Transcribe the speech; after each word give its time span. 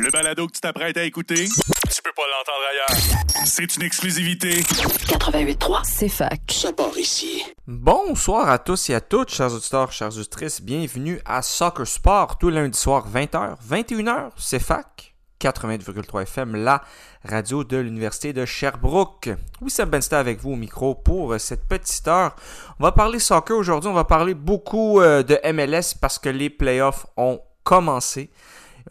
Le 0.00 0.10
balado 0.10 0.46
que 0.46 0.52
tu 0.52 0.60
t'apprêtes 0.60 0.96
à 0.96 1.02
écouter, 1.02 1.44
tu 1.44 2.02
peux 2.02 2.12
pas 2.16 2.22
l'entendre 2.22 2.64
ailleurs. 2.70 3.44
C'est 3.44 3.76
une 3.76 3.82
exclusivité. 3.82 4.60
88.3, 4.60 5.80
c'est 5.84 6.08
fac. 6.08 6.40
Ça 6.50 6.72
part 6.72 6.96
ici. 6.96 7.44
Bonsoir 7.66 8.48
à 8.48 8.58
tous 8.58 8.90
et 8.90 8.94
à 8.94 9.00
toutes, 9.00 9.30
chers 9.30 9.52
auditeurs, 9.52 9.92
chères 9.92 10.16
auditrices. 10.16 10.62
Bienvenue 10.62 11.20
à 11.26 11.42
Soccer 11.42 11.86
Sport, 11.86 12.38
tout 12.38 12.48
lundi 12.48 12.78
soir, 12.78 13.06
20h, 13.12 13.56
21h, 13.68 14.30
c'est 14.38 14.62
fac. 14.62 15.14
80,3 15.40 16.22
FM, 16.22 16.56
la 16.56 16.82
radio 17.24 17.64
de 17.64 17.76
l'Université 17.76 18.32
de 18.32 18.46
Sherbrooke. 18.46 19.30
Oui, 19.60 19.70
c'est 19.70 19.84
Bensta 19.84 20.18
avec 20.18 20.40
vous 20.40 20.52
au 20.52 20.56
micro 20.56 20.94
pour 20.94 21.38
cette 21.38 21.68
petite 21.68 22.06
heure. 22.08 22.36
On 22.78 22.84
va 22.84 22.92
parler 22.92 23.18
soccer 23.18 23.56
aujourd'hui, 23.56 23.90
on 23.90 23.94
va 23.94 24.04
parler 24.04 24.34
beaucoup 24.34 25.00
euh, 25.00 25.22
de 25.22 25.38
MLS 25.52 25.94
parce 26.00 26.18
que 26.18 26.28
les 26.28 26.48
playoffs 26.48 27.06
ont 27.16 27.40
commencé. 27.64 28.30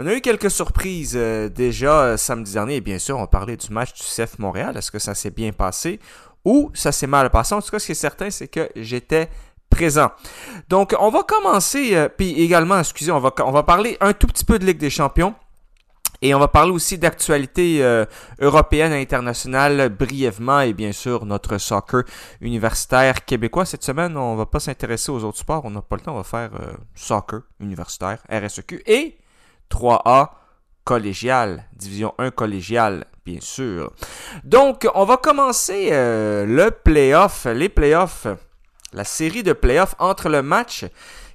On 0.03 0.07
a 0.07 0.15
eu 0.15 0.21
quelques 0.21 0.49
surprises 0.49 1.13
euh, 1.15 1.47
déjà 1.47 2.01
euh, 2.01 2.17
samedi 2.17 2.53
dernier 2.53 2.77
et 2.77 2.81
bien 2.81 2.97
sûr 2.97 3.19
on 3.19 3.27
parlait 3.27 3.55
du 3.55 3.71
match 3.71 3.93
du 3.93 4.01
CF 4.01 4.39
Montréal. 4.39 4.75
Est-ce 4.75 4.89
que 4.89 4.97
ça 4.97 5.13
s'est 5.13 5.29
bien 5.29 5.51
passé 5.51 5.99
ou 6.43 6.71
ça 6.73 6.91
s'est 6.91 7.05
mal 7.05 7.29
passé? 7.29 7.53
En 7.53 7.61
tout 7.61 7.69
cas, 7.69 7.77
ce 7.77 7.85
qui 7.85 7.91
est 7.91 7.93
certain, 7.93 8.31
c'est 8.31 8.47
que 8.47 8.67
j'étais 8.75 9.29
présent. 9.69 10.09
Donc, 10.69 10.95
on 10.99 11.11
va 11.11 11.21
commencer, 11.21 12.07
puis 12.17 12.41
également, 12.41 12.79
excusez, 12.79 13.11
on 13.11 13.19
va, 13.19 13.31
on 13.45 13.51
va 13.51 13.61
parler 13.61 13.95
un 14.01 14.13
tout 14.13 14.25
petit 14.25 14.43
peu 14.43 14.57
de 14.57 14.65
Ligue 14.65 14.79
des 14.79 14.89
Champions. 14.89 15.35
Et 16.23 16.33
on 16.33 16.39
va 16.39 16.47
parler 16.47 16.71
aussi 16.71 16.97
d'actualité 16.97 17.83
euh, 17.83 18.05
européenne 18.39 18.93
et 18.93 19.01
internationale 19.01 19.89
brièvement 19.89 20.61
et 20.61 20.73
bien 20.73 20.91
sûr 20.91 21.25
notre 21.25 21.57
soccer 21.59 22.03
universitaire 22.41 23.25
québécois. 23.25 23.65
Cette 23.65 23.83
semaine, 23.83 24.15
on 24.17 24.35
va 24.35 24.45
pas 24.47 24.59
s'intéresser 24.59 25.11
aux 25.11 25.23
autres 25.23 25.39
sports, 25.39 25.65
on 25.65 25.71
n'a 25.71 25.81
pas 25.81 25.95
le 25.95 26.01
temps, 26.01 26.13
on 26.13 26.17
va 26.17 26.23
faire 26.23 26.51
euh, 26.55 26.73
soccer 26.95 27.41
universitaire, 27.59 28.19
RSEQ 28.31 28.83
et 28.85 29.17
3A 29.71 30.29
collégial, 30.83 31.65
division 31.73 32.13
1 32.17 32.31
collégial, 32.31 33.05
bien 33.25 33.39
sûr. 33.39 33.91
Donc, 34.43 34.87
on 34.93 35.05
va 35.05 35.17
commencer 35.17 35.89
euh, 35.91 36.45
le 36.45 36.71
playoff, 36.71 37.45
les 37.45 37.69
playoffs, 37.69 38.27
la 38.93 39.03
série 39.03 39.43
de 39.43 39.53
playoffs 39.53 39.95
entre 39.99 40.29
le 40.29 40.41
match 40.41 40.85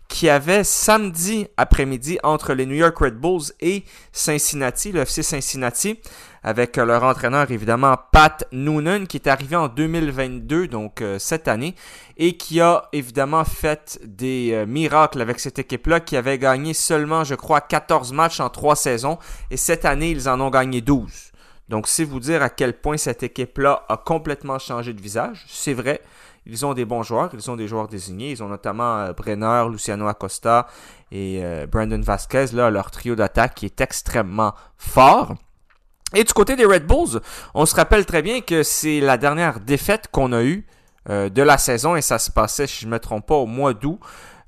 qui 0.08 0.28
avait 0.28 0.64
samedi 0.64 1.48
après-midi 1.56 2.18
entre 2.22 2.54
les 2.54 2.66
New 2.66 2.76
York 2.76 2.96
Red 2.98 3.14
Bulls 3.14 3.52
et 3.60 3.84
Cincinnati, 4.12 4.92
le 4.92 5.00
FC 5.00 5.22
Cincinnati, 5.22 5.98
avec 6.42 6.76
leur 6.76 7.02
entraîneur 7.02 7.50
évidemment 7.50 7.96
Pat 8.12 8.44
Noonan 8.52 9.06
qui 9.06 9.16
est 9.16 9.26
arrivé 9.26 9.56
en 9.56 9.68
2022, 9.68 10.68
donc 10.68 11.02
euh, 11.02 11.18
cette 11.18 11.48
année, 11.48 11.74
et 12.16 12.36
qui 12.36 12.60
a 12.60 12.88
évidemment 12.92 13.44
fait 13.44 13.98
des 14.04 14.52
euh, 14.52 14.66
miracles 14.66 15.20
avec 15.20 15.40
cette 15.40 15.58
équipe-là 15.58 16.00
qui 16.00 16.16
avait 16.16 16.38
gagné 16.38 16.72
seulement, 16.72 17.24
je 17.24 17.34
crois, 17.34 17.60
14 17.60 18.12
matchs 18.12 18.40
en 18.40 18.48
3 18.48 18.76
saisons, 18.76 19.18
et 19.50 19.56
cette 19.56 19.84
année, 19.84 20.10
ils 20.10 20.28
en 20.28 20.40
ont 20.40 20.50
gagné 20.50 20.80
12. 20.80 21.32
Donc, 21.68 21.88
c'est 21.88 22.04
vous 22.04 22.20
dire 22.20 22.42
à 22.42 22.48
quel 22.48 22.74
point 22.74 22.96
cette 22.96 23.24
équipe-là 23.24 23.84
a 23.88 23.96
complètement 23.96 24.58
changé 24.58 24.92
de 24.92 25.00
visage. 25.00 25.44
C'est 25.48 25.72
vrai, 25.72 26.00
ils 26.46 26.64
ont 26.64 26.74
des 26.74 26.84
bons 26.84 27.02
joueurs, 27.02 27.30
ils 27.32 27.50
ont 27.50 27.56
des 27.56 27.66
joueurs 27.68 27.88
désignés. 27.88 28.30
Ils 28.30 28.42
ont 28.42 28.48
notamment 28.48 28.98
euh, 28.98 29.12
Brenner, 29.12 29.64
Luciano 29.70 30.06
Acosta 30.06 30.66
et 31.10 31.40
euh, 31.42 31.66
Brandon 31.66 32.00
Vasquez, 32.00 32.46
là, 32.52 32.70
leur 32.70 32.90
trio 32.90 33.14
d'attaque 33.14 33.54
qui 33.54 33.66
est 33.66 33.80
extrêmement 33.80 34.54
fort. 34.76 35.34
Et 36.14 36.22
du 36.22 36.32
côté 36.32 36.54
des 36.54 36.64
Red 36.64 36.86
Bulls, 36.86 37.20
on 37.54 37.66
se 37.66 37.74
rappelle 37.74 38.06
très 38.06 38.22
bien 38.22 38.40
que 38.40 38.62
c'est 38.62 39.00
la 39.00 39.18
dernière 39.18 39.60
défaite 39.60 40.08
qu'on 40.12 40.32
a 40.32 40.42
eue 40.42 40.64
euh, 41.10 41.28
de 41.28 41.42
la 41.42 41.58
saison 41.58 41.96
et 41.96 42.02
ça 42.02 42.18
se 42.18 42.30
passait, 42.30 42.66
si 42.66 42.82
je 42.82 42.86
ne 42.86 42.92
me 42.92 42.98
trompe 43.00 43.26
pas, 43.26 43.34
au 43.34 43.46
mois 43.46 43.74
d'août. 43.74 43.98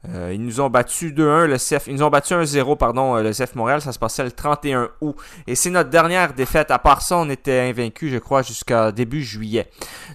Euh, 0.06 0.30
ils 0.32 0.40
nous 0.40 0.60
ont 0.60 0.70
battu 0.70 1.10
2-1, 1.10 1.46
le 1.46 1.56
CF, 1.56 1.88
ils 1.88 1.94
nous 1.96 2.04
ont 2.04 2.10
battu 2.10 2.32
1-0, 2.32 2.76
pardon, 2.76 3.16
euh, 3.16 3.22
le 3.22 3.32
CF 3.32 3.56
Montréal, 3.56 3.80
ça 3.80 3.92
se 3.92 3.98
passait 3.98 4.22
le 4.22 4.30
31 4.30 4.90
août. 5.00 5.16
Et 5.46 5.56
c'est 5.56 5.70
notre 5.70 5.90
dernière 5.90 6.34
défaite. 6.34 6.70
À 6.70 6.78
part 6.78 7.02
ça, 7.02 7.16
on 7.16 7.28
était 7.28 7.60
invaincu, 7.60 8.08
je 8.08 8.18
crois, 8.18 8.42
jusqu'à 8.42 8.92
début 8.92 9.22
juillet. 9.22 9.68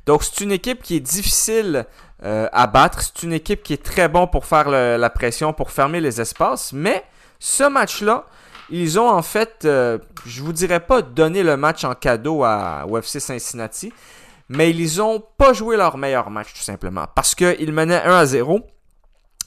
Donc 0.05 0.23
c'est 0.23 0.41
une 0.41 0.51
équipe 0.51 0.81
qui 0.81 0.95
est 0.95 1.01
difficile 1.01 1.85
euh, 2.23 2.47
à 2.53 2.67
battre. 2.67 3.01
C'est 3.01 3.23
une 3.23 3.33
équipe 3.33 3.61
qui 3.61 3.73
est 3.73 3.83
très 3.83 4.07
bon 4.07 4.25
pour 4.25 4.45
faire 4.45 4.69
la 4.69 5.09
pression, 5.09 5.51
pour 5.51 5.71
fermer 5.71 5.99
les 5.99 6.21
espaces. 6.21 6.71
Mais 6.71 7.03
ce 7.39 7.67
match-là, 7.67 8.25
ils 8.69 8.97
ont 8.99 9.09
en 9.09 9.21
fait, 9.21 9.59
je 9.63 10.41
vous 10.41 10.53
dirais 10.53 10.79
pas 10.79 11.01
donné 11.01 11.43
le 11.43 11.57
match 11.57 11.83
en 11.83 11.93
cadeau 11.93 12.45
à 12.45 12.85
UFC 12.87 13.19
Cincinnati, 13.19 13.91
mais 14.47 14.69
ils 14.71 15.01
ont 15.01 15.21
pas 15.37 15.51
joué 15.51 15.75
leur 15.75 15.97
meilleur 15.97 16.29
match 16.29 16.53
tout 16.53 16.63
simplement 16.63 17.05
parce 17.13 17.35
qu'ils 17.35 17.73
menaient 17.73 18.01
1 18.01 18.15
à 18.15 18.25
0 18.25 18.65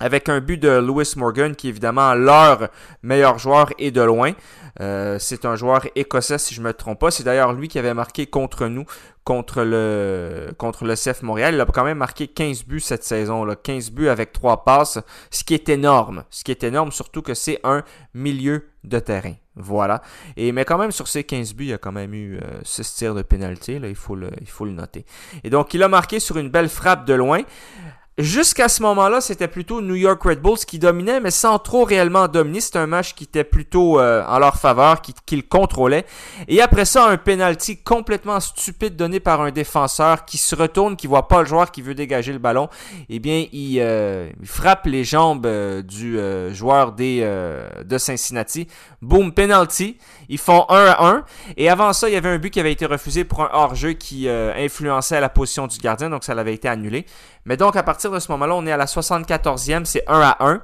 avec 0.00 0.28
un 0.28 0.40
but 0.40 0.58
de 0.58 0.68
Lewis 0.68 1.14
Morgan, 1.16 1.54
qui 1.54 1.68
est 1.68 1.70
évidemment 1.70 2.14
leur 2.14 2.68
meilleur 3.02 3.38
joueur 3.38 3.70
et 3.78 3.90
de 3.90 4.02
loin. 4.02 4.32
Euh, 4.80 5.18
c'est 5.18 5.44
un 5.44 5.56
joueur 5.56 5.86
écossais, 5.94 6.38
si 6.38 6.54
je 6.54 6.60
me 6.60 6.72
trompe 6.72 7.00
pas. 7.00 7.10
C'est 7.10 7.24
d'ailleurs 7.24 7.52
lui 7.52 7.68
qui 7.68 7.78
avait 7.78 7.94
marqué 7.94 8.26
contre 8.26 8.66
nous, 8.66 8.84
contre 9.24 9.62
le, 9.62 10.52
contre 10.58 10.84
le 10.84 10.94
CF 10.94 11.22
Montréal. 11.22 11.54
Il 11.54 11.60
a 11.60 11.66
quand 11.66 11.84
même 11.84 11.98
marqué 11.98 12.28
15 12.28 12.64
buts 12.64 12.80
cette 12.80 13.04
saison, 13.04 13.44
là. 13.44 13.56
15 13.56 13.90
buts 13.90 14.08
avec 14.08 14.32
3 14.32 14.64
passes, 14.64 14.98
ce 15.30 15.44
qui 15.44 15.54
est 15.54 15.68
énorme. 15.68 16.24
Ce 16.30 16.44
qui 16.44 16.50
est 16.50 16.62
énorme, 16.62 16.92
surtout 16.92 17.22
que 17.22 17.34
c'est 17.34 17.58
un 17.64 17.82
milieu 18.12 18.66
de 18.84 18.98
terrain. 18.98 19.34
Voilà. 19.56 20.02
Et, 20.36 20.52
mais 20.52 20.66
quand 20.66 20.76
même, 20.76 20.92
sur 20.92 21.08
ces 21.08 21.24
15 21.24 21.54
buts, 21.54 21.64
il 21.64 21.70
y 21.70 21.72
a 21.72 21.78
quand 21.78 21.92
même 21.92 22.12
eu 22.12 22.38
6 22.62 22.80
euh, 22.80 22.84
tirs 22.98 23.14
de 23.14 23.22
pénalité. 23.22 23.78
Là, 23.78 23.88
il, 23.88 23.94
faut 23.94 24.14
le, 24.14 24.30
il 24.42 24.48
faut 24.48 24.66
le 24.66 24.72
noter. 24.72 25.06
Et 25.42 25.48
donc, 25.48 25.72
il 25.72 25.82
a 25.82 25.88
marqué 25.88 26.20
sur 26.20 26.36
une 26.36 26.50
belle 26.50 26.68
frappe 26.68 27.06
de 27.06 27.14
loin. 27.14 27.40
Jusqu'à 28.18 28.70
ce 28.70 28.80
moment-là, 28.80 29.20
c'était 29.20 29.46
plutôt 29.46 29.82
New 29.82 29.94
York 29.94 30.22
Red 30.22 30.40
Bulls 30.40 30.64
qui 30.66 30.78
dominait, 30.78 31.20
mais 31.20 31.30
sans 31.30 31.58
trop 31.58 31.84
réellement 31.84 32.28
dominer. 32.28 32.62
C'était 32.62 32.78
un 32.78 32.86
match 32.86 33.14
qui 33.14 33.24
était 33.24 33.44
plutôt 33.44 34.00
euh, 34.00 34.24
en 34.26 34.38
leur 34.38 34.56
faveur, 34.56 35.02
qu'ils 35.02 35.14
qui 35.26 35.42
contrôlaient. 35.42 36.06
Et 36.48 36.62
après 36.62 36.86
ça, 36.86 37.08
un 37.08 37.18
penalty 37.18 37.76
complètement 37.76 38.40
stupide 38.40 38.96
donné 38.96 39.20
par 39.20 39.42
un 39.42 39.50
défenseur 39.50 40.24
qui 40.24 40.38
se 40.38 40.56
retourne, 40.56 40.96
qui 40.96 41.06
voit 41.06 41.28
pas 41.28 41.40
le 41.40 41.46
joueur 41.46 41.70
qui 41.70 41.82
veut 41.82 41.94
dégager 41.94 42.32
le 42.32 42.38
ballon. 42.38 42.70
Eh 43.10 43.18
bien, 43.18 43.44
il, 43.52 43.80
euh, 43.80 44.30
frappe 44.44 44.86
les 44.86 45.04
jambes 45.04 45.44
euh, 45.44 45.82
du 45.82 46.18
joueur 46.54 46.92
des, 46.92 47.20
de 47.84 47.98
Cincinnati. 47.98 48.66
Boom, 49.02 49.32
penalty. 49.32 49.98
Ils 50.30 50.38
font 50.38 50.64
1 50.70 50.86
à 50.86 51.06
1. 51.06 51.24
Et 51.58 51.68
avant 51.68 51.92
ça, 51.92 52.08
il 52.08 52.14
y 52.14 52.16
avait 52.16 52.30
un 52.30 52.38
but 52.38 52.48
qui 52.48 52.60
avait 52.60 52.72
été 52.72 52.86
refusé 52.86 53.24
pour 53.24 53.42
un 53.42 53.50
hors-jeu 53.52 53.92
qui 53.92 54.26
influençait 54.26 55.20
la 55.20 55.28
position 55.28 55.66
du 55.66 55.76
gardien, 55.78 56.08
donc 56.08 56.24
ça 56.24 56.34
l'avait 56.34 56.54
été 56.54 56.66
annulé. 56.66 57.04
Mais 57.46 57.56
donc, 57.56 57.76
à 57.76 57.82
partir 57.82 58.10
de 58.10 58.18
ce 58.18 58.30
moment-là, 58.32 58.54
on 58.54 58.66
est 58.66 58.72
à 58.72 58.76
la 58.76 58.86
74e, 58.86 59.84
c'est 59.84 60.02
1 60.08 60.20
à 60.20 60.36
1. 60.40 60.60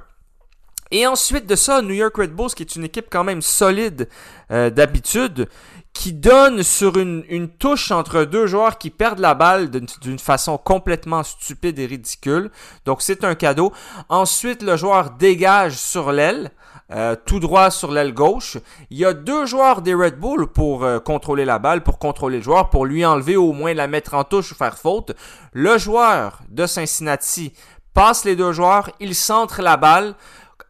Et 0.91 1.07
ensuite 1.07 1.47
de 1.47 1.55
ça, 1.55 1.81
New 1.81 1.95
York 1.95 2.15
Red 2.15 2.35
Bulls, 2.35 2.51
qui 2.51 2.61
est 2.61 2.75
une 2.75 2.83
équipe 2.83 3.07
quand 3.09 3.23
même 3.23 3.41
solide 3.41 4.07
euh, 4.51 4.69
d'habitude, 4.69 5.49
qui 5.93 6.13
donne 6.13 6.61
sur 6.61 6.97
une, 6.97 7.23
une, 7.29 7.49
touche 7.49 7.89
entre 7.89 8.25
deux 8.25 8.45
joueurs 8.45 8.77
qui 8.77 8.91
perdent 8.91 9.19
la 9.19 9.33
balle 9.33 9.71
d'une 9.71 10.19
façon 10.19 10.57
complètement 10.57 11.23
stupide 11.23 11.79
et 11.79 11.85
ridicule. 11.85 12.51
Donc 12.85 13.01
c'est 13.01 13.23
un 13.23 13.33
cadeau. 13.33 13.73
Ensuite, 14.09 14.61
le 14.61 14.75
joueur 14.77 15.11
dégage 15.11 15.77
sur 15.77 16.11
l'aile. 16.11 16.51
Euh, 16.91 17.15
tout 17.25 17.39
droit 17.39 17.71
sur 17.71 17.91
l'aile 17.91 18.13
gauche. 18.13 18.57
Il 18.89 18.97
y 18.97 19.05
a 19.05 19.13
deux 19.13 19.45
joueurs 19.45 19.81
des 19.81 19.93
Red 19.93 20.19
Bull 20.19 20.47
pour 20.47 20.83
euh, 20.83 20.99
contrôler 20.99 21.45
la 21.45 21.57
balle, 21.57 21.81
pour 21.81 21.97
contrôler 21.97 22.37
le 22.37 22.43
joueur, 22.43 22.69
pour 22.69 22.85
lui 22.85 23.05
enlever 23.05 23.37
au 23.37 23.53
moins 23.53 23.73
la 23.73 23.87
mettre 23.87 24.13
en 24.13 24.23
touche 24.23 24.51
ou 24.51 24.55
faire 24.55 24.77
faute. 24.77 25.15
Le 25.53 25.77
joueur 25.77 26.41
de 26.49 26.65
Cincinnati 26.67 27.53
passe 27.93 28.25
les 28.25 28.35
deux 28.35 28.51
joueurs, 28.51 28.89
il 28.99 29.15
centre 29.15 29.61
la 29.61 29.77
balle 29.77 30.13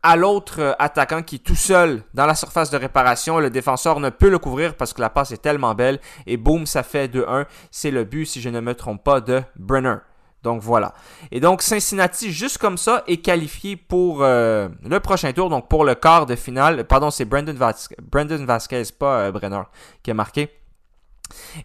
à 0.03 0.15
l'autre 0.15 0.59
euh, 0.59 0.73
attaquant 0.79 1.23
qui 1.23 1.35
est 1.35 1.43
tout 1.43 1.55
seul 1.55 2.03
dans 2.13 2.25
la 2.25 2.35
surface 2.35 2.69
de 2.69 2.77
réparation. 2.77 3.39
Le 3.39 3.49
défenseur 3.49 3.99
ne 3.99 4.09
peut 4.09 4.29
le 4.29 4.37
couvrir 4.37 4.75
parce 4.75 4.93
que 4.93 5.01
la 5.01 5.09
passe 5.09 5.31
est 5.31 5.41
tellement 5.41 5.73
belle. 5.73 5.99
Et 6.27 6.37
boum, 6.37 6.65
ça 6.65 6.83
fait 6.83 7.07
2-1. 7.07 7.45
C'est 7.71 7.91
le 7.91 8.03
but, 8.03 8.25
si 8.25 8.39
je 8.39 8.49
ne 8.49 8.59
me 8.59 8.75
trompe 8.75 9.03
pas, 9.03 9.19
de 9.21 9.41
Brenner. 9.55 9.95
Donc 10.43 10.61
voilà. 10.61 10.93
Et 11.31 11.39
donc 11.39 11.61
Cincinnati, 11.61 12.31
juste 12.31 12.57
comme 12.57 12.77
ça, 12.77 13.03
est 13.07 13.17
qualifié 13.17 13.77
pour 13.77 14.21
euh, 14.21 14.67
le 14.83 14.99
prochain 14.99 15.31
tour, 15.31 15.49
donc 15.49 15.69
pour 15.69 15.85
le 15.85 15.95
quart 15.95 16.25
de 16.25 16.35
finale. 16.35 16.83
Pardon, 16.83 17.09
c'est 17.09 17.25
Brandon, 17.25 17.55
Vasquez, 17.55 18.83
pas 18.99 19.21
euh, 19.21 19.31
Brenner, 19.31 19.61
qui 20.03 20.11
a 20.11 20.13
marqué. 20.13 20.49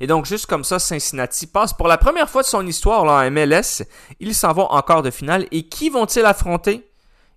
Et 0.00 0.06
donc 0.06 0.26
juste 0.26 0.47
comme 0.47 0.64
ça, 0.64 0.79
Cincinnati 0.79 1.49
passe 1.49 1.73
pour 1.73 1.88
la 1.88 1.99
première 1.99 2.31
fois 2.31 2.43
de 2.43 2.47
son 2.47 2.64
histoire 2.67 3.05
là, 3.05 3.26
en 3.26 3.31
MLS. 3.31 3.85
Ils 4.20 4.35
s'en 4.35 4.52
vont 4.52 4.70
en 4.70 4.81
quart 4.82 5.02
de 5.02 5.11
finale. 5.11 5.47
Et 5.50 5.69
qui 5.69 5.91
vont-ils 5.91 6.25
affronter? 6.25 6.88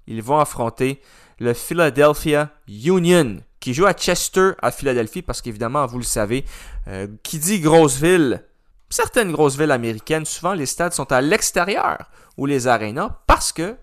Ils 0.05 0.21
vont 0.21 0.39
affronter 0.39 1.01
le 1.39 1.53
Philadelphia 1.53 2.51
Union, 2.67 3.37
qui 3.59 3.73
joue 3.73 3.87
à 3.87 3.93
Chester, 3.93 4.51
à 4.61 4.69
Philadelphie, 4.69 5.23
parce 5.23 5.41
qu'évidemment, 5.41 5.87
vous 5.87 5.97
le 5.97 6.03
savez, 6.03 6.45
euh, 6.87 7.07
qui 7.23 7.39
dit 7.39 7.59
grosse 7.59 7.97
ville 7.97 8.43
certaines 8.91 9.31
grosses 9.31 9.57
villes 9.57 9.71
américaines, 9.71 10.25
souvent 10.25 10.53
les 10.53 10.65
stades 10.65 10.93
sont 10.93 11.11
à 11.11 11.21
l'extérieur 11.21 11.97
ou 12.37 12.45
les 12.45 12.67
arénas 12.67 13.17
parce 13.27 13.51
que 13.51 13.75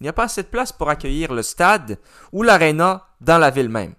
il 0.00 0.04
n'y 0.04 0.08
a 0.08 0.12
pas 0.12 0.24
assez 0.24 0.42
de 0.42 0.48
place 0.48 0.72
pour 0.72 0.90
accueillir 0.90 1.32
le 1.32 1.42
stade 1.42 1.98
ou 2.32 2.42
l'aréna 2.42 3.06
dans 3.20 3.38
la 3.38 3.50
ville 3.50 3.68
même. 3.68 3.94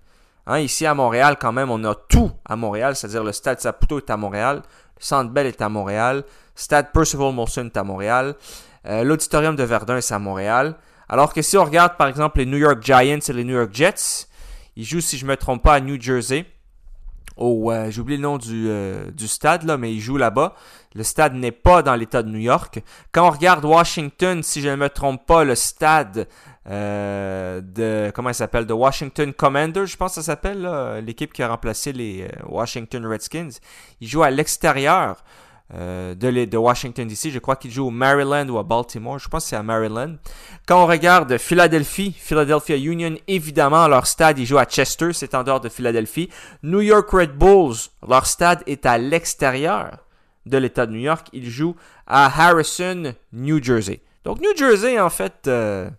Hein, 0.46 0.60
ici 0.60 0.86
à 0.86 0.94
Montréal, 0.94 1.38
quand 1.40 1.54
même, 1.54 1.72
on 1.72 1.82
a 1.86 1.96
tout 1.96 2.30
à 2.44 2.58
Montréal, 2.58 2.98
c'est-à-dire 2.98 3.24
le 3.24 3.32
stade 3.32 3.62
Saputo 3.62 4.00
est 4.00 4.10
à 4.10 4.18
Montréal, 4.18 4.58
le 4.98 5.04
Centre 5.04 5.32
Bell 5.32 5.48
est 5.48 5.62
à 5.62 5.70
Montréal, 5.70 6.26
stade 6.56 6.92
Percival 6.92 7.32
Molson 7.34 7.68
est 7.68 7.78
à 7.78 7.84
Montréal, 7.86 8.36
euh, 8.86 9.06
l'auditorium 9.06 9.56
de 9.56 9.64
Verdun 9.64 9.98
est 9.98 10.12
à 10.12 10.20
Montréal. 10.20 10.76
Alors 11.08 11.34
que 11.34 11.42
si 11.42 11.58
on 11.58 11.64
regarde 11.64 11.96
par 11.96 12.10
exemple 12.10 12.40
les 12.40 12.46
New 12.46 12.58
York 12.58 12.80
Giants 12.82 13.20
et 13.26 13.34
les 13.34 13.46
New 13.46 13.56
York 13.56 13.70
Jets, 13.72 14.28
ils 14.76 14.84
jouent, 14.84 15.00
si 15.00 15.18
je 15.18 15.26
ne 15.26 15.30
me 15.30 15.38
trompe 15.38 15.64
pas, 15.64 15.76
à 15.76 15.80
New 15.80 16.02
Jersey. 16.02 16.46
Au, 17.38 17.72
euh, 17.72 17.90
j'ai 17.90 18.02
oublié 18.02 18.18
le 18.18 18.24
nom 18.24 18.38
du, 18.38 18.68
euh, 18.70 19.10
du 19.12 19.28
stade 19.28 19.64
là, 19.64 19.78
mais 19.78 19.94
il 19.94 20.00
joue 20.00 20.18
là-bas. 20.18 20.56
Le 20.96 21.04
stade 21.04 21.34
n'est 21.34 21.52
pas 21.52 21.82
dans 21.82 21.96
l'État 21.96 22.22
de 22.24 22.30
New 22.30 22.40
York. 22.40 22.84
Quand 23.12 23.28
on 23.28 23.32
regarde 23.32 23.66
Washington, 23.66 24.44
si 24.44 24.62
je 24.62 24.70
ne 24.70 24.76
me 24.76 24.90
trompe 24.90 25.26
pas, 25.26 25.44
le 25.44 25.56
stade 25.56 26.28
euh, 26.70 27.62
de 27.62 28.12
comment 28.14 28.32
s'appelle, 28.34 28.72
Washington 28.72 29.34
Commanders, 29.34 29.88
je 29.88 29.98
pense 29.98 30.12
que 30.12 30.22
ça 30.22 30.24
s'appelle 30.24 31.02
l'équipe 31.06 31.34
qui 31.34 31.42
a 31.42 31.48
remplacé 31.48 31.94
les 31.94 32.28
Washington 32.48 33.06
Redskins. 33.06 33.50
Il 34.02 34.08
joue 34.08 34.24
à 34.24 34.30
l'extérieur. 34.30 35.24
Euh, 35.74 36.14
de, 36.14 36.58
Washington 36.58 37.08
DC. 37.08 37.32
Je 37.32 37.40
crois 37.40 37.56
qu'il 37.56 37.72
joue 37.72 37.88
au 37.88 37.90
Maryland 37.90 38.48
ou 38.50 38.60
à 38.60 38.64
Baltimore. 38.64 39.18
Je 39.18 39.28
pense 39.28 39.44
que 39.44 39.50
c'est 39.50 39.56
à 39.56 39.64
Maryland. 39.64 40.18
Quand 40.68 40.84
on 40.84 40.86
regarde 40.86 41.38
Philadelphie, 41.38 42.16
Philadelphia 42.16 42.78
Union, 42.78 43.16
évidemment, 43.28 43.88
leur 43.88 44.06
stade, 44.06 44.38
il 44.38 44.46
joue 44.46 44.58
à 44.58 44.66
Chester, 44.66 45.14
c'est 45.14 45.34
en 45.34 45.44
dehors 45.44 45.62
de 45.62 45.70
Philadelphie. 45.70 46.30
New 46.62 46.82
York 46.82 47.10
Red 47.10 47.38
Bulls, 47.38 47.76
leur 48.08 48.28
stade 48.28 48.62
est 48.68 48.86
à 48.86 48.98
l'extérieur 48.98 49.98
de 50.46 50.58
l'État 50.58 50.86
de 50.86 50.92
New 50.92 51.00
York. 51.00 51.28
Ils 51.34 51.50
jouent 51.50 51.76
à 52.06 52.26
Harrison, 52.26 53.14
New 53.32 53.64
Jersey. 53.64 54.02
Donc 54.26 54.42
New 54.42 54.56
Jersey, 54.56 55.00
en 55.00 55.10
fait, 55.10 55.48
euh, 55.48 55.90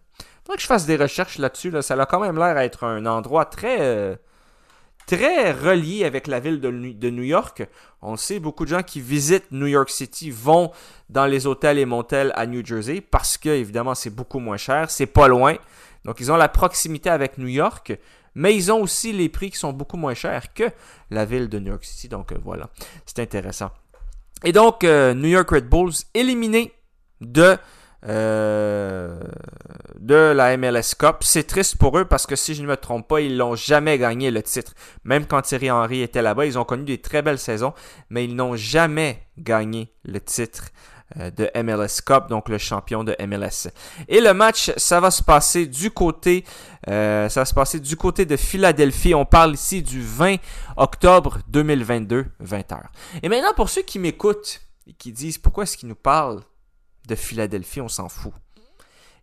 faudrait 0.45 0.57
que 0.57 0.63
je 0.63 0.69
fasse 0.69 0.87
des 0.87 0.97
recherches 0.97 1.39
là-dessus. 1.39 1.71
Là. 1.71 1.83
Ça 1.83 1.95
a 1.95 2.07
quand 2.07 2.21
même 2.21 2.39
l'air 2.39 2.55
d'être 2.55 2.85
un 2.85 3.07
endroit 3.07 3.47
très... 3.47 3.79
Euh, 3.81 4.15
très 5.07 5.53
relié 5.53 6.05
avec 6.05 6.27
la 6.27 6.41
ville 6.41 6.61
de, 6.61 7.11
New 7.11 7.23
York. 7.23 7.67
On 8.03 8.17
sait, 8.17 8.39
beaucoup 8.41 8.65
de 8.65 8.71
gens 8.71 8.83
qui 8.83 9.01
visitent 9.01 9.51
New 9.51 9.67
York 9.67 9.91
City 9.91 10.31
vont 10.31 10.71
dans 11.09 11.27
les 11.27 11.47
hôtels 11.47 11.79
et 11.79 11.85
motels 11.85 12.33
à 12.35 12.47
New 12.47 12.65
Jersey 12.65 13.01
parce 13.01 13.37
que, 13.39 13.49
évidemment, 13.49 13.95
c'est 13.95 14.11
beaucoup 14.11 14.39
moins 14.39 14.57
cher, 14.57 14.91
c'est 14.91 15.07
pas 15.07 15.29
loin. 15.29 15.57
Donc, 16.05 16.21
ils 16.21 16.31
ont 16.31 16.37
la 16.37 16.49
proximité 16.49 17.11
avec 17.11 17.39
New 17.39 17.49
York, 17.49 17.99
mais 18.35 18.55
ils 18.55 18.71
ont 18.73 18.83
aussi 18.83 19.13
les 19.13 19.29
prix 19.29 19.51
qui 19.51 19.59
sont 19.59 19.73
beaucoup 19.73 19.97
moins 19.97 20.15
chers 20.15 20.53
que 20.53 20.65
la 21.11 21.25
ville 21.25 21.49
de 21.49 21.59
New 21.59 21.71
York 21.71 21.85
City. 21.85 22.09
Donc, 22.09 22.33
euh, 22.33 22.37
voilà, 22.45 22.69
c'est 23.07 23.21
intéressant. 23.21 23.71
Et 24.45 24.53
donc, 24.53 24.85
euh, 24.85 25.15
New 25.15 25.29
York 25.29 25.49
Red 25.51 25.69
Bulls 25.69 25.95
éliminé 26.13 26.73
de 27.21 27.57
euh, 28.07 29.19
de 29.99 30.33
la 30.33 30.57
MLS 30.57 30.95
Cup. 30.99 31.19
C'est 31.21 31.47
triste 31.47 31.77
pour 31.77 31.99
eux 31.99 32.05
parce 32.05 32.27
que 32.27 32.37
si 32.37 32.55
je 32.55 32.63
ne 32.63 32.67
me 32.67 32.77
trompe 32.77 33.09
pas, 33.09 33.21
ils 33.21 33.37
n'ont 33.37 33.55
jamais 33.55 33.99
gagné 33.99 34.31
le 34.31 34.43
titre. 34.43 34.75
Même 35.05 35.27
quand 35.27 35.41
Thierry 35.43 35.71
Henry 35.71 36.03
était 36.03 36.23
là-bas, 36.23 36.47
ils 36.47 36.59
ont 36.59 36.65
connu 36.65 36.85
des 36.85 36.99
très 36.99 37.23
belles 37.23 37.39
saisons, 37.39 37.73
mais 38.11 38.25
ils 38.25 38.37
n'ont 38.37 38.57
jamais 38.57 39.23
gagné 39.39 39.93
le 40.05 40.21
titre 40.21 40.65
euh, 41.19 41.31
de 41.31 41.51
MLS 41.63 42.03
Cup, 42.05 42.29
donc 42.29 42.49
le 42.49 42.59
champion 42.59 43.05
de 43.05 43.17
MLS. 43.27 43.71
Et 44.09 44.21
le 44.21 44.35
match, 44.35 44.73
ça 44.77 45.01
va 45.01 45.11
se 45.11 45.23
passer 45.23 45.67
du 45.67 45.91
côté, 45.91 46.45
euh, 46.89 47.29
ça 47.29 47.41
va 47.41 47.45
se 47.45 47.55
passer 47.55 47.81
du 47.81 47.97
côté 47.97 48.27
de 48.27 48.37
Philadelphie. 48.37 49.15
On 49.15 49.25
parle 49.25 49.55
ici 49.55 49.83
du 49.83 50.03
20 50.03 50.37
octobre 50.77 51.39
2022, 51.49 52.27
20h. 52.43 52.81
Et 53.23 53.29
maintenant, 53.29 53.55
pour 53.55 53.71
ceux 53.71 53.83
qui 53.83 53.99
m'écoutent 53.99 54.61
et 54.87 54.93
qui 54.93 55.13
disent 55.13 55.39
pourquoi 55.39 55.65
est-ce 55.65 55.77
qu'ils 55.77 55.89
nous 55.89 55.95
parlent 55.95 56.43
de 57.07 57.15
Philadelphie, 57.15 57.81
on 57.81 57.89
s'en 57.89 58.09
fout. 58.09 58.33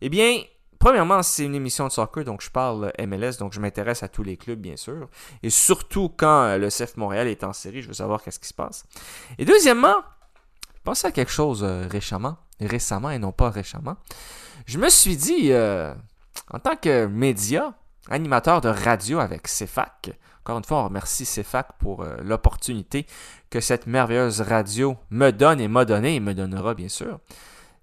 Eh 0.01 0.09
bien, 0.09 0.41
premièrement, 0.79 1.21
c'est 1.21 1.45
une 1.45 1.55
émission 1.55 1.87
de 1.87 1.91
soccer, 1.91 2.25
donc 2.25 2.41
je 2.41 2.49
parle 2.49 2.91
MLS, 2.99 3.37
donc 3.39 3.53
je 3.53 3.59
m'intéresse 3.59 4.03
à 4.03 4.07
tous 4.07 4.23
les 4.23 4.35
clubs, 4.35 4.59
bien 4.59 4.75
sûr. 4.75 5.07
Et 5.43 5.49
surtout 5.49 6.09
quand 6.09 6.43
euh, 6.43 6.57
le 6.57 6.69
CF 6.69 6.97
Montréal 6.97 7.27
est 7.27 7.43
en 7.43 7.53
série, 7.53 7.81
je 7.81 7.87
veux 7.87 7.93
savoir 7.93 8.23
qu'est-ce 8.23 8.39
qui 8.39 8.47
se 8.47 8.53
passe. 8.53 8.83
Et 9.37 9.45
deuxièmement, 9.45 9.95
je 10.75 10.81
pensais 10.83 11.07
à 11.07 11.11
quelque 11.11 11.31
chose 11.31 11.63
euh, 11.63 11.87
récemment, 11.87 12.37
récemment 12.59 13.11
et 13.11 13.19
non 13.19 13.31
pas 13.31 13.51
récemment. 13.51 13.95
Je 14.65 14.79
me 14.79 14.89
suis 14.89 15.17
dit, 15.17 15.51
euh, 15.51 15.93
en 16.49 16.59
tant 16.59 16.75
que 16.75 17.05
média, 17.05 17.75
animateur 18.09 18.61
de 18.61 18.69
radio 18.69 19.19
avec 19.19 19.43
CFAC, 19.43 20.11
encore 20.43 20.57
une 20.57 20.63
fois, 20.63 20.79
on 20.79 20.85
remercie 20.85 21.25
CFAC 21.25 21.73
pour 21.77 22.03
l'opportunité 22.23 23.05
que 23.51 23.59
cette 23.59 23.85
merveilleuse 23.85 24.41
radio 24.41 24.97
me 25.11 25.29
donne 25.29 25.61
et 25.61 25.67
m'a 25.67 25.85
donné 25.85 26.15
et 26.15 26.19
me 26.19 26.33
donnera, 26.33 26.73
bien 26.73 26.89
sûr. 26.89 27.19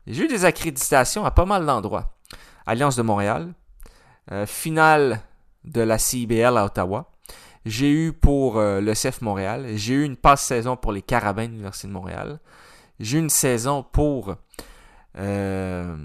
J'ai 0.09 0.25
eu 0.25 0.29
des 0.29 0.47
accréditations 0.47 1.27
à 1.27 1.31
pas 1.31 1.45
mal 1.45 1.67
d'endroits. 1.67 2.15
Alliance 2.67 2.97
de 2.97 3.03
Montréal, 3.03 3.53
euh, 4.33 4.47
finale 4.47 5.21
de 5.65 5.83
la 5.83 5.99
CIBL 5.99 6.57
à 6.57 6.65
Ottawa. 6.65 7.11
J'ai 7.67 7.91
eu 7.91 8.13
pour 8.15 8.59
euh, 8.59 8.81
le 8.81 8.95
CF 8.95 9.21
Montréal. 9.21 9.67
J'ai 9.75 9.95
eu 9.95 10.05
une 10.05 10.17
passe 10.17 10.43
saison 10.43 10.77
pour 10.77 10.93
les 10.93 11.03
Carabins 11.03 11.45
de 11.45 11.51
l'Université 11.51 11.89
de 11.89 11.93
Montréal. 11.93 12.41
J'ai 13.01 13.19
eu 13.19 13.21
une 13.21 13.29
saison 13.29 13.83
pour. 13.83 14.37
Euh, 15.19 15.97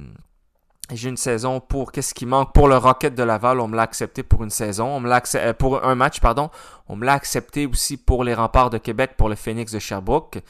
j'ai 0.92 1.08
une 1.08 1.18
saison 1.18 1.62
pour 1.62 1.94
qu'est-ce 1.94 2.14
qui 2.14 2.26
manque 2.26 2.54
pour 2.54 2.68
le 2.68 2.76
Rocket 2.76 3.16
de 3.16 3.24
Laval, 3.24 3.62
on 3.62 3.70
me 3.70 3.76
l'a 3.76 3.84
accepté 3.84 4.22
pour 4.22 4.44
une 4.44 4.50
saison, 4.50 4.88
on 4.88 5.00
me 5.00 5.08
l'a 5.08 5.54
pour 5.54 5.84
un 5.86 5.96
match 5.96 6.20
pardon, 6.20 6.50
on 6.90 6.98
me 6.98 7.06
l'a 7.06 7.14
accepté 7.14 7.66
aussi 7.66 7.96
pour 7.96 8.26
les 8.26 8.34
Remparts 8.34 8.70
de 8.70 8.78
Québec 8.78 9.12
pour 9.18 9.30
le 9.30 9.36
Phoenix 9.36 9.72
de 9.72 9.80
Sherbrooke. 9.80 10.44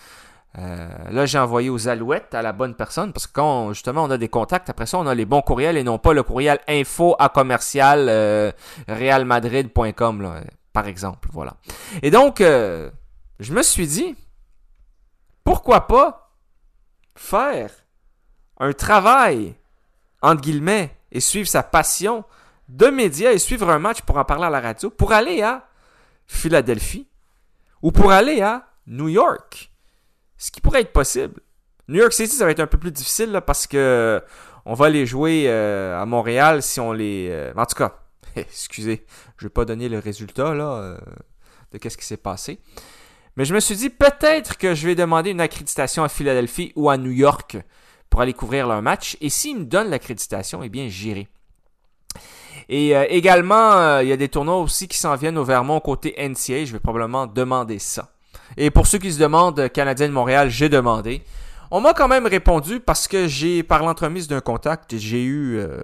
Euh, 0.59 0.87
là, 1.09 1.25
j'ai 1.25 1.39
envoyé 1.39 1.69
aux 1.69 1.87
Alouettes 1.87 2.35
à 2.35 2.43
la 2.43 2.53
bonne 2.53 2.75
personne 2.75 3.11
parce 3.11 3.25
que 3.25 3.33
quand 3.33 3.73
justement 3.73 4.03
on 4.03 4.11
a 4.11 4.17
des 4.17 4.29
contacts, 4.29 4.69
après 4.69 4.85
ça, 4.85 4.99
on 4.99 5.07
a 5.07 5.15
les 5.15 5.25
bons 5.25 5.41
courriels 5.41 5.77
et 5.77 5.83
non 5.83 5.97
pas 5.97 6.13
le 6.13 6.21
courriel 6.21 6.59
info 6.67 7.15
à 7.17 7.29
commercial 7.29 8.07
euh, 8.07 8.51
realmadrid.com, 8.87 10.41
par 10.71 10.87
exemple. 10.87 11.29
Voilà. 11.31 11.55
Et 12.03 12.11
donc, 12.11 12.39
euh, 12.39 12.91
je 13.39 13.53
me 13.53 13.63
suis 13.63 13.87
dit, 13.87 14.15
pourquoi 15.43 15.87
pas 15.87 16.31
faire 17.15 17.71
un 18.59 18.73
travail, 18.73 19.55
entre 20.21 20.41
guillemets, 20.41 20.95
et 21.11 21.19
suivre 21.19 21.47
sa 21.47 21.63
passion 21.63 22.23
de 22.69 22.87
médias 22.87 23.31
et 23.31 23.39
suivre 23.39 23.69
un 23.69 23.79
match 23.79 24.01
pour 24.01 24.17
en 24.17 24.25
parler 24.25 24.45
à 24.45 24.49
la 24.51 24.61
radio, 24.61 24.89
pour 24.89 25.13
aller 25.13 25.41
à 25.41 25.67
Philadelphie 26.27 27.07
ou 27.81 27.91
pour 27.91 28.11
aller 28.11 28.41
à 28.41 28.67
New 28.87 29.09
York 29.09 29.72
ce 30.43 30.51
qui 30.51 30.59
pourrait 30.59 30.81
être 30.81 30.91
possible. 30.91 31.39
New 31.87 31.99
York 31.99 32.11
City, 32.11 32.35
ça 32.35 32.43
va 32.43 32.51
être 32.51 32.59
un 32.59 32.67
peu 32.67 32.77
plus 32.77 32.91
difficile 32.91 33.41
parce 33.47 33.65
que 33.65 33.77
euh, 33.77 34.19
on 34.65 34.73
va 34.73 34.89
les 34.89 35.05
jouer 35.05 35.45
euh, 35.47 35.97
à 35.97 36.05
Montréal 36.05 36.61
si 36.61 36.81
on 36.81 36.91
les. 36.91 37.29
Euh, 37.31 37.53
en 37.55 37.65
tout 37.65 37.77
cas, 37.77 38.01
excusez, 38.35 39.05
je 39.37 39.45
vais 39.45 39.49
pas 39.49 39.63
donner 39.63 39.87
le 39.87 39.99
résultat 39.99 40.53
là 40.53 40.97
de 41.71 41.77
qu'est-ce 41.77 41.97
qui 41.97 42.05
s'est 42.05 42.17
passé. 42.17 42.59
Mais 43.37 43.45
je 43.45 43.53
me 43.53 43.61
suis 43.61 43.77
dit 43.77 43.89
peut-être 43.89 44.57
que 44.57 44.75
je 44.75 44.85
vais 44.85 44.95
demander 44.95 45.29
une 45.29 45.39
accréditation 45.39 46.03
à 46.03 46.09
Philadelphie 46.09 46.73
ou 46.75 46.89
à 46.89 46.97
New 46.97 47.11
York 47.11 47.55
pour 48.09 48.19
aller 48.19 48.33
couvrir 48.33 48.67
leur 48.67 48.81
match. 48.81 49.15
Et 49.21 49.29
s'ils 49.29 49.57
me 49.57 49.63
donnent 49.63 49.89
l'accréditation, 49.89 50.61
eh 50.61 50.67
bien 50.67 50.89
j'irai. 50.89 51.29
Et 52.67 52.91
également, 52.91 53.99
il 53.99 54.09
y 54.09 54.11
a 54.11 54.17
des 54.17 54.29
tournois 54.29 54.59
aussi 54.59 54.89
qui 54.89 54.97
s'en 54.97 55.15
viennent 55.15 55.37
au 55.37 55.43
Vermont 55.43 55.79
côté 55.79 56.15
NCA. 56.17 56.65
Je 56.65 56.73
vais 56.73 56.79
probablement 56.79 57.27
demander 57.27 57.79
ça. 57.79 58.12
Et 58.57 58.71
pour 58.71 58.87
ceux 58.87 58.97
qui 58.97 59.11
se 59.11 59.19
demandent, 59.19 59.59
euh, 59.59 59.67
Canadien 59.67 60.07
de 60.07 60.13
Montréal, 60.13 60.49
j'ai 60.49 60.69
demandé. 60.69 61.23
On 61.71 61.81
m'a 61.81 61.93
quand 61.93 62.07
même 62.07 62.27
répondu 62.27 62.79
parce 62.79 63.07
que 63.07 63.27
j'ai, 63.27 63.63
par 63.63 63.83
l'entremise 63.83 64.27
d'un 64.27 64.41
contact, 64.41 64.95
j'ai 64.95 65.23
eu 65.23 65.57
euh, 65.57 65.81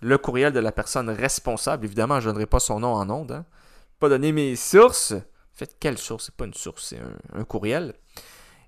le 0.00 0.16
courriel 0.16 0.52
de 0.52 0.60
la 0.60 0.70
personne 0.70 1.10
responsable. 1.10 1.84
Évidemment, 1.84 2.20
je 2.20 2.28
ne 2.28 2.32
donnerai 2.34 2.46
pas 2.46 2.60
son 2.60 2.78
nom 2.80 2.92
en 2.92 3.10
ondes. 3.10 3.32
Hein. 3.32 3.44
Pas 3.98 4.08
donner 4.08 4.30
mes 4.30 4.54
sources. 4.54 5.12
En 5.12 5.56
fait, 5.56 5.74
quelle 5.80 5.98
source? 5.98 6.26
C'est 6.26 6.34
pas 6.36 6.44
une 6.44 6.54
source, 6.54 6.86
c'est 6.90 7.00
un, 7.34 7.44
courriel. 7.44 7.94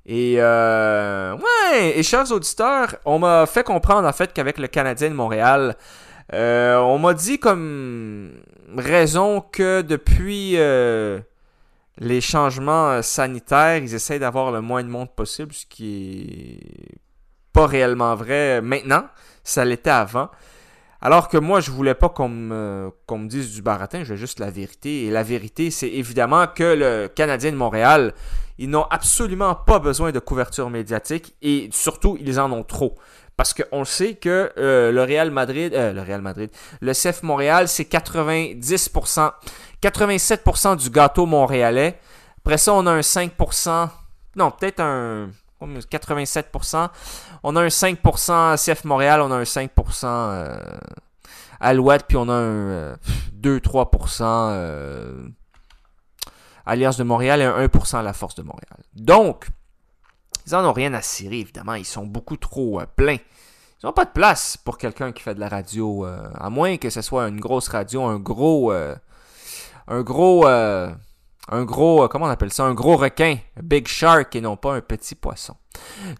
Et 0.06 0.37
euh, 0.38 1.37
ouais, 1.37 1.99
et 1.99 2.02
chers 2.02 2.30
auditeurs, 2.33 2.97
on 3.04 3.21
m'a 3.21 3.47
fait 3.47 3.62
comprendre 3.64 4.06
en 4.06 4.12
fait 4.12 4.33
qu'avec 4.33 4.59
le 4.59 4.66
Canadien 4.66 5.11
de 5.11 5.14
Montréal, 5.14 5.76
euh, 6.35 6.76
on 6.78 6.99
m'a 6.99 7.14
dit 7.14 7.38
comme 7.38 8.33
raison 8.76 9.40
que 9.40 9.83
depuis 9.83 10.56
les 11.99 12.21
changements 12.21 12.91
euh, 12.91 13.03
sanitaires, 13.03 13.79
ils 13.79 13.95
essayent 13.95 14.19
d'avoir 14.19 14.51
le 14.51 14.61
moins 14.61 14.83
de 14.83 14.89
monde 14.89 15.15
possible, 15.15 15.53
ce 15.53 15.67
qui 15.67 16.59
est 16.61 16.99
pas 17.53 17.67
réellement 17.67 18.15
vrai 18.15 18.61
maintenant. 18.61 19.05
Ça 19.45 19.65
l'était 19.65 19.91
avant. 19.91 20.31
Alors 21.05 21.29
que 21.29 21.37
moi, 21.37 21.61
je 21.61 21.71
voulais 21.71 21.95
pas 21.95 22.09
qu'on 22.09 22.31
me, 22.31 22.91
dise 23.29 23.55
du 23.55 23.61
baratin, 23.61 24.05
je 24.05 24.15
veux 24.15 24.17
juste 24.17 24.41
la 24.41 24.51
vérité. 24.51 25.05
Et 25.05 25.11
la 25.11 25.23
vérité, 25.23 25.71
c'est 25.71 25.91
évidemment 25.91 26.47
que 26.47 26.65
le 26.65 27.09
Canadien 27.09 27.53
de 27.53 27.57
Montréal, 27.57 28.15
ils 28.57 28.71
n'ont 28.71 28.85
absolument 28.85 29.55
pas 29.55 29.79
besoin 29.79 30.13
de 30.13 30.19
couverture 30.19 30.71
médiatique 30.71 31.35
et 31.43 31.69
surtout, 31.73 32.17
ils 32.21 32.41
en 32.41 32.51
ont 32.53 32.65
trop. 32.65 32.97
Parce 33.37 33.53
qu'on 33.53 33.85
sait 33.85 34.15
que 34.15 34.51
euh, 34.57 34.93
le 34.93 35.03
Real 35.03 35.31
Madrid, 35.31 35.75
euh, 35.75 35.93
le 35.93 36.01
Real 36.01 36.23
Madrid, 36.23 36.51
le 36.81 36.93
CF 36.93 37.23
Montréal, 37.23 37.69
c'est 37.69 37.85
90%, 37.85 39.33
87% 39.85 40.76
du 40.76 40.91
gâteau 40.91 41.26
montréalais. 41.26 41.99
Après 42.38 42.59
ça, 42.59 42.73
on 42.73 42.87
a 42.87 42.91
un 42.91 43.00
5%, 43.00 43.88
non, 44.37 44.50
peut-être 44.50 44.81
un 44.81 45.31
87%. 45.62 46.88
On 47.43 47.57
a 47.57 47.62
un 47.62 47.69
5% 47.69 48.57
CF 48.57 48.85
Montréal, 48.85 49.21
on 49.21 49.31
a 49.31 49.37
un 49.37 49.43
5% 49.43 50.05
euh, 50.05 50.59
Alouette, 51.61 52.05
puis 52.07 52.17
on 52.17 52.29
a 52.29 52.35
un 52.35 52.95
2-3% 53.41 54.23
euh, 54.23 55.29
Alliance 56.67 56.97
de 56.97 57.05
Montréal 57.05 57.41
et 57.41 57.45
un 57.45 57.67
1% 57.67 57.99
à 57.99 58.03
la 58.03 58.12
Force 58.12 58.35
de 58.35 58.43
Montréal. 58.43 58.79
Donc, 58.95 59.47
ils 60.47 60.53
n'en 60.53 60.69
ont 60.69 60.73
rien 60.73 60.93
à 60.95 61.03
cirer, 61.03 61.41
évidemment. 61.41 61.75
Ils 61.75 61.85
sont 61.85 62.07
beaucoup 62.07 62.37
trop 62.37 62.81
euh, 62.81 62.87
pleins. 62.97 63.19
Ils 63.83 63.87
n'ont 63.87 63.93
pas 63.93 64.07
de 64.07 64.12
place 64.12 64.57
pour 64.57 64.79
quelqu'un 64.79 65.12
qui 65.12 65.23
fait 65.23 65.35
de 65.35 65.41
la 65.41 65.49
radio, 65.50 66.07
à 66.07 66.49
moins 66.49 66.79
que 66.79 66.88
ce 66.88 67.03
soit 67.03 67.29
une 67.29 67.38
grosse 67.38 67.69
radio, 67.69 68.05
un 68.05 68.19
gros 68.19 68.73
un 69.87 70.03
gros, 70.03 70.47
euh, 70.47 70.91
un 71.49 71.64
gros, 71.64 72.09
comment 72.09 72.26
on 72.26 72.31
appelle 72.31 72.53
ça, 72.53 72.64
un 72.64 72.75
gros 72.75 72.97
requin, 72.97 73.37
big 73.62 73.87
shark 73.87 74.35
et 74.37 74.41
non 74.41 74.57
pas 74.57 74.75
un 74.75 74.81
petit 74.81 75.14
poisson. 75.14 75.57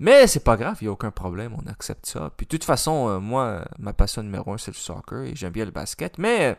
Mais 0.01 0.27
c'est 0.27 0.45
pas 0.45 0.57
grave, 0.57 0.79
il 0.81 0.85
n'y 0.85 0.89
a 0.89 0.93
aucun 0.93 1.11
problème, 1.11 1.55
on 1.55 1.71
accepte 1.71 2.07
ça. 2.07 2.31
Puis 2.37 2.47
de 2.47 2.51
toute 2.51 2.65
façon, 2.65 3.21
moi, 3.21 3.65
ma 3.79 3.93
passion 3.93 4.23
numéro 4.23 4.53
un, 4.53 4.59
c'est 4.59 4.73
le 4.73 4.77
soccer 4.77 5.23
et 5.23 5.35
j'aime 5.35 5.53
bien 5.53 5.65
le 5.65 5.71
basket. 5.71 6.19
Mais 6.19 6.57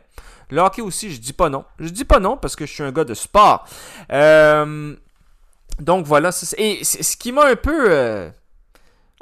le 0.49 0.61
hockey 0.61 0.81
aussi, 0.81 1.11
je 1.11 1.19
dis 1.19 1.33
pas 1.33 1.49
non. 1.49 1.65
Je 1.79 1.89
dis 1.89 2.05
pas 2.05 2.19
non 2.19 2.37
parce 2.37 2.55
que 2.55 2.65
je 2.65 2.73
suis 2.73 2.83
un 2.83 2.91
gars 2.91 3.03
de 3.03 3.13
sport. 3.13 3.67
donc 4.09 6.05
voilà, 6.05 6.29
et 6.57 6.83
ce 6.83 7.17
qui 7.17 7.31
m'a 7.31 7.45
un 7.47 7.55
peu... 7.55 8.31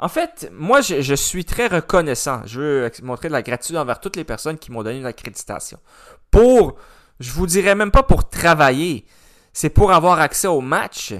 En 0.00 0.08
fait, 0.08 0.50
moi, 0.52 0.80
je, 0.80 1.14
suis 1.14 1.44
très 1.44 1.66
reconnaissant. 1.68 2.42
Je 2.46 2.60
veux 2.60 2.90
montrer 3.02 3.28
de 3.28 3.32
la 3.32 3.42
gratitude 3.42 3.76
envers 3.76 4.00
toutes 4.00 4.16
les 4.16 4.24
personnes 4.24 4.58
qui 4.58 4.72
m'ont 4.72 4.82
donné 4.82 4.98
une 4.98 5.06
accréditation. 5.06 5.78
Pour, 6.30 6.76
je 7.20 7.30
vous 7.32 7.46
dirais 7.46 7.74
même 7.74 7.90
pas 7.90 8.02
pour 8.02 8.28
travailler, 8.28 9.06
c'est 9.52 9.70
pour 9.70 9.92
avoir 9.92 10.20
accès 10.20 10.48
aux 10.48 10.60
matchs, 10.60 11.14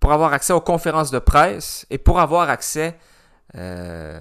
pour 0.00 0.12
avoir 0.12 0.32
accès 0.32 0.52
aux 0.52 0.60
conférences 0.60 1.10
de 1.10 1.18
presse 1.18 1.86
et 1.90 1.98
pour 1.98 2.20
avoir 2.20 2.48
accès 2.48 2.96
euh, 3.56 4.20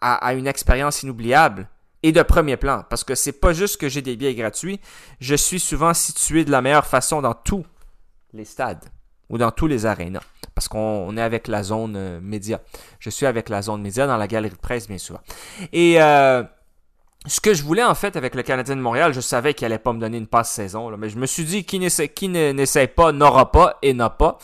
à, 0.00 0.32
une 0.34 0.46
expérience 0.46 1.02
inoubliable 1.02 1.68
et 2.02 2.12
de 2.12 2.22
premier 2.22 2.56
plan. 2.56 2.84
Parce 2.88 3.04
que 3.04 3.14
c'est 3.14 3.32
pas 3.32 3.52
juste 3.52 3.76
que 3.76 3.88
j'ai 3.88 4.02
des 4.02 4.16
billets 4.16 4.34
gratuits, 4.34 4.80
je 5.20 5.34
suis 5.34 5.60
souvent 5.60 5.94
situé 5.94 6.44
de 6.44 6.50
la 6.50 6.62
meilleure 6.62 6.86
façon 6.86 7.20
dans 7.20 7.34
tous 7.34 7.64
les 8.32 8.44
stades 8.44 8.84
ou 9.28 9.38
dans 9.38 9.50
tous 9.50 9.66
les 9.66 9.86
arénas 9.86 10.22
parce 10.60 10.68
qu'on 10.68 11.16
est 11.16 11.22
avec 11.22 11.48
la 11.48 11.62
zone 11.62 11.94
euh, 11.96 12.20
média. 12.20 12.60
Je 12.98 13.08
suis 13.08 13.24
avec 13.24 13.48
la 13.48 13.62
zone 13.62 13.80
média 13.80 14.06
dans 14.06 14.18
la 14.18 14.26
galerie 14.26 14.50
de 14.50 14.58
presse, 14.58 14.88
bien 14.88 14.98
souvent. 14.98 15.22
Et 15.72 16.02
euh, 16.02 16.42
ce 17.26 17.40
que 17.40 17.52
je 17.52 17.62
voulais 17.62 17.84
en 17.84 17.94
fait 17.94 18.16
avec 18.16 18.34
le 18.34 18.42
Canadien 18.42 18.76
de 18.76 18.80
Montréal, 18.80 19.12
je 19.12 19.20
savais 19.20 19.52
qu'il 19.52 19.66
allait 19.66 19.78
pas 19.78 19.92
me 19.92 20.00
donner 20.00 20.16
une 20.16 20.26
passe 20.26 20.50
saison, 20.50 20.90
mais 20.96 21.10
je 21.10 21.18
me 21.18 21.26
suis 21.26 21.44
dit 21.44 21.64
qui 21.64 21.78
n'essaie 21.78 22.86
pas 22.86 23.12
n'aura 23.12 23.52
pas 23.52 23.78
et 23.82 23.92
n'a 23.92 24.08
pas. 24.08 24.38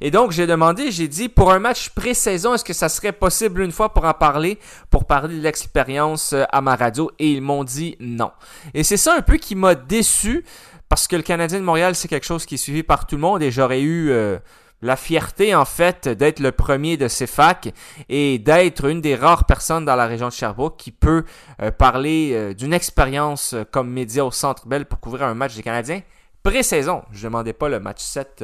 Et 0.00 0.10
donc 0.10 0.30
j'ai 0.30 0.46
demandé, 0.46 0.90
j'ai 0.92 1.08
dit 1.08 1.28
pour 1.28 1.52
un 1.52 1.58
match 1.58 1.90
pré-saison, 1.90 2.54
est-ce 2.54 2.64
que 2.64 2.72
ça 2.72 2.88
serait 2.88 3.12
possible 3.12 3.60
une 3.60 3.72
fois 3.72 3.92
pour 3.92 4.04
en 4.04 4.14
parler, 4.14 4.58
pour 4.88 5.04
parler 5.04 5.36
de 5.36 5.42
l'expérience 5.42 6.32
euh, 6.32 6.44
à 6.50 6.62
ma 6.62 6.74
radio? 6.74 7.10
Et 7.18 7.32
ils 7.32 7.42
m'ont 7.42 7.64
dit 7.64 7.96
non. 8.00 8.30
Et 8.72 8.82
c'est 8.82 8.96
ça 8.96 9.14
un 9.14 9.20
peu 9.20 9.36
qui 9.36 9.56
m'a 9.56 9.74
déçu 9.74 10.44
parce 10.88 11.06
que 11.06 11.16
le 11.16 11.22
Canadien 11.22 11.58
de 11.58 11.64
Montréal 11.64 11.94
c'est 11.96 12.08
quelque 12.08 12.26
chose 12.26 12.46
qui 12.46 12.54
est 12.54 12.58
suivi 12.58 12.82
par 12.82 13.06
tout 13.06 13.16
le 13.16 13.20
monde 13.20 13.42
et 13.42 13.50
j'aurais 13.50 13.82
eu 13.82 14.10
la 14.82 14.96
fierté 14.96 15.54
en 15.54 15.64
fait 15.64 16.08
d'être 16.08 16.40
le 16.40 16.52
premier 16.52 16.96
de 16.96 17.08
ces 17.08 17.26
facs 17.26 17.72
et 18.08 18.38
d'être 18.38 18.86
une 18.86 19.00
des 19.00 19.14
rares 19.14 19.44
personnes 19.44 19.84
dans 19.84 19.96
la 19.96 20.06
région 20.06 20.28
de 20.28 20.32
Sherbrooke 20.32 20.76
qui 20.76 20.90
peut 20.90 21.24
euh, 21.60 21.70
parler 21.70 22.32
euh, 22.32 22.54
d'une 22.54 22.72
expérience 22.72 23.52
euh, 23.52 23.64
comme 23.70 23.90
média 23.90 24.24
au 24.24 24.30
Centre 24.30 24.66
Bell 24.66 24.86
pour 24.86 25.00
couvrir 25.00 25.26
un 25.26 25.34
match 25.34 25.54
des 25.54 25.62
Canadiens 25.62 26.00
pré-saison. 26.42 27.02
Je 27.12 27.24
demandais 27.24 27.52
pas 27.52 27.68
le 27.68 27.80
match 27.80 28.00
7 28.00 28.42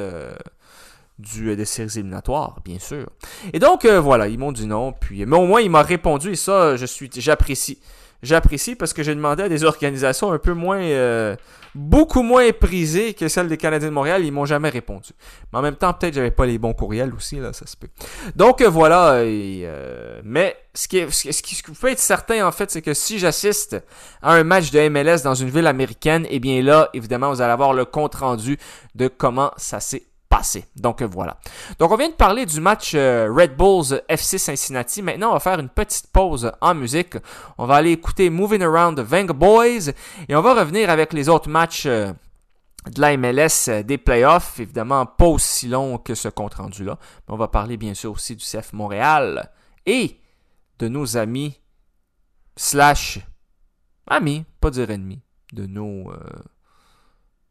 du, 1.17 1.55
des 1.55 1.65
séries 1.65 1.89
éliminatoires, 1.95 2.59
bien 2.63 2.77
sûr. 2.77 3.07
Et 3.51 3.57
donc 3.57 3.87
voilà, 3.87 4.27
ils 4.27 4.37
m'ont 4.37 4.51
dit 4.51 4.67
non, 4.67 4.93
puis 4.93 5.25
mais 5.25 5.35
au 5.35 5.47
moins 5.47 5.61
il 5.61 5.71
m'a 5.71 5.81
répondu 5.81 6.33
et 6.33 6.35
ça 6.35 6.75
je 6.75 6.85
suis 6.85 7.09
j'apprécie 7.15 7.79
j'apprécie 8.23 8.75
parce 8.75 8.93
que 8.93 9.03
j'ai 9.03 9.15
demandé 9.15 9.43
à 9.43 9.49
des 9.49 9.63
organisations 9.63 10.31
un 10.31 10.39
peu 10.39 10.53
moins, 10.53 10.81
euh, 10.81 11.35
beaucoup 11.75 12.21
moins 12.21 12.51
prisées 12.51 13.13
que 13.13 13.27
celles 13.27 13.47
des 13.47 13.57
Canadiens 13.57 13.89
de 13.89 13.93
Montréal. 13.93 14.25
Ils 14.25 14.31
m'ont 14.31 14.45
jamais 14.45 14.69
répondu. 14.69 15.09
Mais 15.51 15.59
en 15.59 15.61
même 15.61 15.75
temps, 15.75 15.93
peut-être 15.93 16.13
j'avais 16.13 16.31
pas 16.31 16.45
les 16.45 16.57
bons 16.57 16.73
courriels 16.73 17.13
aussi, 17.13 17.37
là, 17.37 17.53
ça 17.53 17.65
se 17.65 17.77
peut. 17.77 17.89
Donc 18.35 18.61
euh, 18.61 18.69
voilà. 18.69 19.13
Euh, 19.13 20.21
mais 20.23 20.55
ce 20.73 20.87
qui, 20.87 20.97
est, 20.99 21.11
ce, 21.11 21.41
qui, 21.41 21.55
ce 21.55 21.63
qui 21.63 21.71
peut 21.71 21.89
être 21.89 21.99
certain 21.99 22.45
en 22.45 22.51
fait, 22.51 22.71
c'est 22.71 22.81
que 22.81 22.93
si 22.93 23.19
j'assiste 23.19 23.77
à 24.21 24.33
un 24.33 24.43
match 24.43 24.71
de 24.71 24.87
MLS 24.89 25.23
dans 25.23 25.35
une 25.35 25.49
ville 25.49 25.67
américaine, 25.67 26.25
eh 26.29 26.39
bien 26.39 26.61
là, 26.61 26.89
évidemment, 26.93 27.29
vous 27.29 27.41
allez 27.41 27.53
avoir 27.53 27.73
le 27.73 27.85
compte 27.85 28.15
rendu 28.15 28.57
de 28.95 29.07
comment 29.07 29.51
ça 29.57 29.79
s'est 29.79 30.03
donc 30.75 31.01
voilà. 31.01 31.37
Donc 31.79 31.91
on 31.91 31.95
vient 31.95 32.09
de 32.09 32.13
parler 32.13 32.45
du 32.45 32.59
match 32.59 32.93
euh, 32.95 33.31
Red 33.31 33.55
Bulls 33.55 34.01
FC 34.07 34.37
Cincinnati. 34.37 35.01
Maintenant, 35.01 35.29
on 35.29 35.33
va 35.33 35.39
faire 35.39 35.59
une 35.59 35.69
petite 35.69 36.07
pause 36.11 36.51
en 36.61 36.75
musique. 36.75 37.15
On 37.57 37.65
va 37.65 37.75
aller 37.75 37.91
écouter 37.91 38.29
Moving 38.29 38.61
Around 38.61 38.97
the 38.97 39.01
Vanga 39.01 39.33
Boys 39.33 39.89
et 40.27 40.35
on 40.35 40.41
va 40.41 40.53
revenir 40.53 40.89
avec 40.89 41.13
les 41.13 41.29
autres 41.29 41.49
matchs 41.49 41.85
euh, 41.85 42.11
de 42.87 43.01
la 43.01 43.15
MLS 43.17 43.69
euh, 43.69 43.83
des 43.83 43.97
playoffs. 43.97 44.59
Évidemment, 44.59 45.05
pas 45.05 45.25
aussi 45.25 45.67
long 45.67 45.97
que 45.97 46.15
ce 46.15 46.29
compte 46.29 46.55
rendu-là. 46.55 46.97
Mais 47.27 47.33
on 47.33 47.37
va 47.37 47.47
parler 47.47 47.77
bien 47.77 47.93
sûr 47.93 48.11
aussi 48.11 48.35
du 48.35 48.43
CF 48.43 48.73
Montréal 48.73 49.51
et 49.85 50.17
de 50.79 50.87
nos 50.87 51.17
amis 51.17 51.59
slash 52.55 53.19
amis, 54.07 54.45
pas 54.59 54.69
dire 54.69 54.89
ennemis, 54.89 55.21
de 55.53 55.65
nos, 55.65 56.11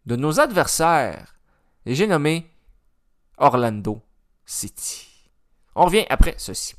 de 0.07 0.17
nos 0.17 0.41
adversaires. 0.41 1.37
Et 1.85 1.95
j'ai 1.95 2.07
nommé 2.07 2.51
Orlando 3.39 4.01
City. 4.45 5.07
On 5.75 5.85
revient 5.85 6.07
après 6.09 6.35
ceci. 6.39 6.75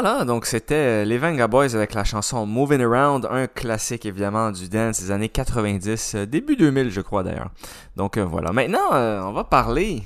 Voilà, 0.00 0.24
donc 0.24 0.46
c'était 0.46 1.04
les 1.04 1.18
Venga 1.18 1.46
Boys 1.46 1.74
avec 1.74 1.92
la 1.92 2.04
chanson 2.04 2.46
Moving 2.46 2.80
Around, 2.80 3.28
un 3.30 3.46
classique 3.46 4.06
évidemment 4.06 4.50
du 4.50 4.66
dance 4.66 4.98
des 5.02 5.10
années 5.10 5.28
90, 5.28 6.16
début 6.26 6.56
2000 6.56 6.90
je 6.90 7.02
crois 7.02 7.22
d'ailleurs. 7.22 7.50
Donc 7.96 8.16
voilà, 8.16 8.50
maintenant 8.50 8.90
on 8.90 9.32
va 9.32 9.44
parler 9.44 10.02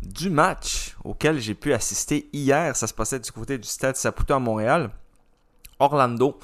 du 0.00 0.30
match 0.30 0.96
auquel 1.04 1.40
j'ai 1.40 1.54
pu 1.54 1.74
assister 1.74 2.30
hier. 2.32 2.74
Ça 2.74 2.86
se 2.86 2.94
passait 2.94 3.20
du 3.20 3.30
côté 3.32 3.58
du 3.58 3.68
stade 3.68 3.96
Saputo 3.96 4.32
à 4.32 4.38
Montréal. 4.38 4.90
Orlando 5.78 6.38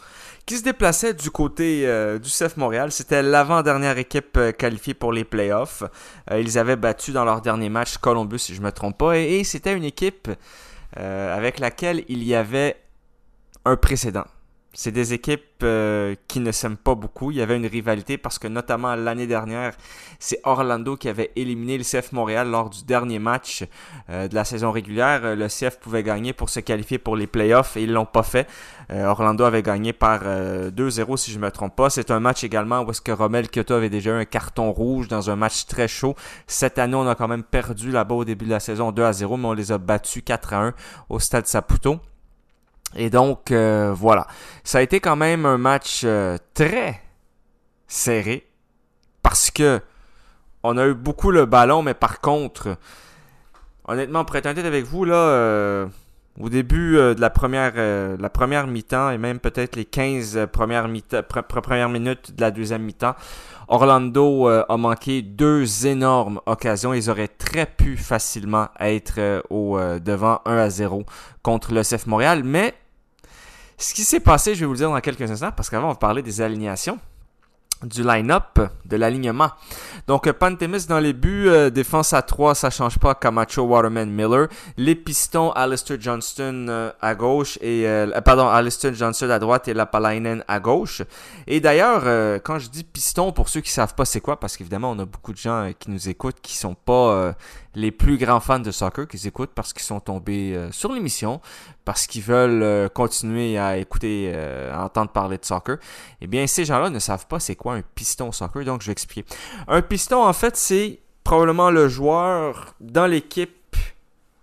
qui 0.45 0.59
se 0.59 0.64
déplaçait 0.64 1.14
du 1.14 1.30
côté 1.30 1.87
euh, 1.87 2.19
du 2.19 2.28
CF 2.28 2.57
Montréal. 2.57 2.90
C'était 2.90 3.23
l'avant-dernière 3.23 3.97
équipe 3.99 4.37
euh, 4.37 4.52
qualifiée 4.52 4.95
pour 4.95 5.12
les 5.12 5.25
playoffs. 5.25 5.85
Euh, 6.30 6.40
ils 6.40 6.59
avaient 6.59 6.76
battu 6.76 7.12
dans 7.12 7.25
leur 7.25 7.40
dernier 7.40 7.69
match 7.69 7.99
Columbus, 7.99 8.40
si 8.40 8.54
je 8.54 8.61
ne 8.61 8.66
me 8.66 8.73
trompe 8.73 8.99
pas. 8.99 9.16
Et, 9.16 9.45
c'était 9.45 9.75
une 9.75 9.85
équipe 9.85 10.28
avec 10.97 11.61
laquelle 11.61 12.04
il 12.09 12.25
y 12.25 12.35
avait 12.35 12.76
un 13.64 13.76
précédent. 13.76 14.25
C'est 14.73 14.93
des 14.93 15.12
équipes 15.12 15.64
qui 16.29 16.38
ne 16.38 16.52
s'aiment 16.52 16.76
pas 16.76 16.95
beaucoup. 16.95 17.33
Il 17.33 17.38
y 17.38 17.43
avait 17.43 17.57
une 17.57 17.67
rivalité 17.67 18.17
parce 18.17 18.38
que 18.38 18.47
notamment 18.47 18.95
l'année 18.95 19.26
dernière, 19.26 19.75
c'est 20.21 20.40
Orlando 20.45 20.97
qui 20.97 21.09
avait 21.09 21.33
éliminé 21.35 21.76
le 21.76 21.83
CF 21.83 22.12
Montréal 22.12 22.49
lors 22.49 22.71
du 22.71 22.85
dernier 22.85 23.18
match 23.18 23.64
de 24.09 24.33
la 24.33 24.44
saison 24.44 24.70
régulière. 24.70 25.35
Le 25.35 25.49
CF 25.49 25.81
pouvait 25.81 26.05
gagner 26.05 26.33
pour 26.33 26.51
se 26.51 26.61
qualifier 26.61 26.99
pour 26.99 27.16
les 27.16 27.27
playoffs 27.27 27.77
et 27.77 27.83
ils 27.83 27.92
l'ont 27.92 28.07
pas 28.07 28.23
fait. 28.23 28.46
Euh, 28.92 29.07
Orlando 29.07 29.44
avait 29.44 29.62
gagné 29.62 29.92
par 29.92 30.23
2-0 30.23 30.25
euh, 30.27 31.16
si 31.16 31.31
je 31.31 31.38
ne 31.38 31.42
me 31.42 31.51
trompe 31.51 31.77
pas. 31.77 31.90
C'est 31.90 32.11
un 32.11 32.18
match 32.18 32.42
également 32.42 32.81
où 32.83 32.90
est-ce 32.90 33.01
que 33.01 33.12
Romel 33.12 33.49
Kyoto 33.49 33.75
avait 33.75 33.90
déjà 33.90 34.14
un 34.14 34.25
carton 34.25 34.73
rouge 34.73 35.07
dans 35.07 35.31
un 35.31 35.37
match 35.37 35.66
très 35.66 35.87
chaud. 35.87 36.16
Cette 36.46 36.79
année, 36.79 36.96
on 36.96 37.07
a 37.07 37.14
quand 37.14 37.29
même 37.29 37.44
perdu 37.44 37.92
là-bas 37.92 38.16
au 38.16 38.25
début 38.25 38.46
de 38.46 38.51
la 38.51 38.61
saison 38.61 38.90
2 38.90 39.12
0, 39.12 39.37
mais 39.37 39.46
on 39.46 39.53
les 39.53 39.70
a 39.73 39.79
battus 39.79 40.23
4 40.25 40.55
1 40.55 40.75
au 41.09 41.18
stade 41.18 41.46
Saputo. 41.46 42.01
Et 42.96 43.11
donc, 43.11 43.50
euh, 43.50 43.92
voilà. 43.94 44.26
Ça 44.64 44.79
a 44.79 44.81
été 44.83 45.00
quand 45.00 45.16
même 45.16 45.46
un 45.46 45.59
match 45.59 46.07
très 46.55 47.00
serré 47.87 48.46
parce 49.22 49.50
que 49.50 49.81
on 50.62 50.76
a 50.76 50.87
eu 50.87 50.94
beaucoup 50.94 51.31
le 51.31 51.46
ballon, 51.46 51.83
mais 51.83 51.94
par 51.94 52.20
contre, 52.20 52.76
honnêtement, 53.85 54.24
pour 54.24 54.37
être 54.37 54.46
avec 54.46 54.85
vous, 54.85 55.05
là, 55.05 55.88
au 56.38 56.49
début 56.49 56.97
euh, 56.97 57.14
de 57.14 57.21
la 57.21 57.31
première, 57.31 57.73
euh, 57.77 58.16
première 58.29 58.66
mi-temps 58.66 59.11
et 59.11 59.19
même 59.19 59.40
peut-être 59.40 59.77
les 59.77 59.85
15 59.85 60.47
premières, 60.53 60.88
premières 61.49 61.88
minutes 61.88 62.35
de 62.37 62.40
la 62.40 62.51
deuxième 62.51 62.83
mi-temps, 62.83 63.14
Orlando 63.69 64.49
euh, 64.49 64.64
a 64.69 64.77
manqué 64.77 65.23
deux 65.23 65.87
énormes 65.87 66.40
occasions. 66.47 66.95
Ils 66.95 67.11
auraient 67.11 67.29
très 67.29 67.66
pu 67.66 67.97
facilement 67.97 68.69
être 68.79 69.43
au 69.51 69.79
devant 70.01 70.40
1 70.45 70.57
à 70.57 70.71
0 70.71 71.05
contre 71.43 71.73
le 71.73 71.83
CF 71.83 72.07
Montréal. 72.07 72.43
Mais 72.45 72.75
ce 73.79 73.95
qui 73.95 74.03
s'est 74.03 74.21
passé, 74.21 74.55
je 74.55 74.61
vais 74.61 74.66
vous 74.66 74.73
le 74.73 74.79
dire 74.79 74.90
dans 74.90 75.01
quelques 75.01 75.31
instants, 75.31 75.53
parce 75.53 75.71
qu'avant 75.71 75.88
on 75.88 75.93
va 75.93 75.97
parler 75.97 76.23
des 76.23 76.40
alignations 76.40 76.99
du 77.83 78.03
line-up, 78.03 78.61
de 78.85 78.97
l'alignement. 78.97 79.51
Donc, 80.07 80.27
euh, 80.27 80.33
Pantemis 80.33 80.87
dans 80.87 80.99
les 80.99 81.12
buts, 81.12 81.49
euh, 81.49 81.71
défense 81.71 82.12
à 82.12 82.23
3, 82.23 82.55
ça 82.55 82.71
change 82.71 82.99
pas. 82.99 83.14
Camacho, 83.14 83.62
Waterman, 83.62 84.11
Miller. 84.11 84.49
Les 84.77 84.95
pistons, 84.95 85.51
Alistair 85.53 85.97
Johnston 86.01 86.66
euh, 86.69 86.90
à 87.01 87.14
gauche 87.14 87.59
et 87.62 87.87
pardon, 88.25 88.49
Alistair 88.49 88.95
Johnston 88.95 89.31
à 89.31 89.38
droite 89.38 89.69
et 89.69 89.75
Lapalainen 89.75 90.45
à 90.49 90.61
gauche. 90.61 91.03
Et 91.47 91.61
d'ailleurs, 91.61 92.40
quand 92.43 92.59
je 92.59 92.69
dis 92.69 92.85
piston, 92.85 93.33
pour 93.33 93.49
ceux 93.49 93.61
qui 93.61 93.71
savent 93.71 93.95
pas 93.95 94.05
c'est 94.05 94.21
quoi, 94.21 94.38
parce 94.38 94.57
qu'évidemment 94.57 94.90
on 94.90 94.99
a 94.99 95.05
beaucoup 95.05 95.33
de 95.33 95.38
gens 95.38 95.71
qui 95.79 95.90
nous 95.90 96.09
écoutent 96.09 96.40
qui 96.40 96.57
sont 96.57 96.75
pas 96.75 97.35
les 97.74 97.90
plus 97.90 98.18
grands 98.18 98.40
fans 98.40 98.59
de 98.59 98.70
soccer, 98.70 99.06
qui 99.06 99.26
écoutent 99.26 99.52
parce 99.54 99.72
qu'ils 99.72 99.83
sont 99.83 100.00
tombés 100.00 100.68
sur 100.72 100.92
l'émission, 100.92 101.40
parce 101.85 102.06
qu'ils 102.06 102.22
veulent 102.22 102.90
continuer 102.90 103.59
à 103.59 103.76
écouter, 103.76 104.35
à 104.72 104.85
entendre 104.85 105.11
parler 105.11 105.38
de 105.38 105.44
soccer. 105.44 105.78
Eh 106.20 106.26
bien, 106.26 106.46
ces 106.46 106.64
gens-là 106.64 106.90
ne 106.90 106.98
savent 106.98 107.26
pas 107.26 107.38
c'est 107.38 107.56
quoi 107.56 107.74
un 107.74 107.83
piston 107.94 108.33
soccer, 108.33 108.64
donc 108.64 108.83
je 108.83 108.87
vais 108.87 108.92
expliquer. 108.92 109.28
Un 109.68 109.83
piston, 109.83 110.24
en 110.24 110.33
fait, 110.33 110.56
c'est 110.56 111.00
probablement 111.22 111.70
le 111.70 111.88
joueur 111.88 112.74
dans 112.80 113.06
l'équipe 113.06 113.76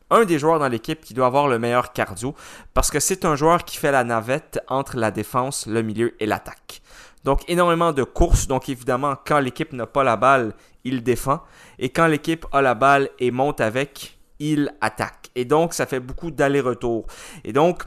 un 0.09 0.23
des 0.23 0.39
joueurs 0.39 0.59
dans 0.59 0.69
l'équipe 0.69 1.01
qui 1.01 1.13
doit 1.13 1.25
avoir 1.25 1.49
le 1.49 1.59
meilleur 1.59 1.91
cardio 1.91 2.33
parce 2.73 2.89
que 2.89 2.99
c'est 3.01 3.25
un 3.25 3.35
joueur 3.35 3.65
qui 3.65 3.75
fait 3.75 3.91
la 3.91 4.05
navette 4.05 4.57
entre 4.69 4.95
la 4.95 5.11
défense, 5.11 5.65
le 5.67 5.81
milieu 5.81 6.15
et 6.21 6.25
l'attaque. 6.25 6.81
Donc 7.25 7.41
énormément 7.49 7.91
de 7.91 8.03
courses, 8.03 8.47
donc 8.47 8.69
évidemment 8.69 9.15
quand 9.25 9.39
l'équipe 9.39 9.73
n'a 9.73 9.85
pas 9.85 10.05
la 10.05 10.15
balle, 10.15 10.53
il 10.88 11.04
défend 11.04 11.41
et 11.80 11.89
quand 11.89 12.08
l'équipe 12.08 12.45
a 12.52 12.62
la 12.62 12.73
balle 12.73 13.10
et 13.19 13.32
monte 13.32 13.62
avec, 13.62 14.17
il 14.39 14.73
attaque. 14.82 15.30
Et 15.36 15.45
donc 15.45 15.73
ça 15.73 15.86
fait 15.86 16.00
beaucoup 16.00 16.32
d'aller-retour. 16.32 17.06
Et 17.43 17.54
donc 17.54 17.84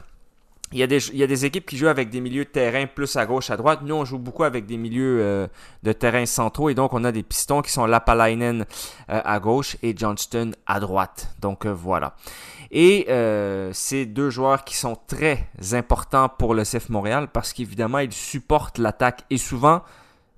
il 0.73 0.79
y, 0.79 0.83
a 0.83 0.87
des, 0.87 1.45
équipes 1.45 1.65
qui 1.65 1.75
jouent 1.75 1.89
avec 1.89 2.09
des 2.09 2.21
milieux 2.21 2.45
de 2.45 2.49
terrain 2.49 2.85
plus 2.85 3.17
à 3.17 3.25
gauche, 3.25 3.49
à 3.49 3.57
droite. 3.57 3.81
Nous, 3.83 3.93
on 3.93 4.05
joue 4.05 4.17
beaucoup 4.17 4.45
avec 4.45 4.65
des 4.65 4.77
milieux 4.77 5.17
euh, 5.19 5.47
de 5.83 5.91
terrain 5.91 6.25
centraux 6.25 6.69
et 6.69 6.75
donc 6.75 6.93
on 6.93 7.03
a 7.03 7.11
des 7.11 7.23
pistons 7.23 7.61
qui 7.61 7.73
sont 7.73 7.85
Lapalainen 7.85 8.61
euh, 9.09 9.21
à 9.25 9.39
gauche 9.41 9.75
et 9.83 9.93
Johnston 9.97 10.51
à 10.65 10.79
droite. 10.79 11.35
Donc 11.41 11.65
euh, 11.65 11.73
voilà. 11.73 12.15
Et 12.71 13.07
c'est 13.73 14.05
deux 14.05 14.29
joueurs 14.29 14.63
qui 14.63 14.77
sont 14.77 14.97
très 15.07 15.49
importants 15.73 16.29
pour 16.29 16.53
le 16.53 16.63
CF 16.63 16.87
Montréal 16.87 17.27
parce 17.33 17.51
qu'évidemment, 17.51 17.99
ils 17.99 18.13
supportent 18.13 18.77
l'attaque 18.77 19.23
et 19.29 19.37
souvent, 19.37 19.81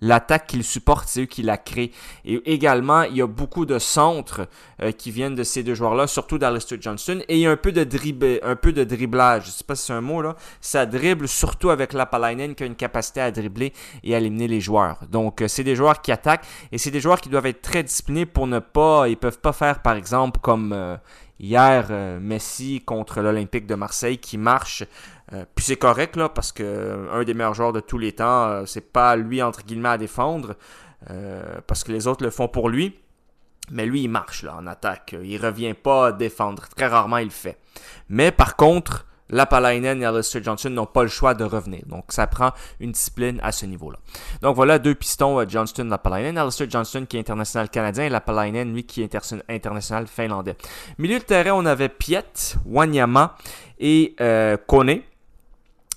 l'attaque 0.03 0.47
qu'il 0.47 0.63
supporte, 0.63 1.07
c'est 1.07 1.21
eux 1.21 1.25
qui 1.25 1.41
la 1.41 1.57
créent. 1.57 1.91
Et 2.25 2.53
également, 2.53 3.03
il 3.03 3.15
y 3.15 3.21
a 3.21 3.27
beaucoup 3.27 3.65
de 3.65 3.79
centres 3.79 4.47
euh, 4.81 4.91
qui 4.91 5.11
viennent 5.11 5.35
de 5.35 5.43
ces 5.43 5.63
deux 5.63 5.75
joueurs-là, 5.75 6.07
surtout 6.07 6.37
d'Alistair 6.37 6.77
Johnson. 6.81 7.21
Et 7.29 7.37
il 7.37 7.41
y 7.41 7.47
a 7.47 7.51
un 7.51 7.57
peu 7.57 7.71
de, 7.71 7.83
dribble, 7.83 8.39
un 8.43 8.55
peu 8.55 8.73
de 8.73 8.83
dribblage. 8.83 9.45
Je 9.45 9.51
sais 9.51 9.63
pas 9.63 9.75
si 9.75 9.85
c'est 9.85 9.93
un 9.93 10.01
mot, 10.01 10.21
là. 10.21 10.35
Ça 10.59 10.85
dribble 10.85 11.27
surtout 11.27 11.69
avec 11.69 11.93
Lapalainen 11.93 12.53
qui 12.53 12.63
a 12.63 12.65
une 12.65 12.75
capacité 12.75 13.21
à 13.21 13.31
dribbler 13.31 13.73
et 14.03 14.13
à 14.13 14.17
éliminer 14.17 14.47
les 14.47 14.61
joueurs. 14.61 14.99
Donc, 15.09 15.41
euh, 15.41 15.47
c'est 15.47 15.63
des 15.63 15.75
joueurs 15.75 16.01
qui 16.01 16.11
attaquent 16.11 16.45
et 16.71 16.77
c'est 16.77 16.91
des 16.91 16.99
joueurs 16.99 17.21
qui 17.21 17.29
doivent 17.29 17.45
être 17.45 17.61
très 17.61 17.83
disciplinés 17.83 18.25
pour 18.25 18.45
ne 18.45 18.59
pas, 18.59 19.07
ils 19.07 19.17
peuvent 19.17 19.39
pas 19.39 19.53
faire, 19.53 19.81
par 19.81 19.95
exemple, 19.95 20.39
comme 20.41 20.73
euh, 20.73 20.97
hier, 21.39 21.87
Messi 22.21 22.81
contre 22.81 23.21
l'Olympique 23.21 23.65
de 23.65 23.75
Marseille 23.75 24.17
qui 24.17 24.37
marche 24.37 24.83
euh, 25.31 25.45
puis 25.55 25.63
c'est 25.63 25.77
correct 25.77 26.15
là 26.15 26.29
parce 26.29 26.51
que 26.51 26.63
euh, 26.63 27.11
un 27.13 27.23
des 27.23 27.33
meilleurs 27.33 27.53
joueurs 27.53 27.73
de 27.73 27.79
tous 27.79 27.97
les 27.97 28.11
temps, 28.11 28.45
euh, 28.45 28.65
c'est 28.65 28.91
pas 28.91 29.15
lui 29.15 29.41
entre 29.41 29.63
guillemets 29.63 29.89
à 29.89 29.97
défendre 29.97 30.55
parce 31.67 31.83
que 31.83 31.91
les 31.91 32.07
autres 32.07 32.23
le 32.23 32.29
font 32.29 32.47
pour 32.47 32.69
lui. 32.69 32.97
Mais 33.71 33.85
lui, 33.85 34.03
il 34.03 34.07
marche 34.07 34.43
là 34.43 34.55
en 34.55 34.65
attaque. 34.67 35.13
Il 35.21 35.37
revient 35.37 35.73
pas 35.73 36.13
défendre. 36.13 36.63
Très 36.69 36.87
rarement, 36.87 37.17
il 37.17 37.25
le 37.25 37.29
fait. 37.29 37.57
Mais 38.07 38.31
par 38.31 38.55
contre, 38.55 39.05
Lapalainen 39.29 40.01
et 40.01 40.05
Alistair 40.05 40.43
Johnson 40.43 40.69
n'ont 40.69 40.85
pas 40.85 41.03
le 41.03 41.09
choix 41.09 41.33
de 41.33 41.43
revenir. 41.43 41.81
Donc, 41.87 42.05
ça 42.09 42.27
prend 42.27 42.51
une 42.79 42.91
discipline 42.91 43.39
à 43.43 43.51
ce 43.51 43.65
niveau-là. 43.65 43.97
Donc, 44.41 44.55
voilà 44.55 44.79
deux 44.79 44.95
pistons, 44.95 45.39
euh, 45.39 45.45
Johnston, 45.47 45.85
Lapalainen. 45.85 46.37
Alistair 46.37 46.69
Johnson 46.69 47.05
qui 47.07 47.17
est 47.17 47.19
international 47.19 47.69
canadien 47.69 48.05
et 48.05 48.09
Lapalainen, 48.09 48.73
lui, 48.73 48.83
qui 48.83 49.01
est 49.01 49.15
international 49.49 50.07
finlandais. 50.07 50.55
Milieu 50.97 51.19
de 51.19 51.23
terrain, 51.23 51.51
on 51.53 51.65
avait 51.65 51.89
Piet, 51.89 52.55
Wanyama 52.65 53.35
et 53.79 54.15
euh, 54.21 54.55
Kone 54.67 55.01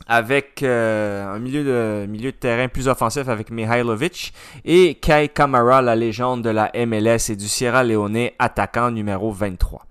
avec 0.06 0.62
euh, 0.62 1.34
un 1.34 1.38
milieu 1.38 1.64
de, 1.64 2.06
milieu 2.06 2.32
de 2.32 2.36
terrain 2.36 2.68
plus 2.68 2.88
offensif 2.88 3.28
avec 3.28 3.50
Mihailovic 3.50 4.32
et 4.64 4.94
Kai 4.94 5.28
Kamara, 5.28 5.82
la 5.82 5.96
légende 5.96 6.42
de 6.42 6.50
la 6.50 6.70
MLS 6.86 7.30
et 7.30 7.36
du 7.36 7.48
Sierra 7.48 7.82
Leone, 7.82 8.28
attaquant 8.38 8.90
numéro 8.90 9.32
23. 9.32 9.86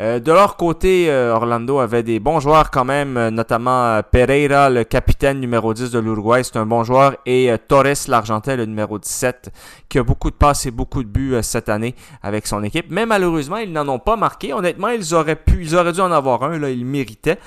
Euh, 0.00 0.18
de 0.18 0.32
leur 0.32 0.56
côté, 0.56 1.10
euh, 1.10 1.34
Orlando 1.34 1.78
avait 1.78 2.02
des 2.02 2.20
bons 2.20 2.40
joueurs 2.40 2.70
quand 2.70 2.86
même, 2.86 3.18
euh, 3.18 3.30
notamment 3.30 4.00
Pereira, 4.10 4.70
le 4.70 4.84
capitaine 4.84 5.40
numéro 5.40 5.74
10 5.74 5.90
de 5.90 5.98
l'Uruguay, 5.98 6.42
c'est 6.42 6.56
un 6.56 6.64
bon 6.64 6.84
joueur, 6.84 7.16
et 7.26 7.52
Torres, 7.68 8.08
l'Argentin, 8.08 8.56
le 8.56 8.64
numéro 8.64 8.98
17, 8.98 9.50
qui 9.90 9.98
a 9.98 10.02
beaucoup 10.02 10.30
de 10.30 10.36
passes 10.36 10.64
et 10.64 10.70
beaucoup 10.70 11.02
de 11.02 11.08
buts 11.08 11.34
cette 11.42 11.68
année 11.68 11.94
avec 12.22 12.46
son 12.46 12.62
équipe. 12.62 12.86
Mais 12.88 13.04
malheureusement, 13.04 13.58
ils 13.58 13.72
n'en 13.72 13.86
ont 13.88 13.98
pas 13.98 14.16
marqué. 14.16 14.54
Honnêtement, 14.54 14.88
ils 14.88 15.14
auraient 15.14 15.36
pu, 15.36 15.62
ils 15.62 15.76
auraient 15.76 15.92
dû 15.92 16.00
en 16.00 16.12
avoir 16.12 16.44
un, 16.44 16.58
là, 16.58 16.70
ils 16.70 16.86
méritaient. 16.86 17.38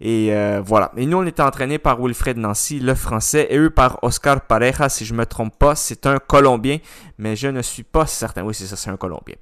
Et 0.00 0.32
voilà. 0.64 0.92
Et 0.96 1.06
nous, 1.06 1.18
on 1.18 1.26
était 1.26 1.42
entraînés 1.42 1.78
par 1.78 2.00
Wilfred 2.00 2.36
Nancy, 2.36 2.80
le 2.80 2.94
français, 2.94 3.46
et 3.50 3.58
eux 3.58 3.70
par 3.70 3.98
Oscar 4.02 4.40
Pareja, 4.42 4.88
si 4.88 5.04
je 5.04 5.14
me 5.14 5.26
trompe 5.26 5.58
pas. 5.58 5.74
C'est 5.74 6.06
un 6.06 6.18
Colombien, 6.18 6.78
mais 7.18 7.36
je 7.36 7.48
ne 7.48 7.62
suis 7.62 7.82
pas 7.82 8.06
certain. 8.06 8.42
Oui, 8.42 8.54
c'est 8.54 8.66
ça, 8.66 8.76
c'est 8.76 8.90
un 8.90 8.96
Colombien. 8.96 9.36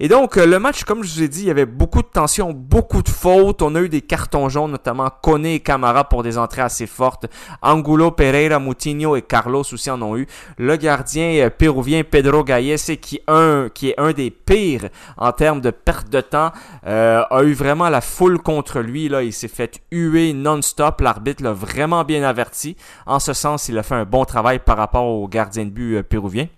Et 0.00 0.08
donc, 0.08 0.36
le 0.36 0.58
match, 0.58 0.84
comme 0.84 1.02
je 1.02 1.14
vous 1.14 1.22
ai 1.22 1.28
dit, 1.28 1.42
il 1.42 1.46
y 1.46 1.50
avait 1.50 1.66
beaucoup 1.66 2.02
de 2.02 2.08
tension, 2.08 2.52
beaucoup 2.52 3.02
de 3.02 3.08
fautes. 3.08 3.62
On 3.62 3.74
a 3.74 3.80
eu 3.80 3.88
des 3.88 4.02
cartons 4.02 4.48
jaunes, 4.48 4.70
notamment 4.70 5.10
Kone 5.22 5.46
et 5.46 5.60
Camara 5.60 6.04
pour 6.08 6.22
des 6.22 6.38
entrées 6.38 6.62
assez 6.62 6.86
fortes. 6.86 7.26
Angulo, 7.62 8.10
Pereira, 8.10 8.58
Moutinho 8.58 9.16
et 9.16 9.22
Carlos 9.22 9.64
aussi 9.72 9.90
en 9.90 10.00
ont 10.02 10.16
eu. 10.16 10.26
Le 10.58 10.76
gardien 10.76 11.44
euh, 11.44 11.50
péruvien 11.50 12.02
Pedro 12.04 12.44
Gallese, 12.44 12.92
qui, 13.00 13.20
un, 13.26 13.68
qui 13.72 13.90
est 13.90 14.00
un 14.00 14.12
des 14.12 14.30
pires 14.30 14.88
en 15.16 15.32
termes 15.32 15.60
de 15.60 15.70
perte 15.70 16.08
de 16.10 16.20
temps, 16.20 16.52
euh, 16.86 17.22
a 17.30 17.42
eu 17.42 17.52
vraiment 17.52 17.88
la 17.88 18.00
foule 18.00 18.38
contre 18.38 18.80
lui. 18.80 19.08
Là. 19.08 19.22
Il 19.22 19.32
s'est 19.32 19.48
fait 19.48 19.80
huer 19.96 20.32
non-stop. 20.32 21.00
L'arbitre 21.00 21.42
l'a 21.42 21.52
vraiment 21.52 22.04
bien 22.04 22.22
averti. 22.22 22.76
En 23.06 23.18
ce 23.18 23.32
sens, 23.32 23.68
il 23.68 23.78
a 23.78 23.82
fait 23.82 23.94
un 23.94 24.04
bon 24.04 24.24
travail 24.24 24.58
par 24.58 24.76
rapport 24.76 25.06
au 25.06 25.28
gardien 25.28 25.64
de 25.64 25.70
but 25.70 25.96
euh, 25.96 26.02
péruvien. 26.02 26.48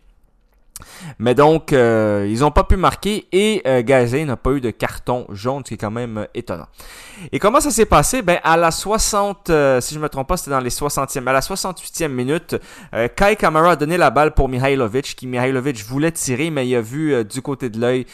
Mais 1.19 1.35
donc, 1.35 1.73
euh, 1.73 2.27
ils 2.29 2.41
n'ont 2.41 2.51
pas 2.51 2.65
pu 2.65 2.77
marquer 2.77 3.27
et 3.33 3.63
euh, 3.67 3.83
Gazé 3.83 4.25
n'a 4.25 4.37
pas 4.37 4.53
eu 4.53 4.61
de 4.61 4.71
carton 4.71 5.27
jaune, 5.31 5.63
ce 5.65 5.69
qui 5.69 5.75
est 5.75 5.79
quand 5.79 5.91
même 5.91 6.19
euh, 6.19 6.25
étonnant. 6.35 6.67
Et 7.33 7.39
comment 7.39 7.61
ça 7.61 7.71
s'est 7.71 7.87
passé? 7.87 8.23
Ben, 8.23 8.39
à 8.43 8.57
la 8.57 8.71
60, 8.71 9.51
euh, 9.51 9.81
si 9.81 9.95
je 9.95 10.01
me 10.01 10.09
trompe 10.09 10.29
pas, 10.29 10.37
c'était 10.37 10.51
dans 10.51 10.61
les 10.61 10.71
60e, 10.71 11.27
à 11.27 11.33
la 11.33 11.41
68e 11.41 12.09
minute, 12.09 12.57
Kai 13.17 13.37
Kamara 13.37 13.73
a 13.73 13.77
donné 13.77 13.97
la 13.97 14.11
balle 14.11 14.35
pour 14.35 14.49
Mihailovic, 14.49 15.17
qui 15.17 15.27
Mihailovic 15.27 15.85
voulait 15.85 16.13
tirer, 16.13 16.51
mais 16.51 16.67
il 16.69 16.75
a 16.77 16.81
vu 16.81 17.25
du 17.25 17.43
côté 17.43 17.71
de 17.71 17.81
l'œil 17.81 18.07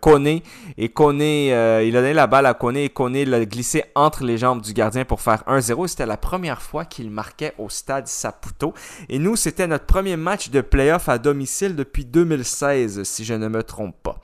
Kone, 0.00 0.40
et 0.78 0.88
Kone, 0.88 1.20
il 1.20 1.52
a 1.52 2.00
donné 2.00 2.14
la 2.14 2.26
balle 2.26 2.46
à 2.46 2.54
Kone, 2.54 2.76
et 2.76 2.88
Kone 2.88 3.24
l'a 3.24 3.44
glissé 3.44 3.84
entre 3.94 4.24
les 4.24 4.38
jambes 4.38 4.62
du 4.62 4.72
gardien 4.72 5.04
pour 5.04 5.20
faire 5.20 5.42
1-0. 5.48 5.88
C'était 5.88 6.06
la 6.06 6.16
première 6.16 6.62
fois 6.62 6.84
qu'il 6.84 7.10
marquait 7.10 7.54
au 7.58 7.68
stade 7.68 8.06
Saputo. 8.06 8.74
Et 9.08 9.18
nous, 9.18 9.36
c'était 9.36 9.66
notre 9.66 9.86
premier 9.86 10.16
match 10.16 10.50
de 10.50 10.60
playoff 10.60 11.08
à 11.08 11.18
domicile 11.18 11.74
depuis 11.76 11.95
2016, 12.04 13.02
si 13.04 13.24
je 13.24 13.34
ne 13.34 13.48
me 13.48 13.62
trompe 13.62 13.96
pas. 14.02 14.20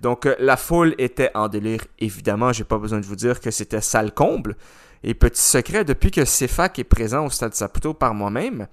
Donc, 0.00 0.26
euh, 0.26 0.34
la 0.38 0.56
foule 0.56 0.94
était 0.98 1.30
en 1.34 1.48
délire, 1.48 1.84
évidemment. 1.98 2.52
J'ai 2.52 2.64
pas 2.64 2.78
besoin 2.78 3.00
de 3.00 3.06
vous 3.06 3.16
dire 3.16 3.40
que 3.40 3.50
c'était 3.50 3.80
sale 3.80 4.12
comble. 4.12 4.56
Et 5.04 5.14
petit 5.14 5.40
secret, 5.40 5.84
depuis 5.84 6.10
que 6.10 6.20
CFAC 6.20 6.78
est 6.78 6.84
présent 6.84 7.26
au 7.26 7.30
Stade 7.30 7.54
Saputo 7.54 7.94
par 7.94 8.14
moi-même, 8.14 8.68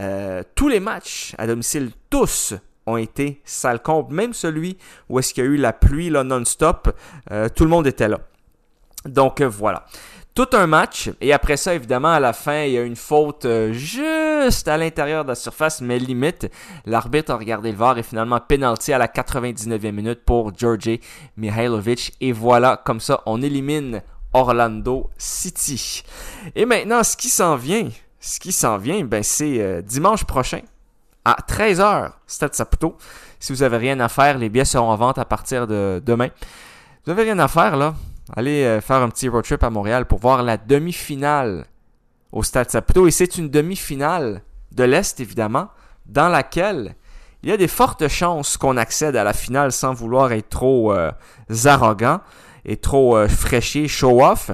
euh, 0.00 0.42
tous 0.54 0.68
les 0.68 0.80
matchs 0.80 1.34
à 1.38 1.46
domicile, 1.46 1.90
tous 2.08 2.54
ont 2.86 2.96
été 2.96 3.40
sale 3.44 3.82
comble. 3.82 4.14
Même 4.14 4.32
celui 4.32 4.78
où 5.08 5.18
est-ce 5.18 5.34
qu'il 5.34 5.44
y 5.44 5.46
a 5.46 5.50
eu 5.50 5.56
la 5.56 5.72
pluie 5.72 6.10
non-stop, 6.10 6.96
euh, 7.30 7.48
tout 7.48 7.64
le 7.64 7.70
monde 7.70 7.86
était 7.86 8.08
là. 8.08 8.20
Donc 9.04 9.42
voilà 9.42 9.86
tout 10.38 10.56
un 10.56 10.68
match. 10.68 11.10
Et 11.20 11.32
après 11.32 11.56
ça, 11.56 11.74
évidemment, 11.74 12.12
à 12.12 12.20
la 12.20 12.32
fin, 12.32 12.62
il 12.62 12.74
y 12.74 12.78
a 12.78 12.82
une 12.82 12.94
faute 12.94 13.44
euh, 13.44 13.72
juste 13.72 14.68
à 14.68 14.76
l'intérieur 14.76 15.24
de 15.24 15.30
la 15.30 15.34
surface, 15.34 15.80
mais 15.80 15.98
limite. 15.98 16.48
L'arbitre 16.86 17.32
a 17.32 17.36
regardé 17.36 17.72
le 17.72 17.76
VAR 17.76 17.98
et 17.98 18.04
finalement 18.04 18.38
penalty 18.38 18.92
à 18.92 18.98
la 18.98 19.08
99e 19.08 19.90
minute 19.90 20.24
pour 20.24 20.56
Georgi 20.56 21.00
Mihailovic. 21.36 22.14
Et 22.20 22.30
voilà, 22.30 22.80
comme 22.84 23.00
ça, 23.00 23.20
on 23.26 23.42
élimine 23.42 24.00
Orlando 24.32 25.10
City. 25.18 26.04
Et 26.54 26.66
maintenant, 26.66 27.02
ce 27.02 27.16
qui 27.16 27.30
s'en 27.30 27.56
vient, 27.56 27.88
ce 28.20 28.38
qui 28.38 28.52
s'en 28.52 28.78
vient, 28.78 29.02
ben, 29.02 29.24
c'est 29.24 29.60
euh, 29.60 29.82
dimanche 29.82 30.22
prochain 30.22 30.60
à 31.24 31.36
13h, 31.48 32.12
Stade 32.28 32.54
Saputo. 32.54 32.96
Si 33.40 33.52
vous 33.52 33.64
avez 33.64 33.78
rien 33.78 33.98
à 33.98 34.08
faire, 34.08 34.38
les 34.38 34.48
billets 34.48 34.64
seront 34.64 34.90
en 34.90 34.96
vente 34.96 35.18
à 35.18 35.24
partir 35.24 35.66
de 35.66 36.00
demain. 36.06 36.28
Vous 37.04 37.10
avez 37.10 37.24
rien 37.24 37.40
à 37.40 37.48
faire, 37.48 37.76
là 37.76 37.94
Allez 38.36 38.64
euh, 38.64 38.80
faire 38.80 38.96
un 38.96 39.08
petit 39.08 39.28
road 39.28 39.44
trip 39.44 39.62
à 39.62 39.70
Montréal 39.70 40.06
pour 40.06 40.18
voir 40.18 40.42
la 40.42 40.56
demi-finale 40.56 41.66
au 42.32 42.42
Stade 42.42 42.70
Saputo. 42.70 43.06
Et 43.06 43.10
c'est 43.10 43.38
une 43.38 43.48
demi-finale 43.48 44.42
de 44.72 44.84
l'Est, 44.84 45.20
évidemment, 45.20 45.68
dans 46.06 46.28
laquelle 46.28 46.94
il 47.42 47.48
y 47.48 47.52
a 47.52 47.56
des 47.56 47.68
fortes 47.68 48.08
chances 48.08 48.56
qu'on 48.56 48.76
accède 48.76 49.16
à 49.16 49.24
la 49.24 49.32
finale 49.32 49.72
sans 49.72 49.94
vouloir 49.94 50.32
être 50.32 50.48
trop 50.48 50.92
euh, 50.92 51.10
arrogant 51.64 52.20
et 52.64 52.76
trop 52.76 53.16
euh, 53.16 53.28
fraîchier, 53.28 53.88
show-off. 53.88 54.50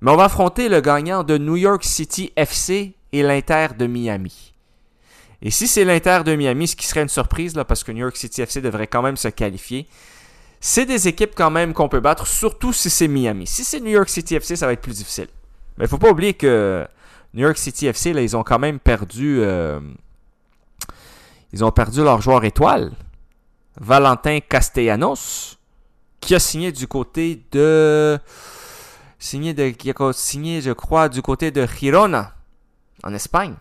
Mais 0.00 0.10
on 0.10 0.16
va 0.16 0.24
affronter 0.24 0.68
le 0.68 0.80
gagnant 0.80 1.22
de 1.22 1.38
New 1.38 1.56
York 1.56 1.84
City 1.84 2.32
FC 2.36 2.94
et 3.12 3.22
l'Inter 3.22 3.68
de 3.78 3.86
Miami. 3.86 4.52
Et 5.40 5.50
si 5.50 5.66
c'est 5.66 5.84
l'Inter 5.84 6.20
de 6.24 6.34
Miami, 6.34 6.68
ce 6.68 6.76
qui 6.76 6.86
serait 6.86 7.02
une 7.02 7.08
surprise, 7.08 7.54
parce 7.66 7.82
que 7.84 7.92
New 7.92 7.98
York 7.98 8.16
City 8.16 8.42
FC 8.42 8.60
devrait 8.60 8.86
quand 8.86 9.02
même 9.02 9.16
se 9.16 9.28
qualifier, 9.28 9.88
c'est 10.64 10.86
des 10.86 11.08
équipes 11.08 11.32
quand 11.34 11.50
même 11.50 11.74
qu'on 11.74 11.88
peut 11.88 11.98
battre, 11.98 12.24
surtout 12.24 12.72
si 12.72 12.88
c'est 12.88 13.08
Miami. 13.08 13.48
Si 13.48 13.64
c'est 13.64 13.80
New 13.80 13.90
York 13.90 14.08
City 14.08 14.36
FC, 14.36 14.54
ça 14.54 14.64
va 14.66 14.72
être 14.72 14.80
plus 14.80 14.96
difficile. 14.96 15.26
Mais 15.76 15.86
il 15.86 15.88
faut 15.88 15.98
pas 15.98 16.08
oublier 16.08 16.34
que 16.34 16.86
New 17.34 17.42
York 17.42 17.58
City 17.58 17.88
FC, 17.88 18.12
là, 18.12 18.22
ils 18.22 18.36
ont 18.36 18.44
quand 18.44 18.60
même 18.60 18.78
perdu. 18.78 19.40
Euh, 19.40 19.80
ils 21.52 21.64
ont 21.64 21.72
perdu 21.72 22.04
leur 22.04 22.22
joueur 22.22 22.44
étoile, 22.44 22.92
Valentin 23.80 24.38
Castellanos, 24.38 25.58
qui 26.20 26.36
a 26.36 26.38
signé 26.38 26.70
du 26.70 26.86
côté 26.86 27.42
de. 27.50 28.20
Signé 29.18 29.54
de. 29.54 29.70
Qui 29.70 29.90
a 29.90 30.12
signé, 30.12 30.60
je 30.60 30.70
crois, 30.70 31.08
du 31.08 31.22
côté 31.22 31.50
de 31.50 31.66
Girona, 31.66 32.36
en 33.02 33.12
Espagne. 33.12 33.56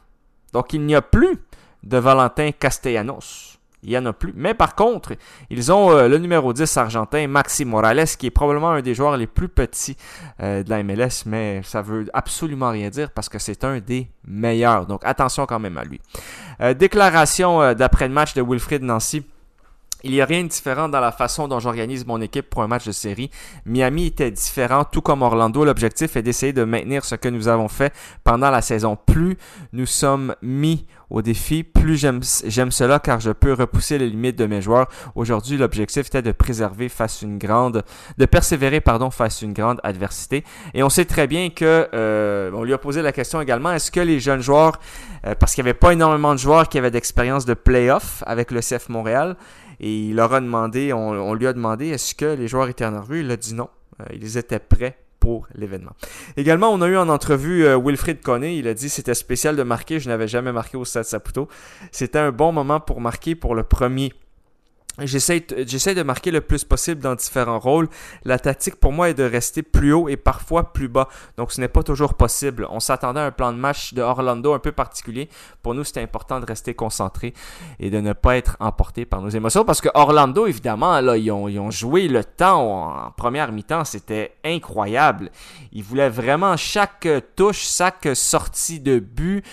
Donc 0.54 0.72
il 0.74 0.86
n'y 0.86 0.94
a 0.94 1.02
plus 1.02 1.40
de 1.82 1.98
Valentin 1.98 2.52
Castellanos 2.52 3.58
il 3.84 3.90
n'y 3.90 3.98
en 3.98 4.06
a 4.06 4.14
plus. 4.14 4.34
Mais 4.36 4.54
par 4.54 4.76
contre, 4.76 5.14
ils 5.50 5.72
ont 5.72 5.92
euh, 5.92 6.08
le 6.08 6.18
numéro 6.18 6.54
10 6.54 6.78
argentin, 6.78 7.28
Maxi 7.28 7.66
Morales, 7.66 8.06
qui 8.18 8.28
est 8.28 8.32
probablement 8.32 8.72
un 8.72 8.82
des 8.82 8.94
joueurs 8.94 9.18
les 9.18 9.28
plus 9.28 9.50
petits 9.50 9.98
euh, 10.42 10.64
de 10.64 10.70
la 10.70 10.84
MLS, 10.84 11.26
mais 11.26 11.62
ça 11.64 11.82
veut 11.82 12.06
absolument 12.14 12.70
rien 12.70 12.90
dire 12.90 13.12
parce 13.12 13.30
que 13.30 13.40
c'est 13.40 13.64
un 13.64 13.80
des 13.80 14.08
meilleurs. 14.28 14.86
Donc 14.86 15.02
attention 15.04 15.46
quand 15.46 15.60
même 15.60 15.78
à 15.78 15.84
lui. 15.84 16.00
Euh, 16.62 16.74
déclaration 16.74 17.74
d'après 17.74 18.08
le 18.08 18.14
match 18.14 18.34
de 18.34 18.42
Wilfried 18.42 18.84
Nancy. 18.84 19.26
Il 20.04 20.12
n'y 20.12 20.22
a 20.22 20.26
rien 20.26 20.44
de 20.44 20.48
différent 20.48 20.90
dans 20.90 21.00
la 21.00 21.12
façon 21.12 21.48
dont 21.48 21.60
j'organise 21.60 22.06
mon 22.06 22.22
équipe 22.22 22.50
pour 22.50 22.64
un 22.64 22.68
match 22.68 22.86
de 22.86 22.92
série. 22.92 23.30
Miami 23.66 24.08
était 24.08 24.32
différent, 24.32 24.84
tout 24.84 25.02
comme 25.02 25.22
Orlando. 25.22 25.64
L'objectif 25.64 26.16
est 26.16 26.24
d'essayer 26.24 26.54
de 26.54 26.64
maintenir 26.64 27.06
ce 27.06 27.16
que 27.16 27.30
nous 27.30 27.48
avons 27.48 27.68
fait 27.68 27.94
pendant 28.24 28.50
la 28.50 28.62
saison. 28.62 28.96
Plus 28.96 29.38
nous 29.74 29.86
sommes 29.86 30.36
mis 30.42 30.86
au 31.12 31.22
défi, 31.22 31.64
plus 31.64 31.98
j'aime 31.98 32.72
cela 32.72 33.00
car 33.00 33.20
je 33.20 33.32
peux 33.32 33.52
repousser 33.54 33.98
les 33.98 34.10
limites 34.10 34.38
de 34.38 34.46
mes 34.46 34.62
joueurs. 34.62 34.88
Aujourd'hui, 35.14 35.58
l'objectif 35.58 36.08
était 36.08 36.22
de 36.22 36.32
préserver 36.32 36.88
face 36.88 37.22
une 37.22 37.38
grande, 37.38 37.84
de 38.18 38.26
persévérer 38.26 38.80
pardon 38.80 39.12
face 39.12 39.42
une 39.42 39.52
grande 39.52 39.82
adversité. 39.84 40.46
Et 40.74 40.84
on 40.84 40.90
sait 40.90 41.06
très 41.06 41.28
bien 41.28 41.50
que 41.50 41.90
euh, 41.94 42.50
on 42.54 42.64
lui 42.64 42.74
a 42.74 42.78
posé 42.78 43.02
la 43.02 43.12
question 43.12 43.42
également 43.42 43.74
est-ce 43.74 43.92
que 43.92 44.00
les 44.00 44.22
jeunes 44.22 44.42
joueurs, 44.42 44.80
euh, 45.26 45.36
parce 45.36 45.54
qu'il 45.54 45.64
n'y 45.66 45.70
avait 45.70 45.78
pas 45.78 45.92
énormément 45.92 46.34
de 46.34 46.40
joueurs 46.40 46.70
qui 46.70 46.78
avaient 46.78 46.92
d'expérience 46.92 47.46
de 47.46 47.54
playoff 47.54 48.24
avec 48.26 48.52
le 48.52 48.62
CF 48.62 48.88
Montréal, 48.88 49.36
et 49.82 50.10
il 50.10 50.16
leur 50.16 50.32
a 50.34 50.40
demandé, 50.40 50.94
on, 50.94 51.34
lui 51.34 51.48
a 51.48 51.54
demandé 51.54 51.88
est-ce 51.88 52.14
que 52.14 52.26
les 52.26 52.48
joueurs 52.48 52.70
étaient 52.70 52.86
en 52.86 53.02
rue. 53.02 53.22
Il 53.22 53.32
a 53.32 53.36
dit 53.36 53.56
non. 53.56 53.68
Euh, 54.00 54.06
ils 54.14 54.38
étaient 54.38 54.60
prêts 54.60 54.96
pour 55.20 55.48
l'événement. 55.56 55.94
Également, 56.38 56.70
on 56.70 56.82
a 56.82 56.88
eu 56.88 56.98
en 56.98 57.10
entrevue 57.10 57.66
euh, 57.66 57.80
Wilfried 57.80 58.22
Conné. 58.22 58.58
Il 58.58 58.68
a 58.68 58.76
dit 58.76 58.90
c'était 58.90 59.16
spécial 59.16 59.56
de 59.56 59.64
marquer. 59.64 60.00
Je 60.00 60.08
n'avais 60.08 60.28
jamais 60.28 60.52
marqué 60.52 60.78
au 60.78 60.86
Stade 60.86 61.06
Saputo. 61.06 61.48
C'était 61.92 62.20
un 62.20 62.32
bon 62.32 62.52
moment 62.52 62.80
pour 62.80 63.02
marquer 63.02 63.34
pour 63.34 63.56
le 63.56 63.64
premier 63.64 64.14
J'essaie, 65.00 65.40
de 65.40 66.04
marquer 66.04 66.32
le 66.32 66.42
plus 66.42 66.66
possible 66.66 67.02
dans 67.02 67.16
différents 67.16 67.60
rôles. 67.60 67.88
La 68.26 68.38
tactique 68.40 68.76
pour 68.76 68.92
moi 68.92 69.10
est 69.10 69.14
de 69.14 69.24
rester 69.24 69.64
plus 69.64 69.94
haut 69.94 70.10
et 70.10 70.18
parfois 70.18 70.74
plus 70.74 70.90
bas. 70.90 71.08
Donc 71.38 71.54
ce 71.54 71.62
n'est 71.62 71.70
pas 71.70 71.82
toujours 71.82 72.16
possible. 72.16 72.68
On 72.70 72.82
s'attendait 72.82 73.22
à 73.22 73.26
un 73.26 73.32
plan 73.32 73.54
de 73.54 73.58
match 73.58 73.94
de 73.94 74.02
Orlando 74.02 74.54
un 74.54 74.60
peu 74.60 74.74
particulier. 74.74 75.30
Pour 75.64 75.74
nous, 75.76 75.86
c'était 75.86 76.02
important 76.02 76.42
de 76.42 76.46
rester 76.46 76.74
concentré 76.74 77.34
et 77.80 77.90
de 77.90 78.02
ne 78.02 78.12
pas 78.12 78.36
être 78.36 78.58
emporté 78.60 79.06
par 79.06 79.22
nos 79.22 79.30
émotions. 79.30 79.64
Parce 79.64 79.80
que 79.80 79.90
Orlando, 79.94 80.46
évidemment, 80.46 81.00
là, 81.00 81.16
ils 81.16 81.32
ont, 81.32 81.48
ils 81.48 81.60
ont 81.60 81.72
joué 81.72 82.10
le 82.10 82.26
temps 82.26 83.06
en 83.08 83.12
première 83.12 83.54
mi-temps. 83.54 83.86
C'était 83.86 84.34
incroyable. 84.44 85.32
Ils 85.72 85.84
voulaient 85.84 86.10
vraiment 86.10 86.58
chaque 86.58 87.08
touche, 87.38 87.66
chaque 87.78 88.10
sortie 88.14 88.82
de 88.82 89.00
but 89.00 89.44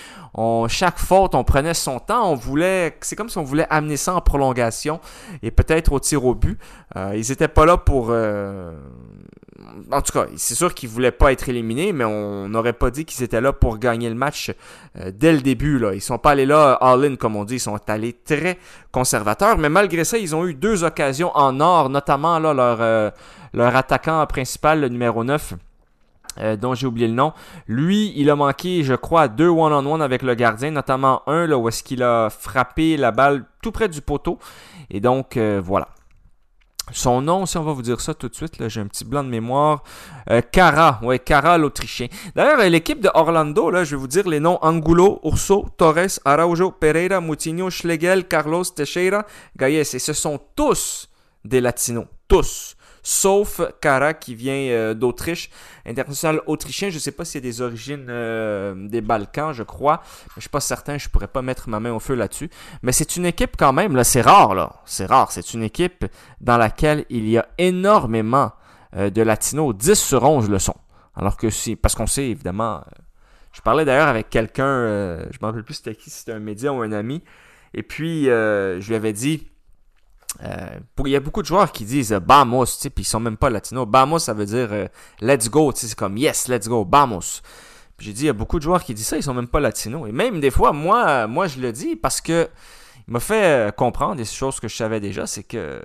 chaque 0.68 0.98
faute, 0.98 1.34
on 1.34 1.44
prenait 1.44 1.74
son 1.74 1.98
temps. 1.98 2.30
On 2.30 2.34
voulait, 2.34 2.96
c'est 3.00 3.16
comme 3.16 3.28
si 3.28 3.38
on 3.38 3.42
voulait 3.42 3.66
amener 3.70 3.96
ça 3.96 4.14
en 4.14 4.20
prolongation 4.20 5.00
et 5.42 5.50
peut-être 5.50 5.92
au 5.92 6.00
tir 6.00 6.24
au 6.24 6.34
but. 6.34 6.58
Euh, 6.96 7.12
ils 7.14 7.28
n'étaient 7.28 7.48
pas 7.48 7.66
là 7.66 7.76
pour. 7.76 8.08
Euh, 8.10 8.72
en 9.90 10.00
tout 10.00 10.12
cas, 10.12 10.26
c'est 10.36 10.54
sûr 10.54 10.74
qu'ils 10.74 10.88
voulaient 10.88 11.12
pas 11.12 11.32
être 11.32 11.48
éliminés, 11.48 11.92
mais 11.92 12.04
on 12.04 12.48
n'aurait 12.48 12.72
pas 12.72 12.90
dit 12.90 13.04
qu'ils 13.04 13.22
étaient 13.22 13.40
là 13.40 13.52
pour 13.52 13.78
gagner 13.78 14.08
le 14.08 14.14
match 14.14 14.52
euh, 14.98 15.10
dès 15.14 15.32
le 15.32 15.40
début. 15.40 15.78
Là. 15.78 15.94
Ils 15.94 16.00
sont 16.00 16.18
pas 16.18 16.30
allés 16.30 16.46
là 16.46 16.72
all-in, 16.74 17.16
comme 17.16 17.36
on 17.36 17.44
dit. 17.44 17.56
Ils 17.56 17.60
sont 17.60 17.78
allés 17.88 18.12
très 18.12 18.58
conservateurs. 18.92 19.58
Mais 19.58 19.68
malgré 19.68 20.04
ça, 20.04 20.18
ils 20.18 20.34
ont 20.34 20.46
eu 20.46 20.54
deux 20.54 20.84
occasions 20.84 21.30
en 21.36 21.60
or, 21.60 21.90
notamment 21.90 22.38
là, 22.38 22.54
leur, 22.54 23.12
leur 23.52 23.76
attaquant 23.76 24.24
principal, 24.26 24.80
le 24.80 24.88
numéro 24.88 25.24
9. 25.24 25.54
Euh, 26.40 26.56
dont 26.56 26.74
j'ai 26.74 26.86
oublié 26.86 27.08
le 27.08 27.14
nom. 27.14 27.32
Lui, 27.66 28.12
il 28.16 28.30
a 28.30 28.36
manqué, 28.36 28.84
je 28.84 28.94
crois, 28.94 29.26
deux 29.26 29.48
one-on-one 29.48 30.00
avec 30.00 30.22
le 30.22 30.34
gardien, 30.34 30.70
notamment 30.70 31.22
un 31.28 31.46
là, 31.46 31.58
où 31.58 31.68
est-ce 31.68 31.82
qu'il 31.82 32.02
a 32.02 32.30
frappé 32.30 32.96
la 32.96 33.10
balle 33.10 33.44
tout 33.60 33.72
près 33.72 33.88
du 33.88 34.00
poteau. 34.00 34.38
Et 34.88 35.00
donc, 35.00 35.36
euh, 35.36 35.60
voilà. 35.62 35.88
Son 36.92 37.20
nom, 37.20 37.44
si 37.44 37.58
on 37.58 37.64
va 37.64 37.72
vous 37.72 37.82
dire 37.82 38.00
ça 38.00 38.14
tout 38.14 38.28
de 38.28 38.34
suite, 38.34 38.66
j'ai 38.68 38.80
un 38.80 38.86
petit 38.86 39.04
blanc 39.04 39.24
de 39.24 39.28
mémoire. 39.28 39.82
Euh, 40.30 40.40
Cara, 40.40 41.00
ouais, 41.02 41.18
Cara 41.18 41.58
l'Autrichien. 41.58 42.06
D'ailleurs, 42.34 42.58
l'équipe 42.70 43.00
de 43.00 43.10
Orlando, 43.12 43.70
là, 43.70 43.84
je 43.84 43.96
vais 43.96 44.00
vous 44.00 44.06
dire 44.06 44.26
les 44.28 44.40
noms 44.40 44.58
Angulo, 44.62 45.20
Urso, 45.24 45.66
Torres, 45.76 46.20
Araujo, 46.24 46.70
Pereira, 46.70 47.20
Moutinho, 47.20 47.68
Schlegel, 47.68 48.26
Carlos, 48.26 48.64
Teixeira, 48.64 49.26
Gailles. 49.56 49.76
Et 49.78 49.84
ce 49.84 50.12
sont 50.12 50.40
tous 50.54 51.10
des 51.44 51.60
Latinos. 51.60 52.06
Tous 52.26 52.76
sauf 53.08 53.62
Kara 53.80 54.12
qui 54.12 54.34
vient 54.34 54.52
euh, 54.52 54.92
d'Autriche, 54.92 55.48
international 55.86 56.42
autrichien. 56.46 56.90
Je 56.90 56.96
ne 56.96 57.00
sais 57.00 57.10
pas 57.10 57.24
s'il 57.24 57.42
y 57.42 57.46
a 57.46 57.48
des 57.48 57.62
origines 57.62 58.06
euh, 58.10 58.74
des 58.86 59.00
Balkans, 59.00 59.54
je 59.54 59.62
crois. 59.62 60.02
Je 60.04 60.34
je 60.38 60.40
suis 60.42 60.50
pas 60.50 60.60
certain, 60.60 60.98
je 60.98 61.08
pourrais 61.08 61.28
pas 61.28 61.40
mettre 61.40 61.70
ma 61.70 61.80
main 61.80 61.92
au 61.92 62.00
feu 62.00 62.14
là-dessus. 62.14 62.50
Mais 62.82 62.92
c'est 62.92 63.16
une 63.16 63.24
équipe 63.24 63.56
quand 63.58 63.72
même, 63.72 63.96
là, 63.96 64.04
c'est 64.04 64.20
rare, 64.20 64.54
là. 64.54 64.82
C'est 64.84 65.06
rare. 65.06 65.32
C'est 65.32 65.54
une 65.54 65.62
équipe 65.62 66.04
dans 66.40 66.58
laquelle 66.58 67.06
il 67.08 67.28
y 67.28 67.38
a 67.38 67.48
énormément 67.56 68.52
euh, 68.94 69.08
de 69.08 69.22
latinos. 69.22 69.74
10 69.74 69.94
sur 69.94 70.22
11 70.22 70.50
le 70.50 70.58
sont. 70.58 70.76
Alors 71.16 71.38
que 71.38 71.48
si, 71.48 71.76
parce 71.76 71.94
qu'on 71.94 72.06
sait 72.06 72.28
évidemment. 72.28 72.84
je 73.52 73.62
parlais 73.62 73.86
d'ailleurs 73.86 74.08
avec 74.08 74.28
quelqu'un, 74.28 75.18
je 75.18 75.24
ne 75.24 75.38
me 75.40 75.46
rappelle 75.46 75.64
plus 75.64 75.74
c'était 75.74 75.94
qui, 75.94 76.10
c'était 76.10 76.32
un 76.32 76.38
média 76.38 76.72
ou 76.72 76.82
un 76.82 76.92
ami. 76.92 77.24
Et 77.74 77.82
puis, 77.82 78.26
je 78.26 78.86
lui 78.86 78.94
avais 78.94 79.12
dit, 79.12 79.48
il 80.42 81.10
y 81.10 81.16
a 81.16 81.20
beaucoup 81.20 81.42
de 81.42 81.46
joueurs 81.46 81.72
qui 81.72 81.84
disent 81.84 82.12
Bamos, 82.12 82.66
tu 82.66 82.72
sais, 82.72 82.90
puis 82.90 83.02
ils 83.02 83.06
sont 83.06 83.20
même 83.20 83.36
pas 83.36 83.50
latinos. 83.50 83.86
Bamos, 83.86 84.20
ça 84.20 84.34
veut 84.34 84.46
dire 84.46 84.88
let's 85.20 85.48
go, 85.50 85.72
c'est 85.74 85.94
comme 85.94 86.16
yes, 86.16 86.48
let's 86.48 86.68
go, 86.68 86.84
Bamos. 86.84 87.42
J'ai 87.98 88.12
dit, 88.12 88.22
il 88.22 88.26
y 88.26 88.30
a 88.30 88.32
beaucoup 88.32 88.58
de 88.58 88.62
joueurs 88.62 88.84
qui 88.84 88.94
disent 88.94 89.08
ça, 89.08 89.16
ils 89.16 89.24
sont 89.24 89.34
même 89.34 89.48
pas 89.48 89.58
latinos. 89.58 90.08
Et 90.08 90.12
même 90.12 90.40
des 90.40 90.52
fois, 90.52 90.72
moi, 90.72 91.26
moi 91.26 91.48
je 91.48 91.58
le 91.58 91.72
dis 91.72 91.96
parce 91.96 92.20
que 92.20 92.48
il 93.08 93.12
m'a 93.12 93.20
fait 93.20 93.74
comprendre 93.74 94.16
des 94.16 94.24
choses 94.24 94.60
que 94.60 94.68
je 94.68 94.76
savais 94.76 95.00
déjà, 95.00 95.26
c'est 95.26 95.42
que 95.42 95.82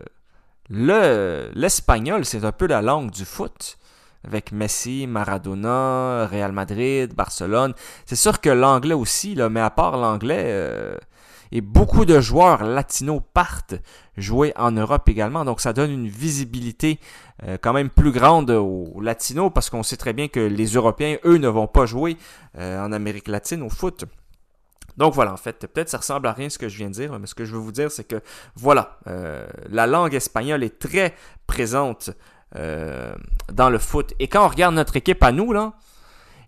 le 0.69 1.49
l'espagnol, 1.55 2.25
c'est 2.25 2.43
un 2.43 2.51
peu 2.51 2.67
la 2.67 2.81
langue 2.81 3.11
du 3.11 3.25
foot. 3.25 3.77
Avec 4.25 4.53
Messi, 4.53 5.05
Maradona, 5.05 6.27
Real 6.27 6.53
Madrid, 6.53 7.13
Barcelone. 7.13 7.73
C'est 8.05 8.15
sûr 8.15 8.39
que 8.39 8.49
l'anglais 8.49 8.93
aussi, 8.93 9.35
là, 9.35 9.49
mais 9.49 9.59
à 9.59 9.69
part 9.69 9.97
l'anglais, 9.97 10.45
euh, 10.45 10.95
et 11.53 11.61
beaucoup 11.61 12.03
de 12.05 12.19
joueurs 12.19 12.63
latinos 12.63 13.21
partent 13.35 13.75
jouer 14.17 14.53
en 14.55 14.71
Europe 14.71 15.07
également. 15.07 15.45
Donc 15.45 15.61
ça 15.61 15.71
donne 15.71 15.91
une 15.91 16.07
visibilité 16.07 16.99
euh, 17.43 17.57
quand 17.61 17.73
même 17.73 17.91
plus 17.91 18.11
grande 18.11 18.49
aux 18.49 18.99
latinos 18.99 19.51
parce 19.53 19.69
qu'on 19.69 19.83
sait 19.83 19.95
très 19.95 20.13
bien 20.13 20.27
que 20.27 20.39
les 20.39 20.65
Européens, 20.65 21.17
eux, 21.25 21.37
ne 21.37 21.47
vont 21.47 21.67
pas 21.67 21.85
jouer 21.85 22.17
euh, 22.57 22.83
en 22.83 22.91
Amérique 22.91 23.27
latine 23.27 23.61
au 23.61 23.69
foot. 23.69 24.03
Donc 24.97 25.13
voilà, 25.13 25.31
en 25.31 25.37
fait, 25.37 25.67
peut-être 25.67 25.89
ça 25.89 25.99
ressemble 25.99 26.25
à 26.25 26.33
rien 26.33 26.49
ce 26.49 26.57
que 26.57 26.67
je 26.67 26.77
viens 26.77 26.89
de 26.89 26.95
dire, 26.95 27.19
mais 27.19 27.27
ce 27.27 27.35
que 27.35 27.45
je 27.45 27.53
veux 27.53 27.61
vous 27.61 27.71
dire, 27.71 27.91
c'est 27.91 28.03
que 28.03 28.21
voilà, 28.55 28.97
euh, 29.05 29.47
la 29.69 29.85
langue 29.85 30.15
espagnole 30.15 30.63
est 30.63 30.79
très 30.79 31.13
présente 31.45 32.09
dans 33.51 33.71
le 33.71 33.79
foot. 33.79 34.13
Et 34.19 34.27
quand 34.27 34.45
on 34.45 34.47
regarde 34.47 34.75
notre 34.75 34.95
équipe 34.95 35.23
à 35.23 35.31
nous, 35.31 35.53
là, 35.53 35.73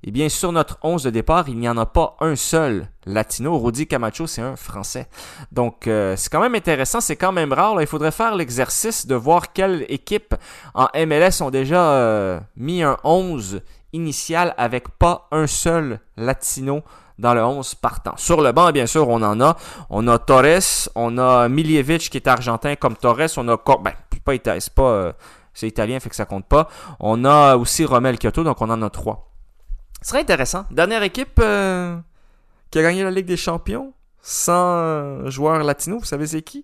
eh 0.08 0.12
bien, 0.12 0.30
sur 0.30 0.52
notre 0.52 0.78
11 0.84 1.04
de 1.04 1.10
départ, 1.10 1.50
il 1.50 1.58
n'y 1.58 1.68
en 1.68 1.78
a 1.78 1.86
pas 1.86 2.16
un 2.20 2.36
seul 2.36 2.88
latino. 3.06 3.58
Rudy 3.58 3.88
Camacho, 3.88 4.28
c'est 4.28 4.42
un 4.42 4.56
français. 4.56 5.08
Donc, 5.52 5.88
euh, 5.88 6.16
c'est 6.16 6.32
quand 6.32 6.42
même 6.42 6.56
intéressant, 6.56 7.02
c'est 7.02 7.16
quand 7.16 7.32
même 7.32 7.52
rare. 7.52 7.82
Il 7.82 7.88
faudrait 7.88 8.12
faire 8.12 8.36
l'exercice 8.36 9.08
de 9.08 9.16
voir 9.16 9.52
quelles 9.52 9.86
équipes 9.90 10.36
en 10.74 10.88
MLS 10.96 11.42
ont 11.42 11.50
déjà 11.50 12.40
mis 12.56 12.84
un 12.84 12.98
11 13.04 13.62
initial 13.94 14.54
avec 14.58 14.90
pas 14.90 15.28
un 15.32 15.48
seul 15.48 16.00
latino 16.18 16.84
dans 17.18 17.34
le 17.34 17.44
11 17.44 17.76
partant. 17.76 18.16
Sur 18.18 18.42
le 18.42 18.52
banc, 18.52 18.72
bien 18.72 18.86
sûr, 18.86 19.08
on 19.08 19.22
en 19.22 19.40
a. 19.42 19.56
On 19.90 20.08
a 20.08 20.20
Torres, 20.20 20.90
on 20.96 21.18
a 21.18 21.48
Miljevic 21.50 22.10
qui 22.10 22.18
est 22.18 22.28
argentin 22.28 22.76
comme 22.76 22.96
Torres, 22.96 23.30
on 23.38 23.48
a 23.48 23.58
ben, 23.58 23.94
pas 24.24 24.34
c'est 24.60 24.74
pas 24.74 24.84
euh, 24.84 25.14
c'est 25.54 25.68
italien, 25.68 26.00
fait 26.00 26.10
que 26.10 26.16
ça 26.16 26.26
compte 26.26 26.46
pas. 26.46 26.68
On 27.00 27.24
a 27.26 27.56
aussi 27.56 27.86
Romel 27.86 28.18
Kyoto, 28.20 28.44
donc 28.44 28.62
on 28.62 28.70
en 28.70 28.82
a 28.82 28.90
trois. 28.90 29.35
Ce 30.06 30.12
serait 30.12 30.22
intéressant. 30.22 30.66
Dernière 30.70 31.02
équipe 31.02 31.40
euh, 31.40 31.98
qui 32.70 32.78
a 32.78 32.84
gagné 32.84 33.04
la 33.04 33.10
Ligue 33.10 33.26
des 33.26 33.38
Champions 33.38 33.92
sans 34.22 35.28
joueurs 35.32 35.64
latinos, 35.64 36.02
vous 36.02 36.06
savez 36.06 36.28
c'est 36.28 36.44
qui? 36.44 36.64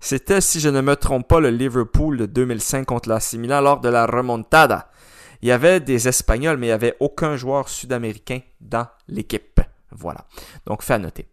C'était, 0.00 0.40
si 0.40 0.58
je 0.58 0.68
ne 0.68 0.80
me 0.80 0.96
trompe 0.96 1.28
pas, 1.28 1.38
le 1.38 1.50
Liverpool 1.50 2.16
de 2.16 2.26
2005 2.26 2.84
contre 2.84 3.08
la 3.08 3.20
lors 3.60 3.78
de 3.78 3.88
la 3.88 4.06
remontada. 4.06 4.90
Il 5.40 5.48
y 5.48 5.52
avait 5.52 5.78
des 5.78 6.08
Espagnols, 6.08 6.56
mais 6.56 6.66
il 6.66 6.70
n'y 6.70 6.74
avait 6.74 6.96
aucun 6.98 7.36
joueur 7.36 7.68
sud-américain 7.68 8.40
dans 8.60 8.88
l'équipe. 9.06 9.60
Voilà. 9.92 10.24
Donc, 10.66 10.82
fait 10.82 10.94
à 10.94 10.98
noter. 10.98 11.28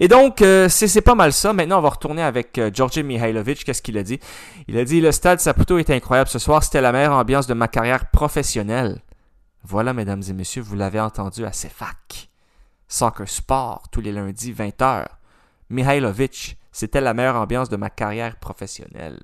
Et 0.00 0.08
donc, 0.08 0.40
euh, 0.40 0.70
c'est 0.70 1.02
pas 1.02 1.14
mal 1.14 1.34
ça. 1.34 1.52
Maintenant, 1.52 1.78
on 1.78 1.82
va 1.82 1.90
retourner 1.90 2.22
avec 2.22 2.56
euh, 2.56 2.70
Georgi 2.72 3.02
Mihailovic. 3.02 3.64
Qu'est-ce 3.64 3.82
qu'il 3.82 3.98
a 3.98 4.02
dit? 4.02 4.18
Il 4.66 4.78
a 4.78 4.84
dit, 4.86 5.02
le 5.02 5.12
stade 5.12 5.40
Saputo 5.40 5.76
est 5.76 5.90
incroyable 5.90 6.30
ce 6.30 6.38
soir. 6.38 6.64
C'était 6.64 6.80
la 6.80 6.92
meilleure 6.92 7.12
ambiance 7.12 7.46
de 7.46 7.52
ma 7.52 7.68
carrière 7.68 8.10
professionnelle. 8.10 9.02
Voilà, 9.68 9.92
mesdames 9.92 10.22
et 10.28 10.32
messieurs, 10.32 10.62
vous 10.62 10.76
l'avez 10.76 11.00
entendu 11.00 11.44
à 11.44 11.50
CFAC. 11.50 12.30
Soccer 12.86 13.28
Sport, 13.28 13.88
tous 13.90 14.00
les 14.00 14.12
lundis, 14.12 14.52
20h. 14.52 15.06
Mihailovic, 15.70 16.56
c'était 16.70 17.00
la 17.00 17.14
meilleure 17.14 17.34
ambiance 17.34 17.68
de 17.68 17.76
ma 17.76 17.90
carrière 17.90 18.36
professionnelle. 18.36 19.18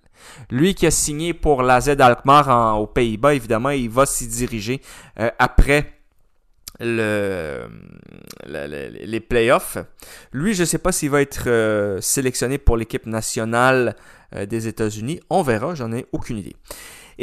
Lui 0.51 0.75
qui 0.75 0.85
a 0.87 0.91
signé 0.91 1.33
pour 1.33 1.63
la 1.63 1.81
Z 1.81 1.91
Alkmaar 2.01 2.81
aux 2.81 2.89
Pays-Bas, 2.89 3.35
évidemment, 3.35 3.71
il 3.71 3.89
va 3.89 4.05
s'y 4.05 4.27
diriger 4.27 4.83
euh, 5.21 5.31
après 5.39 5.93
le, 6.81 7.69
les 8.45 9.21
playoffs. 9.21 9.79
Lui, 10.33 10.55
je 10.55 10.63
ne 10.63 10.67
sais 10.67 10.79
pas 10.79 10.91
s'il 10.91 11.11
va 11.11 11.23
être 11.23 11.45
euh, 11.47 12.01
sélectionné 12.01 12.59
pour 12.59 12.77
l'équipe 12.77 13.07
nationale 13.07 13.95
euh, 14.35 14.45
des 14.45 14.67
États-Unis. 14.67 15.21
On 15.31 15.43
verra, 15.43 15.77
j'en 15.77 15.93
ai 15.93 16.05
aucune 16.11 16.39
idée. 16.39 16.57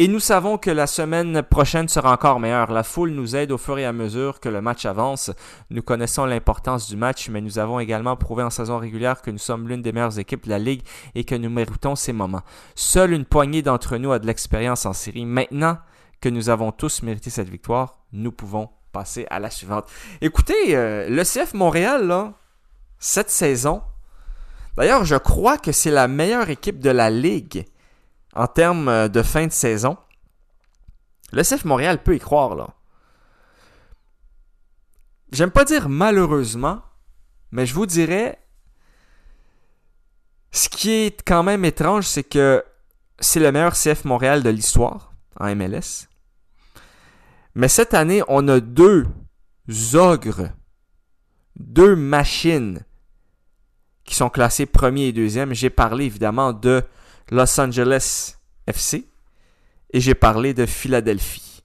Et 0.01 0.07
nous 0.07 0.21
savons 0.21 0.57
que 0.57 0.69
la 0.69 0.87
semaine 0.87 1.43
prochaine 1.43 1.89
sera 1.89 2.13
encore 2.13 2.39
meilleure. 2.39 2.71
La 2.71 2.83
foule 2.83 3.09
nous 3.09 3.35
aide 3.35 3.51
au 3.51 3.57
fur 3.57 3.77
et 3.79 3.85
à 3.85 3.91
mesure 3.91 4.39
que 4.39 4.47
le 4.47 4.61
match 4.61 4.85
avance. 4.85 5.29
Nous 5.71 5.81
connaissons 5.81 6.23
l'importance 6.23 6.87
du 6.87 6.95
match, 6.95 7.27
mais 7.27 7.41
nous 7.41 7.59
avons 7.59 7.81
également 7.81 8.15
prouvé 8.15 8.43
en 8.43 8.49
saison 8.49 8.77
régulière 8.77 9.21
que 9.21 9.29
nous 9.29 9.37
sommes 9.37 9.67
l'une 9.67 9.81
des 9.81 9.91
meilleures 9.91 10.17
équipes 10.17 10.45
de 10.45 10.51
la 10.51 10.57
Ligue 10.57 10.83
et 11.15 11.25
que 11.25 11.35
nous 11.35 11.49
méritons 11.49 11.97
ces 11.97 12.13
moments. 12.13 12.43
Seule 12.75 13.11
une 13.11 13.25
poignée 13.25 13.61
d'entre 13.61 13.97
nous 13.97 14.13
a 14.13 14.19
de 14.19 14.25
l'expérience 14.25 14.85
en 14.85 14.93
série. 14.93 15.25
Maintenant 15.25 15.77
que 16.21 16.29
nous 16.29 16.47
avons 16.47 16.71
tous 16.71 17.03
mérité 17.03 17.29
cette 17.29 17.49
victoire, 17.49 17.97
nous 18.13 18.31
pouvons 18.31 18.69
passer 18.93 19.27
à 19.29 19.39
la 19.39 19.49
suivante. 19.49 19.89
Écoutez, 20.21 20.77
euh, 20.77 21.09
le 21.09 21.23
CF 21.25 21.53
Montréal, 21.55 22.31
cette 22.99 23.29
saison, 23.29 23.81
d'ailleurs, 24.77 25.03
je 25.03 25.17
crois 25.17 25.57
que 25.57 25.73
c'est 25.73 25.91
la 25.91 26.07
meilleure 26.07 26.49
équipe 26.49 26.79
de 26.79 26.89
la 26.89 27.09
Ligue 27.09 27.65
en 28.35 28.47
termes 28.47 28.87
euh, 28.87 29.07
de 29.07 29.21
fin 29.21 29.47
de 29.47 29.51
saison. 29.51 29.97
Le 31.31 31.43
CF 31.43 31.65
Montréal 31.65 32.01
peut 32.03 32.15
y 32.15 32.19
croire, 32.19 32.55
là. 32.55 32.69
J'aime 35.31 35.51
pas 35.51 35.65
dire 35.65 35.89
malheureusement, 35.89 36.81
mais 37.51 37.67
je 37.67 37.75
vous 37.75 37.85
dirais, 37.85 38.39
ce 40.51 40.69
qui 40.69 40.89
est 40.89 41.21
quand 41.23 41.43
même 41.43 41.65
étrange, 41.65 42.05
c'est 42.05 42.23
que 42.23 42.63
c'est 43.19 43.39
le 43.39 43.51
meilleur 43.51 43.73
CF 43.73 44.05
Montréal 44.05 44.41
de 44.41 44.49
l'histoire 44.49 45.13
en 45.39 45.55
MLS. 45.55 46.07
Mais 47.53 47.67
cette 47.67 47.93
année, 47.93 48.23
on 48.27 48.47
a 48.47 48.59
deux 48.59 49.05
ogres, 49.93 50.49
deux 51.59 51.95
machines 51.95 52.83
qui 54.03 54.15
sont 54.15 54.29
classées 54.29 54.65
premier 54.65 55.07
et 55.07 55.11
deuxième. 55.11 55.53
J'ai 55.53 55.69
parlé 55.69 56.05
évidemment 56.05 56.53
de 56.53 56.83
Los 57.31 57.59
Angeles 57.59 58.37
FC 58.67 59.07
et 59.91 59.99
j'ai 59.99 60.15
parlé 60.15 60.53
de 60.53 60.65
Philadelphie. 60.65 61.63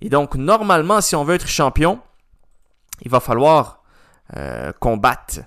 Et 0.00 0.08
donc, 0.08 0.34
normalement, 0.34 1.00
si 1.00 1.14
on 1.14 1.24
veut 1.24 1.34
être 1.34 1.46
champion, 1.46 2.00
il 3.02 3.10
va 3.10 3.20
falloir 3.20 3.82
euh, 4.36 4.72
combattre 4.80 5.40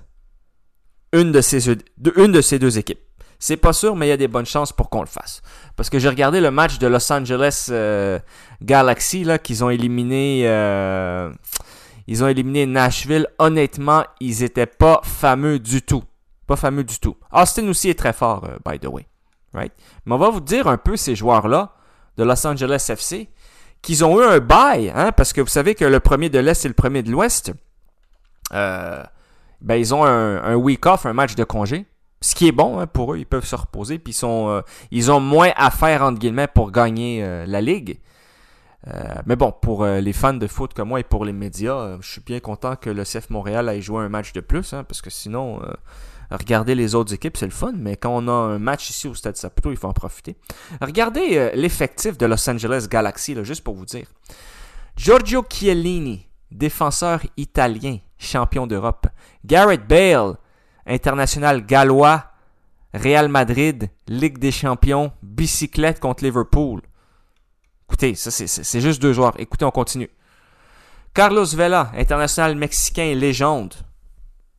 une 1.12 1.32
de, 1.32 1.41
ces, 1.41 1.69
une 1.69 2.32
de 2.32 2.41
ces 2.41 2.60
deux 2.60 2.78
équipes. 2.78 2.99
C'est 3.39 3.58
pas 3.58 3.73
sûr, 3.73 3.95
mais 3.95 4.08
il 4.08 4.10
y 4.10 4.13
a 4.13 4.17
des 4.17 4.30
bonnes 4.30 4.45
chances 4.45 4.71
pour 4.71 4.89
qu'on 4.89 5.02
le 5.02 5.08
fasse. 5.08 5.41
Parce 5.76 5.89
que 5.89 5.99
j'ai 5.99 6.08
regardé 6.08 6.39
le 6.39 6.49
match 6.49 6.80
de 6.80 6.88
Los 6.88 7.12
Angeles 7.12 7.67
euh, 7.71 8.19
Galaxy 8.62 9.26
là 9.26 9.38
qu'ils 9.38 9.63
ont 9.65 9.69
éliminé. 9.69 10.43
Euh, 10.45 11.30
ils 12.08 12.23
ont 12.23 12.28
éliminé 12.28 12.65
Nashville. 12.65 13.28
Honnêtement, 13.39 14.06
ils 14.21 14.43
étaient 14.43 14.65
pas 14.65 15.02
fameux 15.04 15.60
du 15.60 15.82
tout. 15.82 16.04
Pas 16.47 16.56
fameux 16.56 16.84
du 16.84 16.99
tout. 16.99 17.17
Austin 17.32 17.67
aussi 17.67 17.89
est 17.89 17.99
très 17.99 18.13
fort, 18.13 18.45
euh, 18.45 18.58
by 18.65 18.80
the 18.80 18.88
way. 18.88 19.06
Mais 19.53 19.69
on 20.07 20.17
va 20.17 20.29
vous 20.29 20.39
dire 20.39 20.67
un 20.67 20.77
peu 20.77 20.95
ces 20.97 21.15
joueurs-là 21.15 21.75
de 22.17 22.23
Los 22.23 22.45
Angeles 22.45 22.85
FC 22.89 23.29
qu'ils 23.81 24.05
ont 24.05 24.19
eu 24.21 24.23
un 24.23 24.39
bail, 24.39 24.91
hein, 24.95 25.11
parce 25.11 25.33
que 25.33 25.41
vous 25.41 25.47
savez 25.47 25.75
que 25.75 25.85
le 25.85 25.99
premier 25.99 26.29
de 26.29 26.39
l'Est 26.39 26.63
et 26.65 26.67
le 26.67 26.73
premier 26.73 27.03
de 27.03 27.11
l'Ouest, 27.11 27.51
ben 28.51 29.75
ils 29.75 29.93
ont 29.93 30.05
un, 30.05 30.43
un 30.43 30.55
week 30.55 30.85
off, 30.85 31.05
un 31.05 31.13
match 31.13 31.35
de 31.35 31.43
congé. 31.43 31.85
Ce 32.23 32.35
qui 32.35 32.47
est 32.47 32.53
bon 32.53 32.79
hein, 32.79 32.87
pour 32.87 33.13
eux, 33.13 33.17
ils 33.17 33.25
peuvent 33.25 33.45
se 33.45 33.55
reposer, 33.55 33.99
puis 33.99 34.13
ils, 34.13 34.15
sont, 34.15 34.47
euh, 34.47 34.61
ils 34.91 35.11
ont 35.11 35.19
moins 35.19 35.51
à 35.57 35.69
faire, 35.69 36.03
entre 36.03 36.19
guillemets, 36.19 36.47
pour 36.47 36.71
gagner 36.71 37.21
euh, 37.21 37.45
la 37.45 37.59
Ligue. 37.59 37.99
Euh, 38.87 39.03
mais 39.25 39.35
bon, 39.35 39.51
pour 39.51 39.85
les 39.85 40.13
fans 40.13 40.33
de 40.33 40.47
foot 40.47 40.73
comme 40.73 40.89
moi 40.89 41.01
et 41.01 41.03
pour 41.03 41.25
les 41.25 41.33
médias, 41.33 41.97
je 41.99 42.09
suis 42.09 42.21
bien 42.21 42.39
content 42.39 42.77
que 42.77 42.89
le 42.89 43.03
CF 43.03 43.29
Montréal 43.29 43.67
ait 43.67 43.81
joué 43.81 44.03
un 44.03 44.09
match 44.09 44.31
de 44.31 44.39
plus, 44.39 44.73
hein, 44.73 44.85
parce 44.85 45.01
que 45.01 45.09
sinon, 45.09 45.61
regarder 46.31 46.75
les 46.75 46.95
autres 46.95 47.13
équipes, 47.13 47.38
c'est 47.38 47.45
le 47.45 47.51
fun, 47.51 47.73
mais 47.75 47.97
quand 47.97 48.12
on 48.12 48.27
a 48.27 48.31
un 48.31 48.59
match 48.59 48.89
ici 48.89 49.07
au 49.07 49.15
Stade 49.15 49.36
Saputo, 49.36 49.71
il 49.71 49.77
faut 49.77 49.88
en 49.88 49.93
profiter. 49.93 50.36
Regardez 50.81 51.51
l'effectif 51.55 52.17
de 52.17 52.25
Los 52.25 52.49
Angeles 52.49 52.88
Galaxy, 52.89 53.36
juste 53.43 53.63
pour 53.63 53.75
vous 53.75 53.86
dire. 53.86 54.07
Giorgio 54.95 55.43
Chiellini, 55.49 56.27
défenseur 56.51 57.21
italien, 57.38 57.97
champion 58.17 58.67
d'Europe. 58.67 59.07
Garrett 59.43 59.86
Bale, 59.88 60.36
international 60.86 61.65
gallois, 61.65 62.25
Real 62.93 63.27
Madrid, 63.27 63.89
Ligue 64.07 64.38
des 64.38 64.51
Champions, 64.51 65.12
bicyclette 65.23 65.99
contre 65.99 66.23
Liverpool. 66.23 66.81
Écoutez, 67.88 68.15
ça 68.15 68.31
c'est 68.31 68.81
juste 68.81 69.01
deux 69.01 69.13
joueurs. 69.13 69.33
Écoutez, 69.39 69.65
on 69.65 69.71
continue. 69.71 70.09
Carlos 71.13 71.45
Vela, 71.45 71.91
international 71.95 72.55
mexicain, 72.55 73.13
légende. 73.15 73.73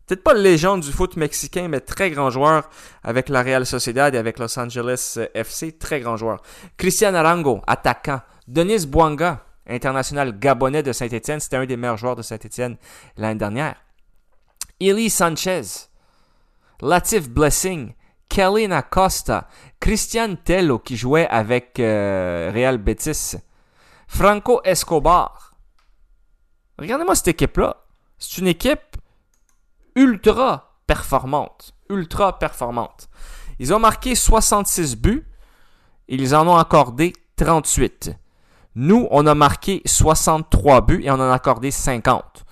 Peut-être 0.07 0.23
pas 0.23 0.35
légende 0.35 0.81
du 0.81 0.93
foot 0.93 1.17
mexicain, 1.17 1.69
mais 1.69 1.81
très 1.81 2.11
grand 2.11 2.29
joueur 2.31 2.69
avec 3.03 3.31
la 3.31 3.43
Real 3.43 3.65
Sociedad 3.65 4.15
et 4.15 4.19
avec 4.19 4.39
Los 4.39 4.59
Angeles 4.59 5.19
FC, 5.33 5.73
très 5.73 6.01
grand 6.01 6.17
joueur. 6.17 6.43
Christian 6.77 7.15
Arango, 7.15 7.63
attaquant. 7.67 8.21
Denis 8.47 8.87
Bouanga, 8.87 9.47
international 9.67 10.39
gabonais 10.39 10.83
de 10.83 10.93
Saint-Etienne, 10.93 11.41
c'était 11.41 11.57
un 11.57 11.65
des 11.65 11.79
meilleurs 11.79 11.97
joueurs 11.97 12.17
de 12.17 12.23
Saint-Etienne 12.23 12.77
l'année 13.17 13.39
dernière. 13.39 13.77
Eli 14.79 15.09
Sanchez, 15.09 15.63
Latif 16.83 17.31
Blessing, 17.31 17.95
Kelly 18.29 18.71
Acosta, 18.71 19.49
Christian 19.81 20.37
Tello 20.37 20.79
qui 20.79 20.97
jouait 20.97 21.29
avec 21.29 21.81
euh, 21.81 22.51
Real 22.53 22.77
Betis, 22.77 23.37
Franco 24.07 24.61
Escobar. 24.65 25.55
Regardez-moi 26.79 27.15
cette 27.15 27.29
équipe-là. 27.29 27.77
C'est 28.19 28.39
une 28.39 28.49
équipe 28.49 28.97
ultra 29.97 30.79
performante. 30.87 31.75
Ultra 31.91 32.39
performante. 32.39 33.09
Ils 33.59 33.73
ont 33.73 33.79
marqué 33.79 34.15
66 34.15 34.97
buts. 34.97 35.27
Ils 36.09 36.35
en 36.35 36.47
ont 36.49 36.57
accordé 36.57 37.13
38. 37.37 38.17
Nous, 38.77 39.07
on 39.11 39.27
a 39.27 39.35
marqué 39.35 39.83
63 39.87 40.81
buts 40.87 41.03
et 41.05 41.11
on 41.11 41.15
en 41.15 41.31
a 41.31 41.35
accordé 41.35 41.71
50. 41.71 42.45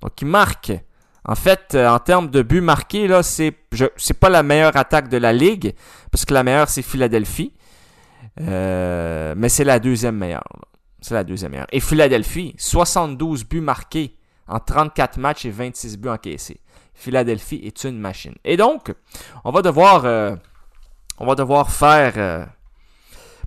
Donc, 0.00 0.20
ils 0.20 0.26
marquent. 0.26 0.80
En 1.24 1.34
fait, 1.34 1.74
euh, 1.74 1.88
en 1.88 1.98
termes 1.98 2.30
de 2.30 2.42
buts 2.42 2.62
marqués, 2.62 3.06
là, 3.06 3.22
c'est, 3.22 3.54
c'est 3.96 4.18
pas 4.18 4.30
la 4.30 4.42
meilleure 4.42 4.76
attaque 4.76 5.08
de 5.08 5.18
la 5.18 5.32
ligue, 5.32 5.74
parce 6.10 6.24
que 6.24 6.32
la 6.32 6.42
meilleure, 6.42 6.68
c'est 6.68 6.82
Philadelphie. 6.82 7.52
Euh, 8.40 9.34
mais 9.36 9.48
c'est 9.48 9.64
la 9.64 9.78
deuxième 9.78 10.16
meilleure. 10.16 10.44
C'est 11.00 11.14
la 11.14 11.24
deuxième 11.24 11.52
meilleure. 11.52 11.66
Et 11.72 11.80
Philadelphie, 11.80 12.54
72 12.58 13.44
buts 13.44 13.60
marqués 13.60 14.16
en 14.48 14.58
34 14.58 15.18
matchs 15.18 15.44
et 15.44 15.50
26 15.50 15.98
buts 15.98 16.08
encaissés. 16.08 16.60
Philadelphie 17.00 17.62
est 17.64 17.84
une 17.84 17.98
machine. 17.98 18.34
Et 18.44 18.56
donc, 18.56 18.94
on 19.44 19.50
va 19.50 19.62
devoir, 19.62 20.04
euh, 20.04 20.36
on 21.18 21.26
va 21.26 21.34
devoir 21.34 21.70
faire 21.70 22.12
euh, 22.16 22.44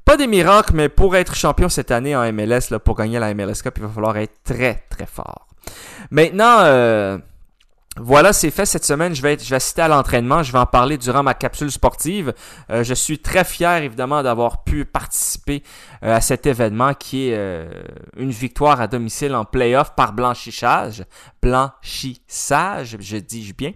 pas 0.04 0.18
des 0.18 0.26
miracles, 0.26 0.74
mais 0.74 0.90
pour 0.90 1.16
être 1.16 1.36
champion 1.36 1.70
cette 1.70 1.92
année 1.92 2.16
en 2.16 2.24
MLS, 2.34 2.72
là, 2.72 2.80
pour 2.80 2.96
gagner 2.96 3.20
la 3.20 3.34
MLS 3.36 3.62
Cup, 3.64 3.76
il 3.78 3.84
va 3.84 3.90
falloir 3.90 4.18
être 4.18 4.44
très 4.44 4.84
très 4.90 5.06
fort. 5.06 5.48
Maintenant, 6.10 6.62
euh, 6.62 7.20
voilà, 7.98 8.34
c'est 8.34 8.50
fait 8.50 8.66
cette 8.66 8.86
semaine. 8.86 9.14
Je 9.14 9.22
vais, 9.22 9.34
être, 9.34 9.44
je 9.44 9.50
vais 9.50 9.58
assister 9.58 9.84
à 9.84 9.88
l'entraînement. 9.88 10.42
Je 10.42 10.52
vais 10.52 10.58
en 10.58 10.66
parler 10.66 10.98
durant 10.98 11.22
ma 11.22 11.36
capsule 11.36 11.72
sportive. 11.72 12.34
Euh, 12.72 12.84
je 12.84 12.94
suis 12.96 13.20
très 13.20 13.44
fier, 13.44 13.84
évidemment, 13.84 14.24
d'avoir 14.24 14.64
pu 14.64 14.84
participer 14.84 15.62
euh, 16.04 16.16
à 16.16 16.22
cet 16.22 16.48
événement 16.48 16.96
qui 16.96 17.30
est 17.30 17.38
euh, 17.38 17.84
une 18.18 18.32
victoire 18.32 18.82
à 18.82 18.88
domicile 18.88 19.36
en 19.36 19.46
playoff 19.46 19.94
par 19.96 20.14
blanchissage. 20.14 21.06
Blanchissage, 21.42 22.98
je 23.00 23.18
dis-je 23.18 23.54
bien. 23.54 23.74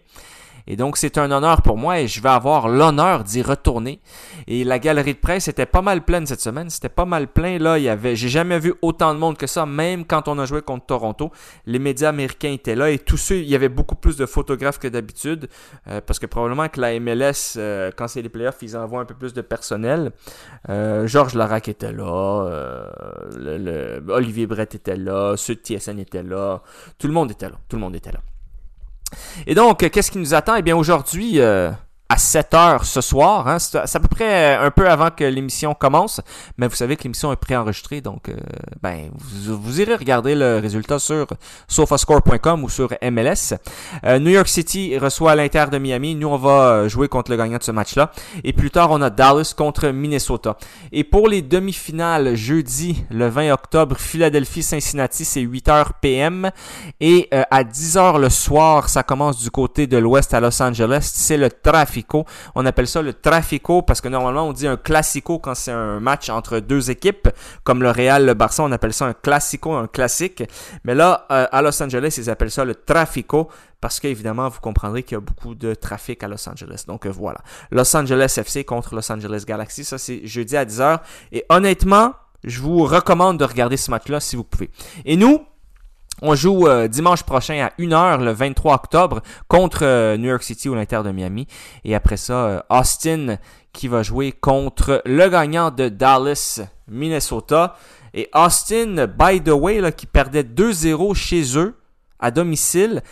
Et 0.68 0.76
donc, 0.76 0.98
c'est 0.98 1.18
un 1.18 1.32
honneur 1.32 1.62
pour 1.62 1.78
moi 1.78 2.00
et 2.00 2.08
je 2.08 2.22
vais 2.22 2.30
avoir 2.30 2.68
l'honneur 2.68 3.24
d'y 3.24 3.42
retourner. 3.42 4.02
Et 4.48 4.64
la 4.64 4.80
galerie 4.80 5.14
de 5.14 5.20
presse 5.20 5.48
était 5.48 5.66
pas 5.66 5.82
mal 5.82 6.04
pleine 6.04 6.26
cette 6.26 6.42
semaine. 6.42 6.70
C'était 6.70 6.90
pas 6.90 7.06
mal 7.06 7.28
plein. 7.28 7.58
Là, 7.58 7.78
il 7.78 7.84
y 7.86 7.90
avait, 7.90 8.16
j'ai 8.16 8.30
jamais 8.30 8.60
vu 8.60 8.74
autant 8.82 9.14
de 9.14 9.20
monde 9.20 9.38
que 9.38 9.48
ça, 9.48 9.66
même 9.66 10.06
quand 10.06 10.28
on 10.28 10.38
a 10.40 10.46
joué 10.46 10.62
contre 10.62 10.86
Toronto. 10.86 11.32
Les 11.66 11.80
médias 11.80 12.10
américains 12.10 12.52
étaient 12.52 12.76
là 12.76 12.90
et 12.92 13.00
tous 13.00 13.18
ceux, 13.18 13.38
il 13.38 13.48
y 13.48 13.56
avait 13.56 13.70
beaucoup 13.70 13.96
plus 13.96 14.18
de 14.18 14.26
photographes 14.26 14.80
que 14.80 14.88
d'habitude. 14.88 15.48
Euh, 15.88 16.02
parce 16.06 16.20
que 16.20 16.26
probablement 16.26 16.68
que 16.68 16.82
la 16.82 17.00
MLS, 17.00 17.56
euh, 17.58 17.92
quand 17.96 18.08
c'est 18.08 18.22
les 18.22 18.30
playoffs, 18.30 18.58
ils 18.62 18.76
envoient 18.76 19.02
un 19.02 19.06
peu 19.06 19.16
plus 19.16 19.34
de 19.34 19.42
personnel. 19.42 20.12
Euh, 20.70 21.08
Georges 21.08 21.36
Larac 21.36 21.70
était 21.70 21.94
là. 21.94 22.50
Le, 23.36 24.04
Olivier 24.10 24.48
Brett 24.48 24.76
était 24.76 24.98
là. 24.98 25.36
Ceux 25.38 25.56
de 25.56 25.62
TSN 25.62 26.00
étaient 26.00 26.24
là. 26.24 26.62
Tout 26.98 27.08
le 27.08 27.14
monde 27.14 27.32
était 27.32 27.50
là. 27.50 27.56
Tout 27.70 27.78
le 27.78 27.82
monde 27.82 27.96
était 27.96 28.12
là. 28.12 28.20
Et 29.46 29.56
donc, 29.56 29.90
qu'est-ce 29.90 30.12
qui 30.12 30.18
nous 30.18 30.34
attend? 30.34 30.56
Eh 30.56 30.62
bien, 30.62 30.76
aujourd'hui, 30.76 31.40
euh, 31.40 31.72
à 32.10 32.18
7 32.18 32.54
heures 32.54 32.86
ce 32.86 33.02
soir. 33.02 33.48
Hein. 33.48 33.60
C'est 33.60 33.78
à 33.78 34.00
peu 34.00 34.08
près 34.08 34.56
euh, 34.58 34.66
un 34.68 34.72
peu 34.72 34.90
avant 34.90 35.10
que 35.10 35.24
l'émission 35.24 35.74
commence, 35.74 36.22
mais 36.58 36.68
vous 36.68 36.76
savez 36.76 36.96
que 36.96 37.04
l'émission 37.04 37.32
est 37.34 37.38
préenregistrée, 37.38 38.02
donc 38.02 38.30
euh, 38.30 38.36
ben 38.82 39.10
vous, 39.14 39.82
irez 39.82 39.96
regarder 39.96 40.36
le 40.36 40.60
résultat 40.60 41.00
sur 41.00 41.28
sofascore.com 41.68 42.64
ou 42.64 42.70
sur 42.70 42.90
MLS. 43.02 43.56
Euh, 44.06 44.20
New 44.20 44.30
York 44.30 44.48
City 44.48 44.98
reçoit 44.98 45.36
l'Inter 45.36 45.66
de 45.72 45.78
Miami. 45.78 46.16
Nous, 46.16 46.28
on 46.28 46.38
va 46.38 46.88
jouer 46.88 47.08
contre 47.08 47.32
le 47.32 47.38
gagnant 47.38 47.58
de 47.58 47.64
ce 47.64 47.72
match-là. 47.72 48.12
Et 48.44 48.54
plus 48.54 48.72
tard, 48.72 48.92
on 48.92 49.02
a 49.02 49.10
Dallas 49.10 49.54
contre 49.56 49.90
Minnesota. 49.90 50.58
Et 50.92 51.04
pour 51.04 51.28
les 51.28 51.42
demi-finales, 51.42 52.36
jeudi, 52.36 53.04
le 53.10 53.28
20 53.28 53.52
octobre, 53.52 53.98
Philadelphie-Cincinnati, 53.98 55.26
c'est 55.26 55.42
8h 55.42 55.88
PM. 56.02 56.52
Et 57.02 57.30
à 57.32 57.64
10h 57.64 58.20
le 58.20 58.30
soir, 58.30 58.90
ça 58.90 59.04
commence 59.04 59.42
du 59.42 59.52
côté 59.52 59.88
de 59.88 59.98
l'ouest 59.98 60.34
à 60.34 60.40
Los 60.40 60.62
Angeles. 60.62 61.12
C'est 61.14 61.38
le 61.38 61.50
trafic 61.50 61.97
on 62.56 62.66
appelle 62.66 62.88
ça 62.88 63.02
le 63.02 63.14
trafico 63.14 63.82
parce 63.82 64.02
que 64.02 64.08
normalement 64.08 64.48
on 64.48 64.54
dit 64.54 64.68
un 64.68 64.78
classico 64.78 65.40
quand 65.40 65.56
c'est 65.56 65.72
un 65.72 66.00
match 66.00 66.30
entre 66.30 66.60
deux 66.60 66.92
équipes, 66.92 67.30
comme 67.64 67.82
le 67.82 67.92
Real, 67.92 68.26
le 68.26 68.34
Barça, 68.34 68.64
on 68.64 68.72
appelle 68.72 68.94
ça 68.94 69.06
un 69.06 69.14
classico, 69.14 69.74
un 69.74 69.88
classique. 69.88 70.44
Mais 70.84 70.96
là, 70.96 71.26
euh, 71.32 71.48
à 71.52 71.62
Los 71.62 71.82
Angeles, 71.82 72.16
ils 72.18 72.30
appellent 72.30 72.52
ça 72.52 72.66
le 72.66 72.76
trafico 72.76 73.50
parce 73.82 74.00
qu'évidemment, 74.00 74.50
vous 74.50 74.60
comprendrez 74.60 75.04
qu'il 75.04 75.16
y 75.16 75.18
a 75.18 75.22
beaucoup 75.22 75.56
de 75.56 75.74
trafic 75.74 76.24
à 76.24 76.28
Los 76.28 76.48
Angeles. 76.50 76.84
Donc 76.88 77.06
euh, 77.06 77.10
voilà. 77.10 77.40
Los 77.72 77.96
Angeles 77.96 78.34
FC 78.38 78.64
contre 78.64 78.96
Los 78.96 79.12
Angeles 79.12 79.44
Galaxy, 79.48 79.84
ça 79.84 79.98
c'est 79.98 80.26
jeudi 80.26 80.58
à 80.58 80.66
10h. 80.66 81.00
Et 81.32 81.46
honnêtement, 81.50 82.14
je 82.44 82.62
vous 82.62 82.84
recommande 82.84 83.38
de 83.38 83.46
regarder 83.46 83.78
ce 83.78 83.92
match-là 83.92 84.20
si 84.20 84.36
vous 84.36 84.44
pouvez. 84.44 84.70
Et 85.06 85.16
nous, 85.16 85.46
on 86.22 86.36
joue 86.36 86.68
euh, 86.68 86.88
dimanche 86.88 87.24
prochain 87.24 87.68
à 87.68 87.82
1h 87.82 88.24
le 88.24 88.32
23 88.32 88.74
octobre 88.76 89.22
contre 89.48 89.84
euh, 89.84 90.18
New 90.18 90.30
York 90.30 90.44
City 90.44 90.70
ou 90.70 90.76
l'Inter 90.76 91.02
de 91.04 91.12
Miami. 91.12 91.48
Et 91.84 91.96
après 91.96 92.18
ça, 92.18 92.34
euh, 92.34 92.62
Austin 92.70 93.38
qui 93.74 93.88
va 93.88 94.02
jouer 94.02 94.32
contre 94.32 95.02
le 95.06 95.30
gagnant 95.30 95.70
de 95.70 95.90
Dallas, 95.90 96.62
Minnesota. 96.88 97.76
Et 98.14 98.30
Austin, 98.34 99.06
by 99.06 99.42
the 99.42 99.50
way, 99.50 99.80
là, 99.80 99.92
qui 99.92 100.08
perdait 100.08 100.44
2-0 100.44 101.14
chez 101.14 101.58
eux 101.58 101.76
à 102.20 102.32
domicile, 102.32 103.04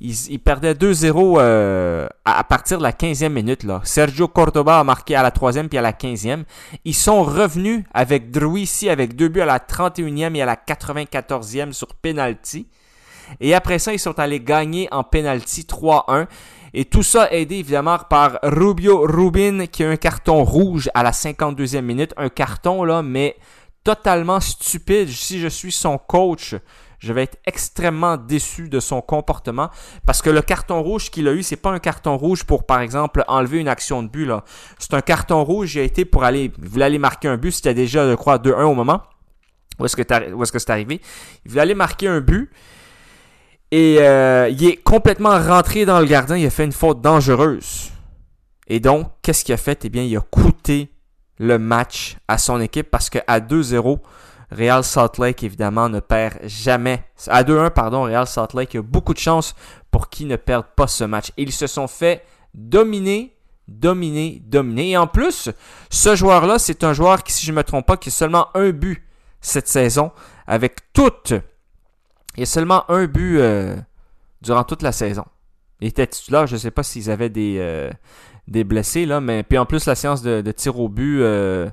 ils, 0.00 0.38
perdaient 0.38 0.72
2-0 0.72 1.36
euh, 1.38 2.08
à, 2.24 2.42
partir 2.44 2.78
de 2.78 2.82
la 2.82 2.92
15e 2.92 3.28
minute. 3.28 3.64
Là. 3.64 3.80
Sergio 3.84 4.28
Cordoba 4.28 4.80
a 4.80 4.84
marqué 4.84 5.14
à 5.14 5.22
la 5.22 5.30
3e 5.30 5.68
puis 5.68 5.78
à 5.78 5.82
la 5.82 5.92
15e. 5.92 6.44
Ils 6.84 6.94
sont 6.94 7.22
revenus 7.22 7.84
avec 7.92 8.30
Druisi 8.30 8.88
avec 8.88 9.14
deux 9.14 9.28
buts 9.28 9.42
à 9.42 9.46
la 9.46 9.58
31e 9.58 10.34
et 10.34 10.42
à 10.42 10.46
la 10.46 10.56
94e 10.56 11.72
sur 11.72 11.88
penalty. 11.94 12.66
Et 13.40 13.54
après 13.54 13.78
ça, 13.78 13.92
ils 13.92 13.98
sont 13.98 14.18
allés 14.18 14.40
gagner 14.40 14.88
en 14.90 15.04
penalty 15.04 15.62
3-1. 15.62 16.26
Et 16.72 16.84
tout 16.84 17.02
ça 17.02 17.30
aidé 17.30 17.56
évidemment 17.56 17.98
par 17.98 18.38
Rubio 18.42 19.02
Rubin 19.02 19.66
qui 19.66 19.84
a 19.84 19.90
un 19.90 19.96
carton 19.96 20.44
rouge 20.44 20.88
à 20.94 21.02
la 21.02 21.10
52e 21.10 21.82
minute. 21.82 22.14
Un 22.16 22.28
carton 22.30 22.84
là, 22.84 23.02
mais 23.02 23.36
totalement 23.84 24.40
stupide. 24.40 25.08
Si 25.08 25.40
je 25.40 25.48
suis 25.48 25.72
son 25.72 25.98
coach, 25.98 26.54
je 27.00 27.12
vais 27.12 27.22
être 27.24 27.38
extrêmement 27.46 28.16
déçu 28.16 28.68
de 28.68 28.78
son 28.78 29.00
comportement 29.00 29.70
parce 30.06 30.22
que 30.22 30.30
le 30.30 30.42
carton 30.42 30.82
rouge 30.82 31.10
qu'il 31.10 31.26
a 31.28 31.32
eu, 31.32 31.42
c'est 31.42 31.56
pas 31.56 31.70
un 31.70 31.78
carton 31.78 32.16
rouge 32.16 32.44
pour, 32.44 32.64
par 32.64 32.80
exemple, 32.80 33.24
enlever 33.26 33.58
une 33.58 33.68
action 33.68 34.02
de 34.02 34.08
but. 34.08 34.30
C'est 34.78 34.94
un 34.94 35.00
carton 35.00 35.42
rouge, 35.42 35.74
il 35.74 35.80
a 35.80 35.82
été 35.82 36.04
pour 36.04 36.24
aller, 36.24 36.52
il 36.62 36.68
voulait 36.68 36.84
aller 36.84 36.98
marquer 36.98 37.28
un 37.28 37.38
but, 37.38 37.52
c'était 37.52 37.74
déjà, 37.74 38.08
je 38.08 38.14
crois, 38.14 38.38
2-1 38.38 38.64
au 38.64 38.74
moment. 38.74 39.02
Où 39.78 39.86
est-ce 39.86 39.96
que, 39.96 40.02
est-ce 40.02 40.52
que 40.52 40.58
c'est 40.58 40.70
arrivé? 40.70 41.00
Il 41.44 41.50
voulait 41.50 41.62
aller 41.62 41.74
marquer 41.74 42.06
un 42.06 42.20
but. 42.20 42.50
Et 43.70 43.98
euh, 44.00 44.48
il 44.50 44.62
est 44.64 44.76
complètement 44.76 45.38
rentré 45.38 45.86
dans 45.86 46.00
le 46.00 46.06
gardien, 46.06 46.36
il 46.36 46.44
a 46.44 46.50
fait 46.50 46.64
une 46.64 46.72
faute 46.72 47.00
dangereuse. 47.00 47.90
Et 48.66 48.78
donc, 48.78 49.10
qu'est-ce 49.22 49.44
qu'il 49.44 49.54
a 49.54 49.56
fait? 49.56 49.84
Eh 49.84 49.88
bien, 49.88 50.02
il 50.02 50.16
a 50.16 50.20
coûté 50.20 50.92
le 51.38 51.58
match 51.58 52.16
à 52.28 52.36
son 52.36 52.60
équipe 52.60 52.90
parce 52.90 53.08
qu'à 53.08 53.40
2-0, 53.40 53.98
Real 54.50 54.82
Salt 54.82 55.18
Lake, 55.18 55.42
évidemment, 55.42 55.88
ne 55.88 56.00
perd 56.00 56.38
jamais. 56.44 57.04
À 57.28 57.44
2-1, 57.44 57.70
pardon, 57.70 58.02
Real 58.02 58.26
Salt 58.26 58.54
Lake 58.54 58.74
a 58.74 58.82
beaucoup 58.82 59.14
de 59.14 59.18
chance 59.18 59.54
pour 59.90 60.08
qu'ils 60.08 60.26
ne 60.26 60.36
perdent 60.36 60.74
pas 60.74 60.86
ce 60.86 61.04
match. 61.04 61.32
ils 61.36 61.52
se 61.52 61.66
sont 61.66 61.86
fait 61.86 62.24
dominer, 62.54 63.36
dominer, 63.68 64.42
dominer. 64.44 64.90
Et 64.90 64.96
en 64.96 65.06
plus, 65.06 65.50
ce 65.88 66.16
joueur-là, 66.16 66.58
c'est 66.58 66.82
un 66.84 66.92
joueur 66.92 67.22
qui, 67.22 67.32
si 67.32 67.46
je 67.46 67.52
ne 67.52 67.56
me 67.56 67.62
trompe 67.62 67.86
pas, 67.86 67.96
qui 67.96 68.08
a 68.08 68.12
seulement 68.12 68.48
un 68.54 68.70
but 68.70 69.06
cette 69.40 69.68
saison, 69.68 70.12
avec 70.46 70.92
toute. 70.92 71.32
Il 72.36 72.40
y 72.40 72.42
a 72.42 72.46
seulement 72.46 72.90
un 72.90 73.06
but 73.06 73.38
euh, 73.38 73.76
durant 74.42 74.64
toute 74.64 74.82
la 74.82 74.92
saison. 74.92 75.24
Il 75.80 75.88
était 75.88 76.06
titulaire, 76.06 76.46
je 76.46 76.54
ne 76.54 76.58
sais 76.58 76.70
pas 76.70 76.82
s'ils 76.82 77.10
avaient 77.10 77.30
des, 77.30 77.56
euh, 77.58 77.90
des 78.48 78.64
blessés, 78.64 79.06
là, 79.06 79.20
mais 79.20 79.42
puis 79.42 79.56
en 79.56 79.64
plus, 79.64 79.86
la 79.86 79.94
séance 79.94 80.22
de, 80.22 80.52
tir 80.52 80.78
au 80.78 80.88
but. 80.88 81.22
Euh, 81.22 81.70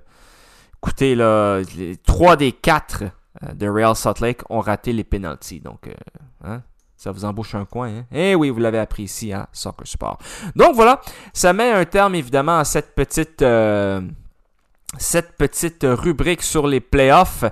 Écoutez, 0.84 1.16
là, 1.16 1.62
trois 2.06 2.36
des 2.36 2.52
quatre 2.52 3.04
euh, 3.44 3.54
de 3.54 3.68
Real 3.68 3.96
Salt 3.96 4.22
Lake 4.22 4.42
ont 4.50 4.60
raté 4.60 4.94
les 4.94 5.04
penalties. 5.04 5.60
Donc, 5.60 5.88
euh, 5.88 5.94
hein, 6.44 6.62
ça 6.96 7.12
vous 7.12 7.26
embauche 7.26 7.56
un 7.56 7.66
coin. 7.66 7.90
Hein? 7.90 8.06
Eh 8.12 8.36
oui, 8.36 8.50
vous 8.50 8.60
l'avez 8.60 8.80
appris 8.80 9.04
ici, 9.04 9.34
hein, 9.34 9.48
Soccer 9.52 9.88
Sport. 9.88 10.18
Donc 10.56 10.76
voilà, 10.76 11.02
ça 11.34 11.54
met 11.54 11.72
un 11.72 11.86
terme 11.86 12.16
évidemment 12.16 12.60
à 12.60 12.64
cette 12.64 12.94
petite, 12.96 13.42
euh, 13.42 14.02
cette 14.98 15.36
petite 15.36 15.84
rubrique 15.84 16.44
sur 16.44 16.68
les 16.68 16.80
playoffs 16.80 17.44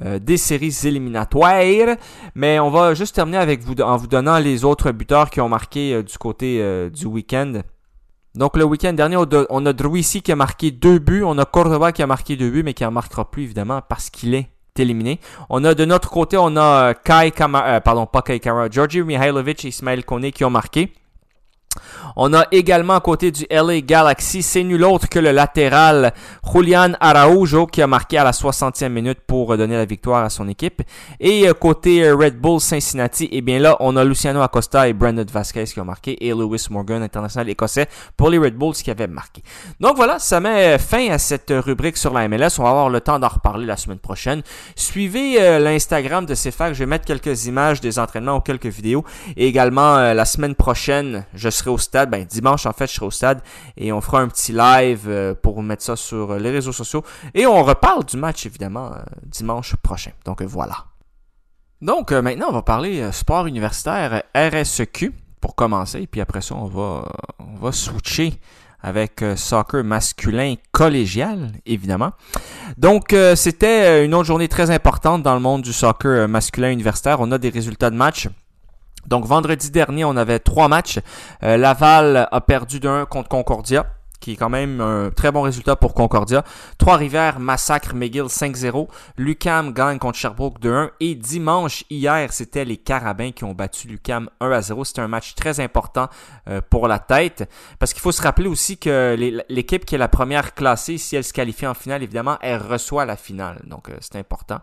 des 0.00 0.36
séries 0.36 0.76
éliminatoires. 0.84 1.96
Mais 2.34 2.58
on 2.60 2.70
va 2.70 2.94
juste 2.94 3.14
terminer 3.14 3.38
avec 3.38 3.62
vous 3.62 3.74
en 3.80 3.96
vous 3.96 4.06
donnant 4.06 4.38
les 4.38 4.64
autres 4.64 4.90
buteurs 4.92 5.30
qui 5.30 5.40
ont 5.40 5.48
marqué 5.48 6.02
du 6.02 6.18
côté 6.18 6.90
du 6.90 7.06
week-end. 7.06 7.62
Donc 8.34 8.56
le 8.56 8.64
week-end 8.64 8.94
dernier, 8.94 9.18
on 9.50 9.66
a 9.66 9.72
Druisi 9.74 10.22
qui 10.22 10.32
a 10.32 10.36
marqué 10.36 10.70
deux 10.70 10.98
buts, 10.98 11.22
on 11.22 11.36
a 11.36 11.44
Cordoba 11.44 11.92
qui 11.92 12.02
a 12.02 12.06
marqué 12.06 12.36
deux 12.36 12.50
buts, 12.50 12.62
mais 12.62 12.72
qui 12.72 12.84
en 12.84 12.90
marquera 12.90 13.30
plus 13.30 13.42
évidemment 13.42 13.82
parce 13.86 14.08
qu'il 14.08 14.34
est 14.34 14.48
éliminé. 14.78 15.20
On 15.50 15.64
a 15.64 15.74
de 15.74 15.84
notre 15.84 16.08
côté, 16.08 16.38
on 16.38 16.56
a 16.56 16.90
euh, 16.90 16.94
Kai 16.94 17.30
Kamara, 17.30 17.66
euh, 17.66 17.80
pardon 17.80 18.06
pas 18.06 18.22
Kai 18.22 18.40
Kamara, 18.40 18.70
Georgi 18.70 19.02
Mihailovic 19.02 19.64
et 19.64 19.68
Ismail 19.68 20.02
Kone 20.02 20.30
qui 20.30 20.44
ont 20.44 20.50
marqué. 20.50 20.94
On 22.16 22.34
a 22.34 22.46
également 22.52 22.94
à 22.94 23.00
côté 23.00 23.30
du 23.30 23.46
LA 23.50 23.80
Galaxy, 23.80 24.42
c'est 24.42 24.62
nul 24.62 24.84
autre 24.84 25.08
que 25.08 25.18
le 25.18 25.30
latéral 25.30 26.12
Julian 26.52 26.92
Araujo 27.00 27.66
qui 27.66 27.80
a 27.80 27.86
marqué 27.86 28.18
à 28.18 28.24
la 28.24 28.32
60e 28.32 28.88
minute 28.88 29.20
pour 29.26 29.56
donner 29.56 29.76
la 29.76 29.84
victoire 29.84 30.24
à 30.24 30.30
son 30.30 30.48
équipe. 30.48 30.82
Et 31.20 31.48
euh, 31.48 31.54
côté 31.54 32.04
euh, 32.04 32.14
Red 32.14 32.38
Bull 32.38 32.60
Cincinnati, 32.60 33.28
eh 33.32 33.40
bien 33.40 33.58
là, 33.58 33.76
on 33.80 33.96
a 33.96 34.04
Luciano 34.04 34.42
Acosta 34.42 34.88
et 34.88 34.92
Brandon 34.92 35.24
Vasquez 35.30 35.64
qui 35.64 35.80
ont 35.80 35.84
marqué 35.84 36.26
et 36.26 36.30
Lewis 36.30 36.66
Morgan, 36.70 37.02
international 37.02 37.48
écossais, 37.48 37.88
pour 38.16 38.28
les 38.30 38.38
Red 38.38 38.56
Bulls 38.56 38.74
qui 38.74 38.90
avaient 38.90 39.06
marqué. 39.06 39.42
Donc 39.80 39.96
voilà, 39.96 40.18
ça 40.18 40.40
met 40.40 40.78
fin 40.78 41.10
à 41.10 41.18
cette 41.18 41.52
rubrique 41.54 41.96
sur 41.96 42.12
la 42.12 42.28
MLS. 42.28 42.58
On 42.58 42.64
va 42.64 42.70
avoir 42.70 42.90
le 42.90 43.00
temps 43.00 43.18
d'en 43.18 43.28
reparler 43.28 43.66
la 43.66 43.76
semaine 43.76 43.98
prochaine. 43.98 44.42
Suivez 44.76 45.40
euh, 45.40 45.58
l'Instagram 45.58 46.26
de 46.26 46.34
CFAC. 46.34 46.74
Je 46.74 46.80
vais 46.80 46.86
mettre 46.86 47.06
quelques 47.06 47.46
images 47.46 47.80
des 47.80 47.98
entraînements 47.98 48.36
ou 48.36 48.40
quelques 48.40 48.66
vidéos. 48.66 49.04
Et 49.36 49.46
également, 49.46 50.12
la 50.12 50.24
semaine 50.24 50.54
prochaine, 50.54 51.24
je 51.34 51.48
serai 51.48 51.61
au 51.70 51.78
stade 51.78 52.10
ben, 52.10 52.24
dimanche, 52.24 52.66
en 52.66 52.72
fait, 52.72 52.86
je 52.86 52.94
serai 52.94 53.06
au 53.06 53.10
stade 53.10 53.42
et 53.76 53.92
on 53.92 54.00
fera 54.00 54.20
un 54.20 54.28
petit 54.28 54.52
live 54.52 55.04
euh, 55.08 55.34
pour 55.34 55.62
mettre 55.62 55.82
ça 55.82 55.96
sur 55.96 56.34
les 56.34 56.50
réseaux 56.50 56.72
sociaux. 56.72 57.02
Et 57.34 57.46
on 57.46 57.62
reparle 57.62 58.04
du 58.04 58.16
match, 58.16 58.46
évidemment, 58.46 58.92
euh, 58.92 58.98
dimanche 59.24 59.76
prochain. 59.76 60.12
Donc, 60.24 60.42
euh, 60.42 60.46
voilà. 60.46 60.86
Donc, 61.80 62.12
maintenant, 62.12 62.46
on 62.48 62.52
va 62.52 62.62
parler 62.62 63.10
sport 63.10 63.46
universitaire 63.46 64.22
RSEQ 64.36 65.12
pour 65.40 65.56
commencer. 65.56 66.06
Puis 66.06 66.20
après 66.20 66.40
ça, 66.40 66.54
on 66.54 66.66
va, 66.66 67.08
on 67.40 67.56
va 67.60 67.72
switcher 67.72 68.38
avec 68.80 69.24
soccer 69.34 69.82
masculin 69.82 70.54
collégial, 70.70 71.50
évidemment. 71.66 72.12
Donc, 72.76 73.16
c'était 73.34 74.04
une 74.04 74.14
autre 74.14 74.26
journée 74.26 74.46
très 74.46 74.70
importante 74.70 75.24
dans 75.24 75.34
le 75.34 75.40
monde 75.40 75.62
du 75.62 75.72
soccer 75.72 76.28
masculin 76.28 76.70
universitaire. 76.70 77.18
On 77.18 77.32
a 77.32 77.38
des 77.38 77.48
résultats 77.50 77.90
de 77.90 77.96
match. 77.96 78.28
Donc 79.06 79.24
vendredi 79.24 79.70
dernier, 79.70 80.04
on 80.04 80.16
avait 80.16 80.38
trois 80.38 80.68
matchs. 80.68 80.98
Euh, 81.42 81.56
Laval 81.56 82.28
a 82.30 82.40
perdu 82.40 82.80
d'un 82.80 83.04
contre 83.04 83.28
Concordia 83.28 83.86
qui 84.22 84.32
est 84.32 84.36
quand 84.36 84.48
même 84.48 84.80
un 84.80 85.10
très 85.10 85.32
bon 85.32 85.42
résultat 85.42 85.74
pour 85.74 85.94
Concordia. 85.94 86.44
Trois-Rivières 86.78 87.40
massacre 87.40 87.94
McGill 87.94 88.26
5-0. 88.26 88.88
Lucam 89.18 89.72
gagne 89.72 89.98
contre 89.98 90.16
Sherbrooke 90.16 90.60
2-1. 90.60 90.90
Et 91.00 91.16
dimanche, 91.16 91.84
hier, 91.90 92.32
c'était 92.32 92.64
les 92.64 92.76
Carabins 92.76 93.32
qui 93.32 93.42
ont 93.42 93.52
battu 93.52 93.88
Lucam 93.88 94.30
1-0. 94.40 94.84
C'était 94.84 95.00
un 95.00 95.08
match 95.08 95.34
très 95.34 95.58
important 95.58 96.08
euh, 96.48 96.60
pour 96.70 96.86
la 96.86 97.00
tête. 97.00 97.50
Parce 97.80 97.92
qu'il 97.92 98.00
faut 98.00 98.12
se 98.12 98.22
rappeler 98.22 98.46
aussi 98.46 98.78
que 98.78 99.16
l'équipe 99.48 99.84
qui 99.84 99.96
est 99.96 99.98
la 99.98 100.08
première 100.08 100.54
classée, 100.54 100.98
si 100.98 101.16
elle 101.16 101.24
se 101.24 101.32
qualifie 101.32 101.66
en 101.66 101.74
finale, 101.74 102.04
évidemment, 102.04 102.38
elle 102.40 102.62
reçoit 102.62 103.04
la 103.04 103.16
finale. 103.16 103.60
Donc, 103.66 103.88
euh, 103.88 103.96
c'est 104.00 104.16
important. 104.16 104.60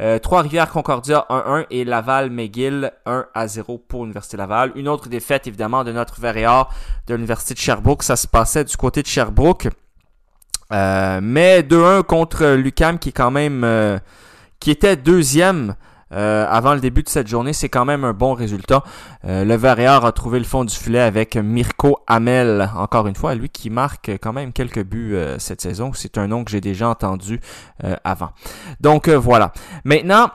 Euh, 0.00 0.18
Trois-Rivières 0.18 0.70
Concordia 0.70 1.24
1-1 1.30 1.66
et 1.70 1.84
Laval 1.84 2.30
McGill 2.30 2.92
1-0 3.06 3.80
pour 3.86 4.02
l'Université 4.02 4.36
Laval. 4.36 4.72
Une 4.74 4.88
autre 4.88 5.08
défaite, 5.08 5.46
évidemment, 5.46 5.84
de 5.84 5.92
notre 5.92 6.20
Verréard 6.20 6.74
de 7.06 7.14
l'Université 7.14 7.54
de 7.54 7.60
Sherbrooke. 7.60 8.02
Ça 8.02 8.16
se 8.16 8.26
passait 8.26 8.64
du 8.64 8.76
côté 8.76 8.87
de 8.90 9.06
Sherbrooke. 9.06 9.68
Euh, 10.72 11.20
mais 11.22 11.62
2-1 11.62 12.02
contre 12.02 12.54
Lucam 12.54 12.98
qui 12.98 13.08
est 13.08 13.12
quand 13.12 13.30
même 13.30 13.62
euh, 13.64 13.98
qui 14.60 14.70
était 14.70 14.96
deuxième 14.96 15.76
euh, 16.12 16.46
avant 16.48 16.74
le 16.74 16.80
début 16.80 17.02
de 17.02 17.08
cette 17.08 17.26
journée, 17.26 17.52
c'est 17.52 17.68
quand 17.68 17.84
même 17.84 18.02
un 18.04 18.14
bon 18.14 18.32
résultat. 18.32 18.82
le 19.24 19.54
Varéard 19.56 20.06
a 20.06 20.12
trouvé 20.12 20.38
le 20.38 20.46
fond 20.46 20.64
du 20.64 20.74
filet 20.74 21.00
avec 21.00 21.36
Mirko 21.36 21.98
Hamel, 22.06 22.70
encore 22.76 23.06
une 23.08 23.14
fois, 23.14 23.34
lui 23.34 23.50
qui 23.50 23.68
marque 23.68 24.12
quand 24.22 24.32
même 24.32 24.54
quelques 24.54 24.82
buts 24.82 25.18
cette 25.36 25.60
saison. 25.60 25.92
C'est 25.92 26.16
un 26.16 26.26
nom 26.26 26.44
que 26.44 26.50
j'ai 26.50 26.62
déjà 26.62 26.88
entendu 26.88 27.42
avant. 28.04 28.30
Donc 28.80 29.10
voilà. 29.10 29.52
Maintenant, 29.84 30.30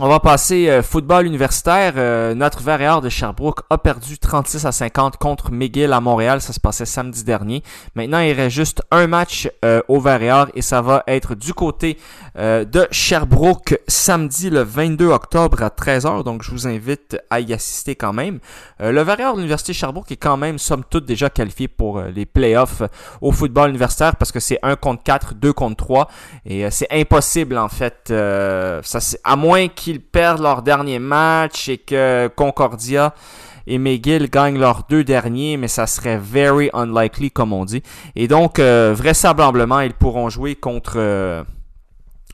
on 0.00 0.08
va 0.08 0.20
passer 0.20 0.68
euh, 0.68 0.80
football 0.80 1.26
universitaire. 1.26 1.94
Euh, 1.96 2.32
notre 2.32 2.62
Verréard 2.62 3.00
de 3.00 3.08
Sherbrooke 3.08 3.62
a 3.68 3.78
perdu 3.78 4.16
36 4.16 4.64
à 4.64 4.70
50 4.70 5.16
contre 5.16 5.50
McGill 5.50 5.92
à 5.92 6.00
Montréal. 6.00 6.40
Ça 6.40 6.52
se 6.52 6.60
passait 6.60 6.84
samedi 6.84 7.24
dernier. 7.24 7.64
Maintenant, 7.96 8.20
il 8.20 8.32
reste 8.32 8.54
juste 8.54 8.82
un 8.92 9.08
match 9.08 9.50
euh, 9.64 9.80
au 9.88 9.98
Verréard 9.98 10.50
et 10.54 10.62
ça 10.62 10.82
va 10.82 11.02
être 11.08 11.34
du 11.34 11.52
côté 11.52 11.98
de 12.36 12.86
Sherbrooke 12.92 13.80
samedi 13.88 14.48
le 14.48 14.62
22 14.62 15.08
octobre 15.08 15.60
à 15.60 15.70
13h. 15.70 16.22
Donc, 16.22 16.44
je 16.44 16.52
vous 16.52 16.68
invite 16.68 17.18
à 17.30 17.40
y 17.40 17.52
assister 17.52 17.96
quand 17.96 18.12
même. 18.12 18.38
le 18.78 19.02
Verréard 19.02 19.32
de 19.32 19.38
l'Université 19.38 19.72
Sherbrooke 19.72 20.12
est 20.12 20.16
quand 20.16 20.36
même, 20.36 20.56
somme 20.56 20.84
toute, 20.88 21.04
déjà 21.04 21.30
qualifié 21.30 21.66
pour 21.66 22.00
les 22.00 22.26
playoffs 22.26 22.82
au 23.20 23.32
football 23.32 23.70
universitaire 23.70 24.14
parce 24.14 24.30
que 24.30 24.38
c'est 24.38 24.60
1 24.62 24.76
contre 24.76 25.02
4, 25.02 25.34
2 25.34 25.52
contre 25.52 25.76
3 25.76 26.08
et 26.46 26.70
c'est 26.70 26.86
impossible 26.92 27.58
en 27.58 27.68
fait. 27.68 28.12
ça, 28.84 28.98
à 29.24 29.34
moins 29.34 29.66
qu'il 29.66 29.87
qu'ils 29.88 30.00
perdent 30.02 30.42
leur 30.42 30.60
dernier 30.60 30.98
match 30.98 31.70
et 31.70 31.78
que 31.78 32.30
Concordia 32.36 33.14
et 33.66 33.78
McGill 33.78 34.28
gagnent 34.28 34.58
leurs 34.58 34.84
deux 34.90 35.02
derniers, 35.02 35.56
mais 35.56 35.68
ça 35.68 35.86
serait 35.86 36.18
very 36.18 36.68
unlikely 36.74 37.30
comme 37.30 37.54
on 37.54 37.64
dit. 37.64 37.82
Et 38.14 38.28
donc, 38.28 38.58
euh, 38.58 38.92
vraisemblablement, 38.94 39.80
ils 39.80 39.94
pourront 39.94 40.28
jouer 40.28 40.56
contre 40.56 40.96
euh, 40.96 41.42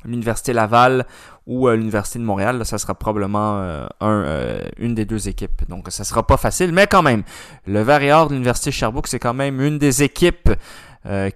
l'Université 0.05 0.53
Laval 0.53 1.07
ou 1.47 1.69
euh, 1.69 1.77
l'Université 1.77 2.19
de 2.19 2.25
Montréal. 2.25 2.67
ça 2.67 2.77
sera 2.77 2.97
probablement 2.97 3.87
un, 4.01 4.59
une 4.77 4.97
des 4.97 5.05
deux 5.05 5.29
équipes. 5.29 5.63
Donc, 5.69 5.87
ça 5.91 6.03
sera 6.03 6.27
pas 6.27 6.37
facile, 6.37 6.73
mais 6.73 6.89
quand 6.89 7.03
même, 7.03 7.23
le 7.69 7.83
Varior 7.83 8.27
de 8.27 8.33
l'Université 8.33 8.73
Sherbrooke, 8.73 9.07
c'est 9.07 9.21
quand 9.21 9.35
même 9.35 9.61
une 9.61 9.79
des 9.79 10.03
équipes 10.03 10.51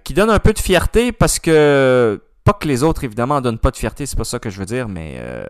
qui 0.03 0.13
donne 0.13 0.31
un 0.31 0.39
peu 0.39 0.51
de 0.51 0.59
fierté 0.59 1.11
parce 1.11 1.39
que 1.39 2.19
pas 2.49 2.57
que 2.57 2.67
les 2.67 2.81
autres, 2.81 3.03
évidemment, 3.03 3.41
donnent 3.41 3.59
pas 3.59 3.69
de 3.69 3.77
fierté, 3.77 4.07
c'est 4.07 4.17
pas 4.17 4.23
ça 4.23 4.39
que 4.39 4.49
je 4.49 4.57
veux 4.57 4.65
dire, 4.65 4.87
mais 4.87 5.17
euh, 5.19 5.45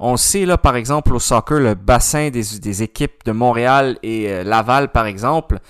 on 0.00 0.16
sait, 0.16 0.46
là, 0.46 0.58
par 0.58 0.74
exemple, 0.74 1.14
au 1.14 1.20
soccer, 1.20 1.60
le 1.60 1.74
bassin 1.74 2.30
des, 2.30 2.82
équipes 2.82 3.24
de 3.24 3.30
Montréal 3.30 3.98
et 4.02 4.28
euh, 4.28 4.42
Laval, 4.42 4.90
par 4.90 5.06
exemple, 5.06 5.60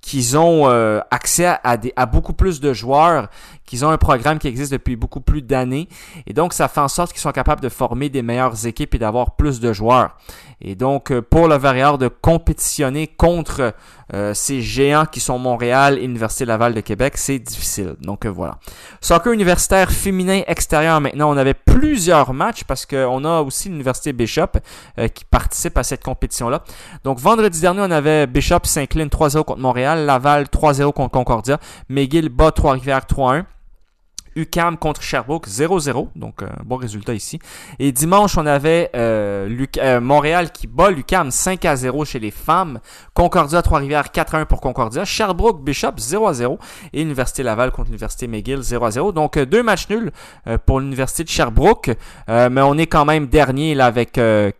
qu'ils 0.00 0.38
ont 0.38 0.68
euh, 0.68 1.00
accès 1.10 1.56
à 1.64 2.06
beaucoup 2.06 2.34
plus 2.34 2.60
de 2.60 2.72
joueurs, 2.72 3.28
qu'ils 3.68 3.84
ont 3.84 3.90
un 3.90 3.98
programme 3.98 4.38
qui 4.38 4.48
existe 4.48 4.72
depuis 4.72 4.96
beaucoup 4.96 5.20
plus 5.20 5.42
d'années. 5.42 5.88
Et 6.26 6.32
donc, 6.32 6.52
ça 6.52 6.68
fait 6.68 6.80
en 6.80 6.88
sorte 6.88 7.12
qu'ils 7.12 7.20
sont 7.20 7.32
capables 7.32 7.60
de 7.60 7.68
former 7.68 8.08
des 8.08 8.22
meilleures 8.22 8.66
équipes 8.66 8.94
et 8.94 8.98
d'avoir 8.98 9.36
plus 9.36 9.60
de 9.60 9.72
joueurs. 9.72 10.16
Et 10.60 10.74
donc, 10.74 11.12
euh, 11.12 11.22
pour 11.22 11.46
le 11.46 11.56
Variard 11.56 11.98
de 11.98 12.08
compétitionner 12.08 13.06
contre 13.06 13.74
euh, 14.14 14.34
ces 14.34 14.60
géants 14.60 15.04
qui 15.04 15.20
sont 15.20 15.38
Montréal 15.38 15.98
et 15.98 16.04
Université 16.04 16.44
Laval 16.44 16.74
de 16.74 16.80
Québec, 16.80 17.16
c'est 17.16 17.38
difficile. 17.38 17.94
Donc 18.00 18.24
euh, 18.24 18.30
voilà. 18.30 18.58
Soccer 19.00 19.32
universitaire 19.32 19.90
féminin 19.90 20.42
extérieur 20.46 21.00
maintenant, 21.00 21.32
on 21.32 21.36
avait 21.36 21.54
plusieurs 21.54 22.32
matchs 22.32 22.64
parce 22.64 22.86
qu'on 22.86 23.24
a 23.24 23.40
aussi 23.42 23.68
l'Université 23.68 24.12
Bishop 24.12 24.58
qui 25.14 25.24
participe 25.24 25.76
à 25.78 25.82
cette 25.82 26.02
compétition-là. 26.02 26.64
Donc 27.04 27.18
vendredi 27.18 27.60
dernier, 27.60 27.82
on 27.82 27.90
avait 27.90 28.26
Bishop 28.26 28.60
s'incline 28.64 29.08
3-0 29.08 29.44
contre 29.44 29.60
Montréal, 29.60 30.06
Laval 30.06 30.44
3-0 30.44 30.92
contre 30.92 31.10
Concordia, 31.10 31.58
McGill 31.88 32.30
bat 32.30 32.50
Trois-Rivières 32.50 33.06
3-1. 33.06 33.44
UCAM 34.38 34.76
contre 34.76 35.02
Sherbrooke 35.02 35.48
0-0, 35.48 36.08
donc 36.14 36.42
un 36.42 36.46
euh, 36.46 36.48
bon 36.64 36.76
résultat 36.76 37.14
ici. 37.14 37.40
Et 37.78 37.90
dimanche, 37.90 38.38
on 38.38 38.46
avait 38.46 38.90
euh, 38.94 39.66
euh, 39.78 40.00
Montréal 40.00 40.52
qui 40.52 40.66
bat 40.66 40.90
l'UCAM 40.90 41.30
5 41.30 41.66
0 41.74 42.04
chez 42.04 42.20
les 42.20 42.30
femmes. 42.30 42.78
Concordia 43.14 43.62
Trois-Rivières 43.62 44.08
4-1 44.14 44.44
pour 44.44 44.60
Concordia. 44.60 45.04
Sherbrooke 45.04 45.62
Bishop 45.62 45.96
0-0 45.98 46.58
et 46.92 47.00
l'Université 47.00 47.42
Laval 47.42 47.72
contre 47.72 47.88
l'Université 47.88 48.28
McGill 48.28 48.60
0-0. 48.60 49.12
Donc 49.12 49.38
deux 49.38 49.62
matchs 49.62 49.88
nuls 49.88 50.12
pour 50.66 50.80
l'Université 50.80 51.24
de 51.24 51.28
Sherbrooke, 51.28 51.90
mais 52.28 52.60
on 52.62 52.76
est 52.78 52.86
quand 52.86 53.04
même 53.04 53.26
dernier 53.26 53.74
là 53.74 53.86
avec 53.86 54.12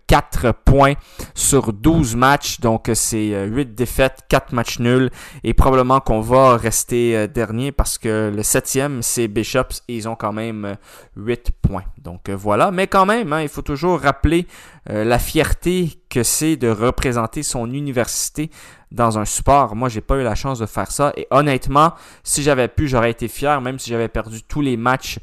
4 0.06 0.52
points 0.64 0.94
sur 1.34 1.72
12 1.72 2.16
matchs. 2.16 2.60
Donc 2.60 2.90
c'est 2.94 3.46
8 3.46 3.74
défaites, 3.74 4.24
4 4.28 4.52
matchs 4.52 4.78
nuls 4.80 5.10
et 5.44 5.54
probablement 5.54 6.00
qu'on 6.00 6.20
va 6.20 6.56
rester 6.56 7.28
dernier 7.28 7.72
parce 7.72 7.98
que 7.98 8.32
le 8.34 8.42
septième 8.42 9.02
c'est 9.02 9.28
Bishop 9.28 9.67
et 9.88 9.96
ils 9.96 10.08
ont 10.08 10.16
quand 10.16 10.32
même 10.32 10.76
8 11.16 11.48
euh, 11.48 11.52
points. 11.62 11.84
Donc 11.98 12.28
euh, 12.28 12.36
voilà, 12.36 12.70
mais 12.70 12.86
quand 12.86 13.06
même, 13.06 13.32
hein, 13.32 13.42
il 13.42 13.48
faut 13.48 13.62
toujours 13.62 14.00
rappeler 14.00 14.46
euh, 14.90 15.04
la 15.04 15.18
fierté 15.18 16.00
que 16.08 16.22
c'est 16.22 16.56
de 16.56 16.68
représenter 16.68 17.42
son 17.42 17.70
université 17.72 18.50
dans 18.90 19.18
un 19.18 19.24
sport. 19.24 19.76
Moi, 19.76 19.88
j'ai 19.88 20.00
pas 20.00 20.16
eu 20.16 20.22
la 20.22 20.34
chance 20.34 20.58
de 20.58 20.66
faire 20.66 20.90
ça 20.90 21.12
et 21.16 21.26
honnêtement, 21.30 21.92
si 22.22 22.42
j'avais 22.42 22.68
pu, 22.68 22.88
j'aurais 22.88 23.10
été 23.10 23.28
fier, 23.28 23.60
même 23.60 23.78
si 23.78 23.90
j'avais 23.90 24.08
perdu 24.08 24.42
tous 24.42 24.60
les 24.60 24.76
matchs. 24.76 25.18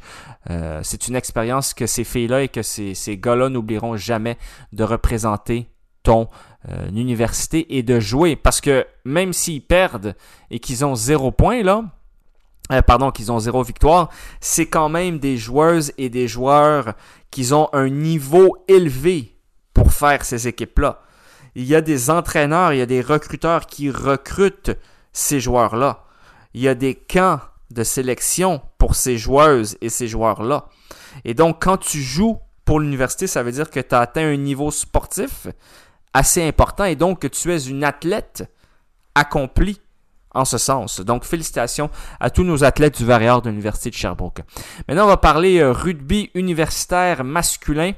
c'est 0.83 1.07
une 1.07 1.15
expérience 1.15 1.73
que 1.73 1.87
ces 1.87 2.03
filles-là 2.03 2.43
et 2.43 2.49
que 2.49 2.61
ces, 2.61 2.93
ces 2.93 3.17
gars-là 3.17 3.49
n'oublieront 3.49 3.97
jamais 3.97 4.37
de 4.71 4.83
représenter 4.83 5.67
ton 6.03 6.29
université 6.93 7.77
et 7.77 7.81
de 7.81 7.99
jouer. 7.99 8.35
Parce 8.35 8.61
que 8.61 8.85
même 9.03 9.33
s'ils 9.33 9.63
perdent 9.63 10.15
et 10.51 10.59
qu'ils 10.59 10.85
ont 10.85 10.93
zéro 10.93 11.31
point, 11.31 11.63
là, 11.63 11.83
euh, 12.71 12.81
pardon, 12.81 13.11
qu'ils 13.11 13.31
ont 13.31 13.39
zéro 13.39 13.63
victoire, 13.63 14.09
c'est 14.41 14.65
quand 14.65 14.89
même 14.89 15.19
des 15.19 15.37
joueuses 15.37 15.91
et 15.97 16.09
des 16.09 16.27
joueurs 16.27 16.93
qui 17.31 17.53
ont 17.53 17.69
un 17.73 17.89
niveau 17.89 18.57
élevé 18.67 19.37
pour 19.73 19.91
faire 19.93 20.25
ces 20.25 20.47
équipes-là. 20.47 21.01
Il 21.55 21.65
y 21.65 21.75
a 21.75 21.81
des 21.81 22.09
entraîneurs, 22.09 22.73
il 22.73 22.79
y 22.79 22.81
a 22.81 22.85
des 22.85 23.01
recruteurs 23.01 23.67
qui 23.67 23.89
recrutent 23.89 24.77
ces 25.13 25.39
joueurs-là. 25.39 26.03
Il 26.53 26.61
y 26.61 26.67
a 26.67 26.75
des 26.75 26.95
camps 26.95 27.39
de 27.71 27.83
sélection 27.83 28.61
pour 28.77 28.95
ces 28.95 29.17
joueuses 29.17 29.77
et 29.81 29.89
ces 29.89 30.07
joueurs-là. 30.07 30.65
Et 31.23 31.33
donc, 31.33 31.63
quand 31.63 31.77
tu 31.77 32.01
joues 32.01 32.39
pour 32.65 32.79
l'université, 32.79 33.27
ça 33.27 33.43
veut 33.43 33.51
dire 33.51 33.69
que 33.69 33.79
tu 33.79 33.95
as 33.95 33.99
atteint 33.99 34.25
un 34.25 34.37
niveau 34.37 34.71
sportif 34.71 35.47
assez 36.13 36.45
important 36.45 36.85
et 36.85 36.95
donc 36.95 37.19
que 37.19 37.27
tu 37.27 37.53
es 37.53 37.59
une 37.59 37.83
athlète 37.83 38.49
accompli 39.13 39.79
en 40.35 40.45
ce 40.45 40.57
sens. 40.57 40.99
Donc, 40.99 41.23
félicitations 41.23 41.89
à 42.19 42.29
tous 42.29 42.43
nos 42.43 42.63
athlètes 42.63 42.97
du 42.97 43.05
Varior 43.05 43.41
de 43.41 43.49
l'Université 43.49 43.89
de 43.89 43.95
Sherbrooke. 43.95 44.41
Maintenant, 44.87 45.05
on 45.05 45.07
va 45.07 45.17
parler 45.17 45.59
euh, 45.59 45.71
rugby 45.71 46.29
universitaire 46.35 47.23
masculin. 47.23 47.93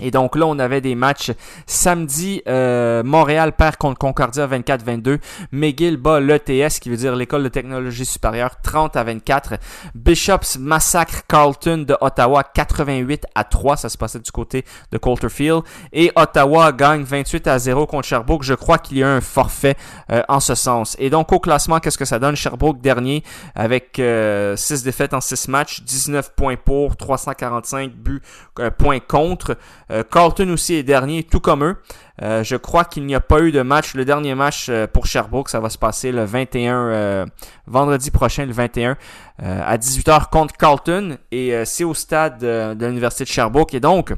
Et 0.00 0.10
donc 0.10 0.36
là, 0.36 0.46
on 0.46 0.58
avait 0.58 0.80
des 0.80 0.94
matchs 0.94 1.32
samedi, 1.66 2.42
euh, 2.48 3.02
Montréal 3.02 3.52
perd 3.52 3.76
contre 3.76 3.98
Concordia 3.98 4.46
24-22. 4.46 5.18
McGill 5.52 5.96
bat 5.96 6.20
l'ETS, 6.20 6.78
qui 6.80 6.90
veut 6.90 6.96
dire 6.96 7.16
l'École 7.16 7.42
de 7.42 7.48
technologie 7.48 8.04
supérieure, 8.04 8.60
30 8.62 8.96
à 8.96 9.04
24. 9.04 9.54
Bishops 9.94 10.58
massacre 10.58 11.22
Carlton 11.28 11.84
de 11.86 11.96
Ottawa 12.00 12.44
88 12.44 13.26
à 13.34 13.44
3. 13.44 13.76
Ça 13.76 13.88
se 13.88 13.96
passait 13.96 14.18
du 14.18 14.30
côté 14.30 14.64
de 14.92 14.98
Coulterfield. 14.98 15.62
Et 15.92 16.12
Ottawa 16.14 16.72
gagne 16.72 17.02
28 17.02 17.46
à 17.46 17.58
0 17.58 17.86
contre 17.86 18.06
Sherbrooke. 18.06 18.42
Je 18.42 18.54
crois 18.54 18.78
qu'il 18.78 18.98
y 18.98 19.02
a 19.02 19.08
un 19.08 19.20
forfait 19.20 19.76
euh, 20.10 20.22
en 20.28 20.40
ce 20.40 20.54
sens. 20.54 20.96
Et 20.98 21.10
donc 21.10 21.32
au 21.32 21.40
classement, 21.40 21.80
qu'est-ce 21.80 21.98
que 21.98 22.04
ça 22.04 22.18
donne? 22.18 22.36
Sherbrooke 22.36 22.80
dernier 22.80 23.22
avec 23.54 23.98
euh, 23.98 24.56
6 24.56 24.82
défaites 24.82 25.14
en 25.14 25.20
6 25.20 25.48
matchs, 25.48 25.82
19 25.82 26.34
points 26.34 26.56
pour, 26.56 26.96
345 26.96 27.92
buts, 27.92 28.22
euh, 28.58 28.70
points 28.70 29.00
contre. 29.00 29.56
Euh, 29.90 30.02
Carlton 30.02 30.48
aussi 30.50 30.74
est 30.74 30.82
dernier, 30.82 31.22
tout 31.22 31.40
comme 31.40 31.64
eux. 31.64 31.76
Euh, 32.22 32.42
je 32.42 32.56
crois 32.56 32.84
qu'il 32.84 33.04
n'y 33.06 33.14
a 33.14 33.20
pas 33.20 33.40
eu 33.40 33.52
de 33.52 33.62
match. 33.62 33.94
Le 33.94 34.04
dernier 34.04 34.34
match 34.34 34.66
euh, 34.68 34.86
pour 34.86 35.06
Sherbrooke, 35.06 35.48
ça 35.48 35.60
va 35.60 35.70
se 35.70 35.78
passer 35.78 36.12
le 36.12 36.24
21, 36.24 37.26
vendredi 37.66 38.10
prochain, 38.10 38.46
le 38.46 38.52
21, 38.52 38.96
à 39.38 39.76
18h 39.76 40.30
contre 40.30 40.56
Carlton. 40.56 41.18
Et 41.30 41.52
c'est 41.64 41.84
au 41.84 41.94
stade 41.94 42.38
de 42.38 42.86
l'Université 42.86 43.24
de 43.24 43.28
Sherbrooke. 43.28 43.74
Et 43.74 43.80
donc, 43.80 44.12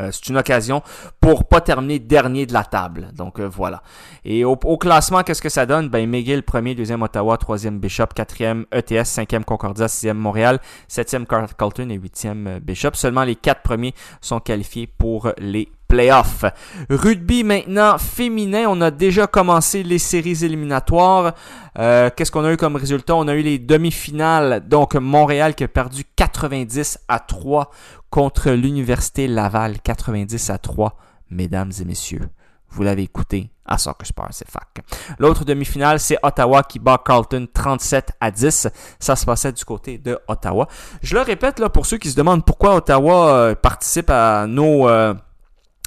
euh, 0.00 0.10
c'est 0.12 0.28
une 0.28 0.36
occasion 0.36 0.82
pour 1.20 1.44
pas 1.44 1.60
terminer 1.60 1.98
dernier 1.98 2.46
de 2.46 2.52
la 2.52 2.64
table. 2.64 3.10
Donc 3.14 3.38
euh, 3.38 3.48
voilà. 3.48 3.82
Et 4.24 4.44
au, 4.44 4.56
classement, 4.56 5.22
qu'est-ce 5.22 5.42
que 5.42 5.48
ça 5.48 5.64
donne? 5.64 5.88
Ben 5.88 6.08
McGill, 6.08 6.42
premier, 6.42 6.74
deuxième 6.74 7.02
Ottawa, 7.02 7.36
troisième 7.38 7.78
Bishop, 7.78 8.06
quatrième 8.14 8.66
ETS, 8.72 9.04
cinquième 9.04 9.44
Concordia, 9.44 9.88
sixième 9.88 10.18
Montréal, 10.18 10.60
septième 10.88 11.26
Carlton 11.26 11.88
et 11.88 11.94
huitième 11.94 12.46
euh, 12.46 12.60
Bishop. 12.60 12.90
Seulement 12.94 13.24
les 13.24 13.36
quatre 13.36 13.62
premiers 13.62 13.94
sont 14.20 14.40
qualifiés 14.40 14.86
pour 14.86 15.32
les 15.38 15.68
playoffs. 15.88 16.44
Rugby 16.90 17.44
maintenant 17.44 17.98
féminin, 17.98 18.66
on 18.68 18.80
a 18.80 18.90
déjà 18.90 19.26
commencé 19.26 19.82
les 19.82 19.98
séries 19.98 20.44
éliminatoires. 20.44 21.34
Qu'est-ce 21.76 22.30
qu'on 22.30 22.44
a 22.44 22.52
eu 22.52 22.56
comme 22.56 22.76
résultat? 22.76 23.14
On 23.14 23.28
a 23.28 23.34
eu 23.34 23.42
les 23.42 23.58
demi-finales. 23.58 24.66
Donc 24.66 24.94
Montréal 24.94 25.54
qui 25.54 25.64
a 25.64 25.68
perdu 25.68 26.04
90 26.16 27.00
à 27.08 27.20
3 27.20 27.70
contre 28.10 28.50
l'Université 28.50 29.28
Laval 29.28 29.80
90 29.80 30.50
à 30.50 30.58
3, 30.58 30.96
mesdames 31.30 31.72
et 31.80 31.84
messieurs. 31.84 32.28
Vous 32.70 32.82
l'avez 32.82 33.02
écouté 33.02 33.50
à 33.64 33.78
Soccer 33.78 34.06
Sport, 34.06 34.28
c'est 34.30 34.48
fac. 34.50 34.84
L'autre 35.18 35.44
demi-finale, 35.44 35.98
c'est 35.98 36.18
Ottawa 36.22 36.62
qui 36.62 36.78
bat 36.78 37.00
Carlton 37.04 37.46
37 37.52 38.12
à 38.20 38.30
10. 38.30 38.68
Ça 38.98 39.16
se 39.16 39.24
passait 39.24 39.52
du 39.52 39.64
côté 39.64 39.98
de 39.98 40.18
Ottawa. 40.28 40.68
Je 41.02 41.14
le 41.14 41.22
répète 41.22 41.58
là 41.58 41.68
pour 41.68 41.86
ceux 41.86 41.98
qui 41.98 42.10
se 42.10 42.16
demandent 42.16 42.44
pourquoi 42.44 42.76
Ottawa 42.76 43.28
euh, 43.30 43.54
participe 43.54 44.10
à 44.10 44.46
nos 44.46 44.88
euh, 44.88 45.14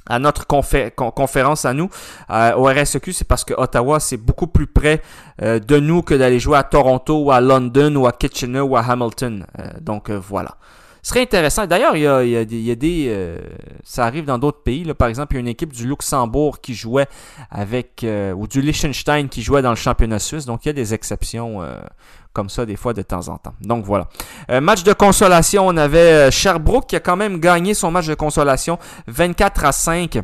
à 0.10 0.20
notre 0.20 0.46
conférence 0.48 1.66
à 1.66 1.74
nous 1.74 1.90
euh, 2.30 2.54
au 2.56 2.66
RSEQ, 2.66 3.14
c'est 3.14 3.28
parce 3.28 3.46
que 3.46 3.54
Ottawa 3.54 4.00
c'est 4.00 4.18
beaucoup 4.18 4.48
plus 4.48 4.68
près 4.68 5.02
de 5.42 5.80
nous 5.80 6.02
que 6.02 6.14
d'aller 6.14 6.40
jouer 6.40 6.58
à 6.58 6.64
Toronto 6.64 7.24
ou 7.24 7.32
à 7.32 7.40
London 7.40 7.96
ou 7.96 8.08
à 8.08 8.12
Kitchener 8.12 8.60
ou 8.60 8.76
à 8.76 8.82
Hamilton. 8.82 9.46
donc 9.82 10.10
voilà. 10.10 10.58
Ce 11.02 11.10
serait 11.10 11.22
intéressant. 11.22 11.66
D'ailleurs, 11.66 11.96
il 11.96 12.02
y 12.02 12.72
a, 12.72 12.76
des. 12.76 13.06
Euh, 13.10 13.40
ça 13.84 14.06
arrive 14.06 14.26
dans 14.26 14.38
d'autres 14.38 14.62
pays. 14.64 14.84
Là. 14.84 14.94
Par 14.94 15.08
exemple, 15.08 15.34
il 15.34 15.38
y 15.38 15.40
a 15.40 15.42
une 15.42 15.48
équipe 15.48 15.72
du 15.72 15.88
Luxembourg 15.88 16.60
qui 16.60 16.74
jouait 16.74 17.08
avec. 17.50 18.04
Euh, 18.04 18.34
ou 18.34 18.48
du 18.48 18.62
Liechtenstein 18.62 19.30
qui 19.30 19.42
jouait 19.42 19.62
dans 19.62 19.70
le 19.70 19.76
championnat 19.76 20.20
suisse. 20.20 20.46
Donc, 20.46 20.66
il 20.66 20.68
y 20.68 20.72
a 20.72 20.74
des 20.74 20.94
exceptions 20.94 21.62
euh, 21.62 21.80
comme 22.34 22.50
ça, 22.50 22.66
des 22.66 22.76
fois, 22.76 22.94
de 22.94 23.02
temps 23.02 23.28
en 23.28 23.38
temps. 23.38 23.54
Donc, 23.62 23.86
voilà. 23.86 24.08
match 24.62 24.84
de 24.84 24.94
consolation, 24.94 25.68
on 25.68 25.78
avait 25.78 26.32
Sherbrooke 26.32 26.88
qui 26.88 26.96
a 26.96 27.00
quand 27.00 27.16
même 27.18 27.40
gagné 27.40 27.74
son 27.74 27.92
match 27.92 28.08
de 28.08 28.16
consolation 28.16 28.78
24 29.08 29.66
à 29.66 29.72
5 29.72 30.22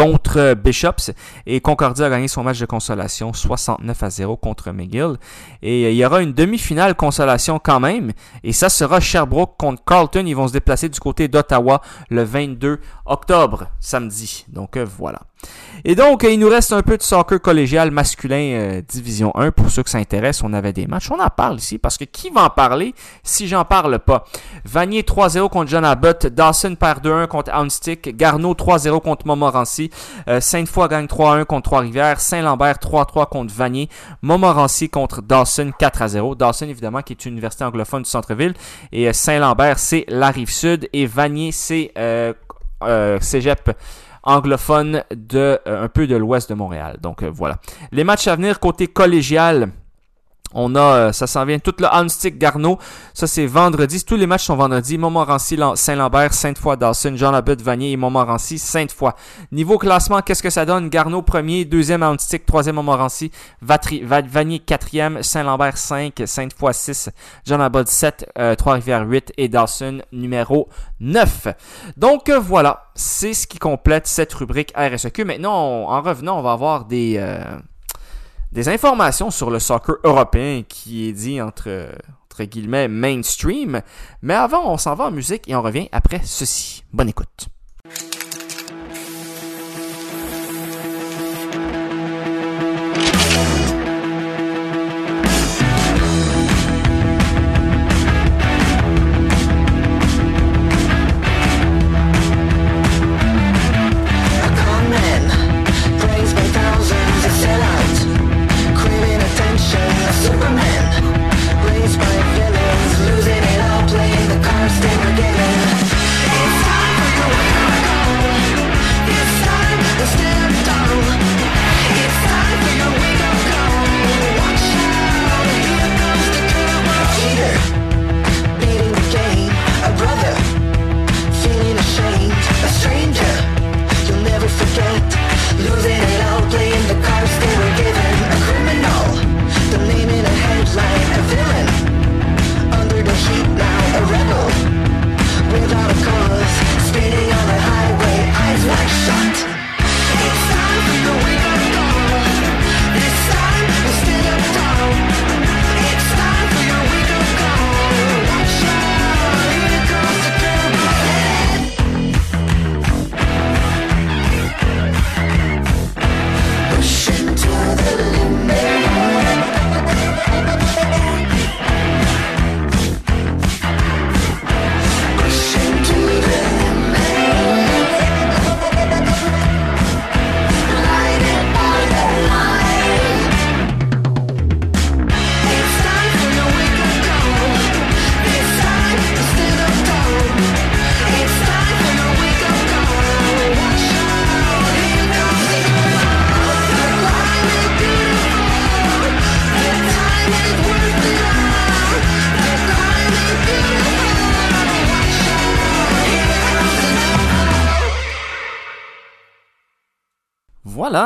contre 0.00 0.54
Bishops. 0.54 1.12
Et 1.46 1.60
Concordia 1.60 2.06
a 2.06 2.10
gagné 2.10 2.28
son 2.28 2.42
match 2.42 2.58
de 2.58 2.66
consolation 2.66 3.32
69 3.32 4.02
à 4.02 4.10
0 4.10 4.36
contre 4.36 4.70
McGill. 4.72 5.16
Et 5.62 5.84
euh, 5.84 5.90
il 5.90 5.96
y 5.96 6.04
aura 6.04 6.22
une 6.22 6.32
demi-finale 6.32 6.94
consolation 6.94 7.58
quand 7.58 7.80
même. 7.80 8.12
Et 8.42 8.52
ça 8.52 8.68
sera 8.68 9.00
Sherbrooke 9.00 9.56
contre 9.58 9.84
Carlton. 9.84 10.24
Ils 10.26 10.34
vont 10.36 10.48
se 10.48 10.52
déplacer 10.52 10.88
du 10.88 10.98
côté 11.00 11.28
d'Ottawa 11.28 11.82
le 12.08 12.22
22 12.22 12.80
octobre 13.06 13.66
samedi. 13.80 14.46
Donc 14.48 14.76
euh, 14.76 14.86
voilà 14.98 15.20
et 15.84 15.94
donc, 15.94 16.26
il 16.28 16.38
nous 16.38 16.48
reste 16.48 16.72
un 16.72 16.82
peu 16.82 16.96
de 16.98 17.02
soccer 17.02 17.40
collégial 17.40 17.90
masculin 17.90 18.52
euh, 18.52 18.82
Division 18.86 19.32
1. 19.34 19.50
Pour 19.52 19.70
ceux 19.70 19.82
que 19.82 19.88
ça 19.88 19.98
intéresse, 19.98 20.42
on 20.42 20.52
avait 20.52 20.72
des 20.72 20.86
matchs. 20.86 21.10
On 21.10 21.18
en 21.18 21.30
parle 21.30 21.56
ici 21.56 21.78
parce 21.78 21.96
que 21.96 22.04
qui 22.04 22.28
va 22.30 22.44
en 22.44 22.50
parler 22.50 22.94
si 23.22 23.48
j'en 23.48 23.64
parle 23.64 23.98
pas? 23.98 24.24
Vanier 24.64 25.02
3-0 25.02 25.48
contre 25.48 25.70
John 25.70 25.84
Abbott. 25.84 26.26
Dawson 26.26 26.74
perd 26.74 27.04
2-1 27.04 27.28
contre 27.28 27.52
Houndstick. 27.54 28.14
Garneau 28.16 28.52
3-0 28.52 29.00
contre 29.00 29.26
Montmorency. 29.26 29.90
Euh, 30.28 30.40
Sainte-Foy 30.40 30.88
gagne 30.88 31.06
3-1 31.06 31.44
contre 31.44 31.70
Trois-Rivières. 31.70 32.20
Saint-Lambert 32.20 32.76
3-3 32.76 33.28
contre 33.28 33.54
Vanier. 33.54 33.88
Montmorency 34.20 34.90
contre 34.90 35.22
Dawson 35.22 35.72
4-0. 35.80 36.36
Dawson, 36.36 36.66
évidemment, 36.68 37.00
qui 37.00 37.14
est 37.14 37.24
une 37.24 37.32
université 37.32 37.64
anglophone 37.64 38.02
du 38.02 38.10
centre-ville. 38.10 38.52
Et 38.92 39.08
euh, 39.08 39.14
Saint-Lambert, 39.14 39.78
c'est 39.78 40.04
la 40.08 40.30
rive 40.30 40.50
sud. 40.50 40.88
Et 40.92 41.06
Vanier, 41.06 41.52
c'est 41.52 41.92
Cégep 43.20 43.70
anglophone 44.22 45.04
de 45.14 45.58
euh, 45.66 45.84
un 45.84 45.88
peu 45.88 46.06
de 46.06 46.16
l'ouest 46.16 46.50
de 46.50 46.54
Montréal. 46.54 46.98
Donc 47.00 47.22
euh, 47.22 47.30
voilà. 47.32 47.58
Les 47.92 48.04
matchs 48.04 48.28
à 48.28 48.36
venir 48.36 48.60
côté 48.60 48.86
collégial. 48.86 49.70
On 50.54 50.74
a, 50.74 50.80
euh, 50.80 51.12
ça 51.12 51.26
s'en 51.26 51.44
vient, 51.44 51.58
tout 51.58 51.74
le 51.78 51.86
Hanstick 51.86 52.38
Garneau. 52.38 52.78
Ça, 53.14 53.26
c'est 53.26 53.46
vendredi. 53.46 54.04
Tous 54.04 54.16
les 54.16 54.26
matchs 54.26 54.44
sont 54.44 54.56
vendredi. 54.56 54.98
Montmorency, 54.98 55.58
Saint-Lambert, 55.74 56.34
Sainte-Foy, 56.34 56.76
Dawson, 56.76 57.14
Jean 57.16 57.30
Labute, 57.30 57.62
Vanier 57.62 57.92
et 57.92 57.96
Montmorency, 57.96 58.58
Sainte-Foy. 58.58 59.12
Niveau 59.52 59.78
classement, 59.78 60.20
qu'est-ce 60.22 60.42
que 60.42 60.50
ça 60.50 60.64
donne? 60.64 60.88
Garneau 60.88 61.22
premier, 61.22 61.64
deuxième 61.64 62.02
Hanstick, 62.02 62.46
troisième 62.46 62.76
Montmorency, 62.76 63.30
Vanier 63.62 64.58
quatrième, 64.58 65.22
Saint-Lambert 65.22 65.78
5, 65.78 66.22
Sainte-Foy 66.24 66.74
6, 66.74 67.10
Jean 67.46 67.58
Labute 67.58 67.88
7, 67.88 68.32
Trois-Rivières 68.58 69.06
8 69.06 69.32
et 69.36 69.48
Dawson 69.48 70.02
numéro 70.12 70.68
9. 71.00 71.48
Donc 71.96 72.28
euh, 72.28 72.38
voilà, 72.38 72.90
c'est 72.94 73.34
ce 73.34 73.46
qui 73.46 73.58
complète 73.58 74.06
cette 74.06 74.32
rubrique 74.34 74.72
RSEQ. 74.76 75.24
Maintenant, 75.24 75.88
en 75.88 76.00
revenant, 76.02 76.38
on 76.38 76.42
va 76.42 76.52
avoir 76.52 76.84
des... 76.84 77.16
Euh, 77.18 77.58
des 78.52 78.68
informations 78.68 79.30
sur 79.30 79.50
le 79.50 79.58
soccer 79.58 79.96
européen 80.04 80.62
qui 80.68 81.08
est 81.08 81.12
dit 81.12 81.40
entre, 81.40 81.88
entre 82.24 82.44
guillemets 82.44 82.88
mainstream. 82.88 83.82
Mais 84.22 84.34
avant, 84.34 84.72
on 84.72 84.76
s'en 84.76 84.94
va 84.94 85.06
en 85.06 85.10
musique 85.10 85.48
et 85.48 85.54
on 85.54 85.62
revient 85.62 85.88
après 85.92 86.20
ceci. 86.24 86.84
Bonne 86.92 87.08
écoute. 87.08 87.48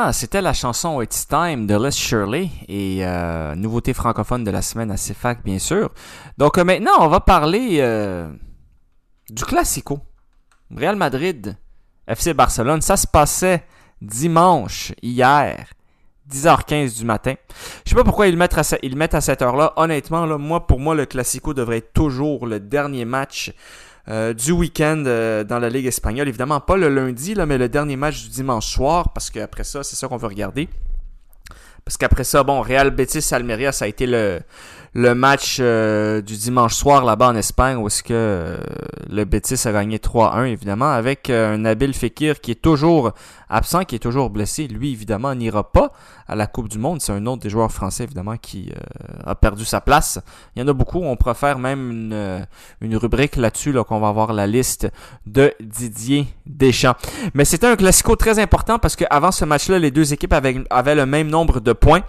Voilà, 0.05 0.13
c'était 0.13 0.41
la 0.43 0.53
chanson 0.53 1.01
It's 1.01 1.27
Time 1.27 1.65
de 1.65 1.83
Les 1.83 1.89
Shirley 1.89 2.51
et 2.67 2.99
euh, 3.03 3.55
nouveauté 3.55 3.91
francophone 3.91 4.43
de 4.43 4.51
la 4.51 4.61
semaine 4.61 4.91
à 4.91 4.97
CFAC, 4.97 5.43
bien 5.43 5.57
sûr. 5.57 5.89
Donc 6.37 6.59
euh, 6.59 6.63
maintenant, 6.63 6.91
on 6.99 7.07
va 7.07 7.21
parler 7.21 7.77
euh, 7.79 8.31
du 9.31 9.43
Classico. 9.43 9.97
Real 10.69 10.95
Madrid, 10.95 11.57
FC 12.07 12.35
Barcelone, 12.35 12.81
ça 12.81 12.97
se 12.97 13.07
passait 13.07 13.65
dimanche, 13.99 14.93
hier, 15.01 15.65
10h15 16.31 16.99
du 16.99 17.05
matin. 17.05 17.33
Je 17.83 17.89
sais 17.89 17.95
pas 17.95 18.03
pourquoi 18.03 18.27
ils 18.27 18.37
le 18.37 18.37
mettent 18.37 19.15
à, 19.15 19.21
cette 19.21 19.41
heure-là. 19.41 19.73
Honnêtement, 19.75 20.37
moi, 20.37 20.67
pour 20.67 20.79
moi, 20.79 20.93
le 20.93 21.07
Classico 21.07 21.55
devrait 21.55 21.77
être 21.77 21.93
toujours 21.93 22.45
le 22.45 22.59
dernier 22.59 23.05
match 23.05 23.51
euh, 24.07 24.33
du 24.33 24.51
week-end 24.51 25.03
euh, 25.07 25.43
dans 25.43 25.59
la 25.59 25.69
Ligue 25.69 25.87
espagnole. 25.87 26.27
Évidemment, 26.27 26.59
pas 26.59 26.77
le 26.77 26.89
lundi, 26.89 27.33
là, 27.33 27.45
mais 27.45 27.57
le 27.57 27.69
dernier 27.69 27.95
match 27.95 28.23
du 28.23 28.29
dimanche 28.29 28.67
soir, 28.67 29.13
parce 29.13 29.29
qu'après 29.29 29.63
ça, 29.63 29.83
c'est 29.83 29.95
ça 29.95 30.07
qu'on 30.07 30.17
veut 30.17 30.27
regarder. 30.27 30.69
Parce 31.83 31.97
qu'après 31.97 32.23
ça, 32.23 32.43
bon, 32.43 32.61
Real 32.61 32.89
Betis 32.89 33.33
Almeria, 33.33 33.71
ça 33.71 33.85
a 33.85 33.87
été 33.87 34.07
le, 34.07 34.41
le 34.95 35.13
match 35.13 35.57
euh, 35.59 36.21
du 36.21 36.37
dimanche 36.37 36.73
soir 36.73 37.03
là-bas 37.03 37.27
en 37.27 37.35
Espagne 37.35 37.75
où 37.75 37.87
est-ce 37.87 38.01
que 38.01 38.13
euh, 38.13 38.57
le 39.09 39.25
Betis 39.25 39.67
a 39.67 39.73
gagné 39.73 39.97
3-1 39.97 40.45
évidemment 40.45 40.89
avec 40.89 41.29
euh, 41.29 41.55
un 41.55 41.57
Nabil 41.57 41.93
Fekir 41.93 42.39
qui 42.39 42.51
est 42.51 42.61
toujours 42.61 43.11
absent, 43.49 43.83
qui 43.83 43.95
est 43.95 43.99
toujours 43.99 44.29
blessé. 44.29 44.69
Lui 44.69 44.93
évidemment 44.93 45.35
n'ira 45.35 45.69
pas 45.69 45.91
à 46.29 46.35
la 46.35 46.47
Coupe 46.47 46.69
du 46.69 46.79
Monde. 46.79 47.01
C'est 47.01 47.11
un 47.11 47.25
autre 47.25 47.41
des 47.41 47.49
joueurs 47.49 47.73
français 47.73 48.05
évidemment 48.05 48.37
qui 48.37 48.71
a 49.25 49.35
perdu 49.35 49.65
sa 49.65 49.81
place. 49.81 50.19
Il 50.55 50.61
y 50.61 50.65
en 50.65 50.67
a 50.69 50.73
beaucoup. 50.73 51.01
On 51.03 51.17
préfère 51.17 51.59
même 51.59 51.91
une, 51.91 52.47
une 52.79 52.95
rubrique 52.95 53.35
là-dessus 53.35 53.73
là, 53.73 53.83
qu'on 53.83 53.99
va 53.99 54.07
avoir 54.07 54.31
la 54.31 54.47
liste 54.47 54.87
de 55.27 55.53
Didier 55.59 56.25
Deschamps. 56.45 56.95
Mais 57.33 57.43
c'était 57.43 57.67
un 57.67 57.75
classico 57.75 58.15
très 58.15 58.39
important 58.39 58.79
parce 58.79 58.95
qu'avant 58.95 59.31
ce 59.31 59.43
match-là, 59.43 59.77
les 59.77 59.91
deux 59.91 60.13
équipes 60.13 60.33
avaient, 60.33 60.63
avaient 60.69 60.95
le 60.95 61.05
même 61.05 61.27
nombre 61.27 61.59
de 61.59 61.73
points. 61.73 62.01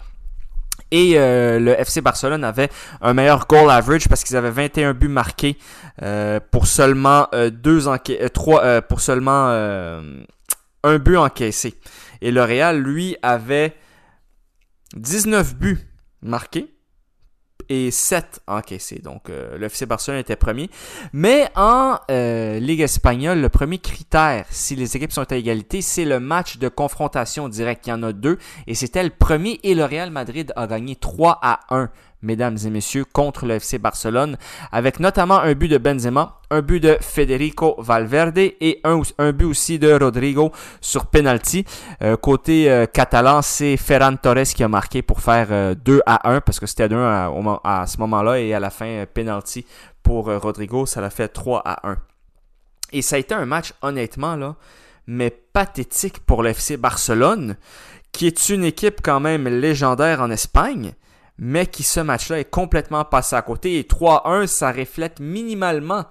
Et 0.91 1.15
euh, 1.17 1.59
le 1.59 1.73
FC 1.73 2.01
Barcelone 2.01 2.45
avait 2.45 2.71
un 3.01 3.13
meilleur 3.13 3.47
goal 3.47 3.71
average 3.71 4.09
parce 4.09 4.23
qu'ils 4.23 4.37
avaient 4.37 4.51
21 4.51 4.95
buts 4.95 5.09
marqués 5.09 5.59
euh, 6.03 6.39
pour 6.51 6.67
seulement 6.67 7.29
euh, 7.35 7.51
deux 7.51 7.87
trois 8.33 8.83
pour 8.83 9.01
seulement 9.01 9.49
un 9.49 10.99
but 10.99 11.17
encaissé. 11.17 11.75
Et 12.21 12.31
le 12.31 12.43
Real 12.43 12.81
lui 12.81 13.17
avait 13.23 13.75
19 14.95 15.57
buts 15.57 15.81
marqués 16.23 16.76
et 17.69 17.91
7 17.91 18.41
encaissés. 18.47 19.01
Donc 19.03 19.31
euh, 19.31 19.57
le 19.59 19.67
FC 19.67 19.87
Barcelone 19.87 20.19
était 20.21 20.37
premier. 20.37 20.71
Mais 21.13 21.49
en 21.55 21.99
euh, 22.11 22.59
Ligue 22.59 22.81
espagnole, 22.81 23.41
le 23.41 23.49
premier 23.49 23.79
critère, 23.79 24.47
si 24.51 24.77
les 24.77 24.97
équipes 24.97 25.13
sont 25.13 25.31
à 25.31 25.37
égalité, 25.37 25.83
c'est 25.83 26.05
le 26.05 26.21
match 26.21 26.59
de 26.59 26.69
confrontation 26.69 27.49
directe. 27.49 27.87
Il 27.87 27.91
y 27.91 27.93
en 27.93 28.03
a 28.03 28.13
deux. 28.13 28.39
Et 28.67 28.75
c'était 28.75 29.03
le 29.03 29.11
premier 29.11 29.61
et 29.63 29.75
le 29.75 29.85
Real 29.85 30.11
Madrid 30.11 30.53
a 30.57 30.67
gagné 30.67 30.97
3 30.97 31.39
à 31.43 31.61
1 31.71 31.91
mesdames 32.23 32.57
et 32.65 32.71
messieurs, 32.71 33.05
contre 33.05 33.47
le 33.47 33.55
FC 33.55 33.79
Barcelone, 33.79 34.37
avec 34.73 35.01
notamment 35.01 35.39
un 35.39 35.55
but 35.55 35.69
de 35.69 35.79
Benzema, 35.79 36.41
un 36.51 36.63
but 36.63 36.81
de 36.81 36.97
Federico 37.01 37.77
Valverde 37.79 38.39
et 38.39 38.81
un, 38.85 39.33
but 39.33 39.45
aussi 39.45 39.79
de 39.79 39.93
Rodrigo 39.93 40.53
sur 40.81 41.07
penalty. 41.07 41.65
Euh, 42.03 42.17
côté 42.17 42.71
euh, 42.71 42.87
catalan, 42.87 43.43
c'est 43.43 43.77
Ferran 43.77 44.17
Torres 44.17 44.45
qui 44.55 44.63
a 44.63 44.69
marqué 44.69 45.03
pour 45.03 45.21
faire 45.21 45.77
2 45.77 45.95
euh, 45.97 46.01
à 46.07 46.31
1 46.31 46.41
parce 46.41 46.61
que 46.61 46.67
c'était 46.67 46.89
2 46.89 46.97
à, 46.97 47.31
à, 47.65 47.87
ce 47.87 47.99
moment-là 47.99 48.39
et 48.41 48.55
à 48.55 48.61
la 48.61 48.71
fin 48.71 49.05
penalty 49.13 49.67
pour 50.03 50.27
Rodrigo, 50.27 50.87
ça 50.87 51.01
l'a 51.01 51.11
fait 51.11 51.29
3 51.29 51.63
à 51.65 51.89
1. 51.89 51.97
Et 52.93 53.03
ça 53.03 53.17
a 53.17 53.19
été 53.19 53.35
un 53.35 53.47
match 53.47 53.73
honnêtement 53.83 54.37
là, 54.37 54.55
mais 55.09 55.31
pathétique 55.31 56.21
pour 56.21 56.43
le 56.43 56.51
FC 56.51 56.77
Barcelone, 56.77 57.57
qui 58.13 58.29
est 58.29 58.49
une 58.49 58.65
équipe 58.65 59.01
quand 59.03 59.19
même 59.19 59.49
légendaire 59.49 60.21
en 60.21 60.31
Espagne 60.31 60.95
mais 61.39 61.67
qui 61.67 61.83
ce 61.83 62.01
match-là 62.01 62.41
est 62.41 62.51
complètement 62.51 63.05
passé 63.05 63.37
à 63.37 63.43
côté. 63.43 63.79
Et 63.79 63.83
3-1, 63.83 64.47
ça 64.47 64.73
reflète 64.73 65.21
minimalement 65.21 66.05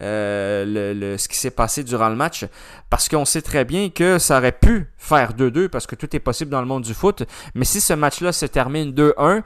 euh, 0.00 0.64
le, 0.94 1.16
ce 1.18 1.28
qui 1.28 1.36
s'est 1.36 1.50
passé 1.50 1.84
durant 1.84 2.08
le 2.08 2.16
match 2.16 2.46
parce 2.88 3.08
qu'on 3.08 3.24
sait 3.24 3.42
très 3.42 3.64
bien 3.64 3.90
que 3.90 4.18
ça 4.18 4.38
aurait 4.38 4.50
pu 4.50 4.90
faire 4.96 5.34
2-2 5.34 5.68
parce 5.68 5.86
que 5.86 5.94
tout 5.94 6.16
est 6.16 6.20
possible 6.20 6.50
dans 6.50 6.60
le 6.60 6.66
monde 6.66 6.82
du 6.82 6.94
foot. 6.94 7.24
Mais 7.54 7.64
si 7.64 7.80
ce 7.80 7.92
match-là 7.92 8.32
se 8.32 8.46
termine 8.46 8.92
2-1, 8.92 9.42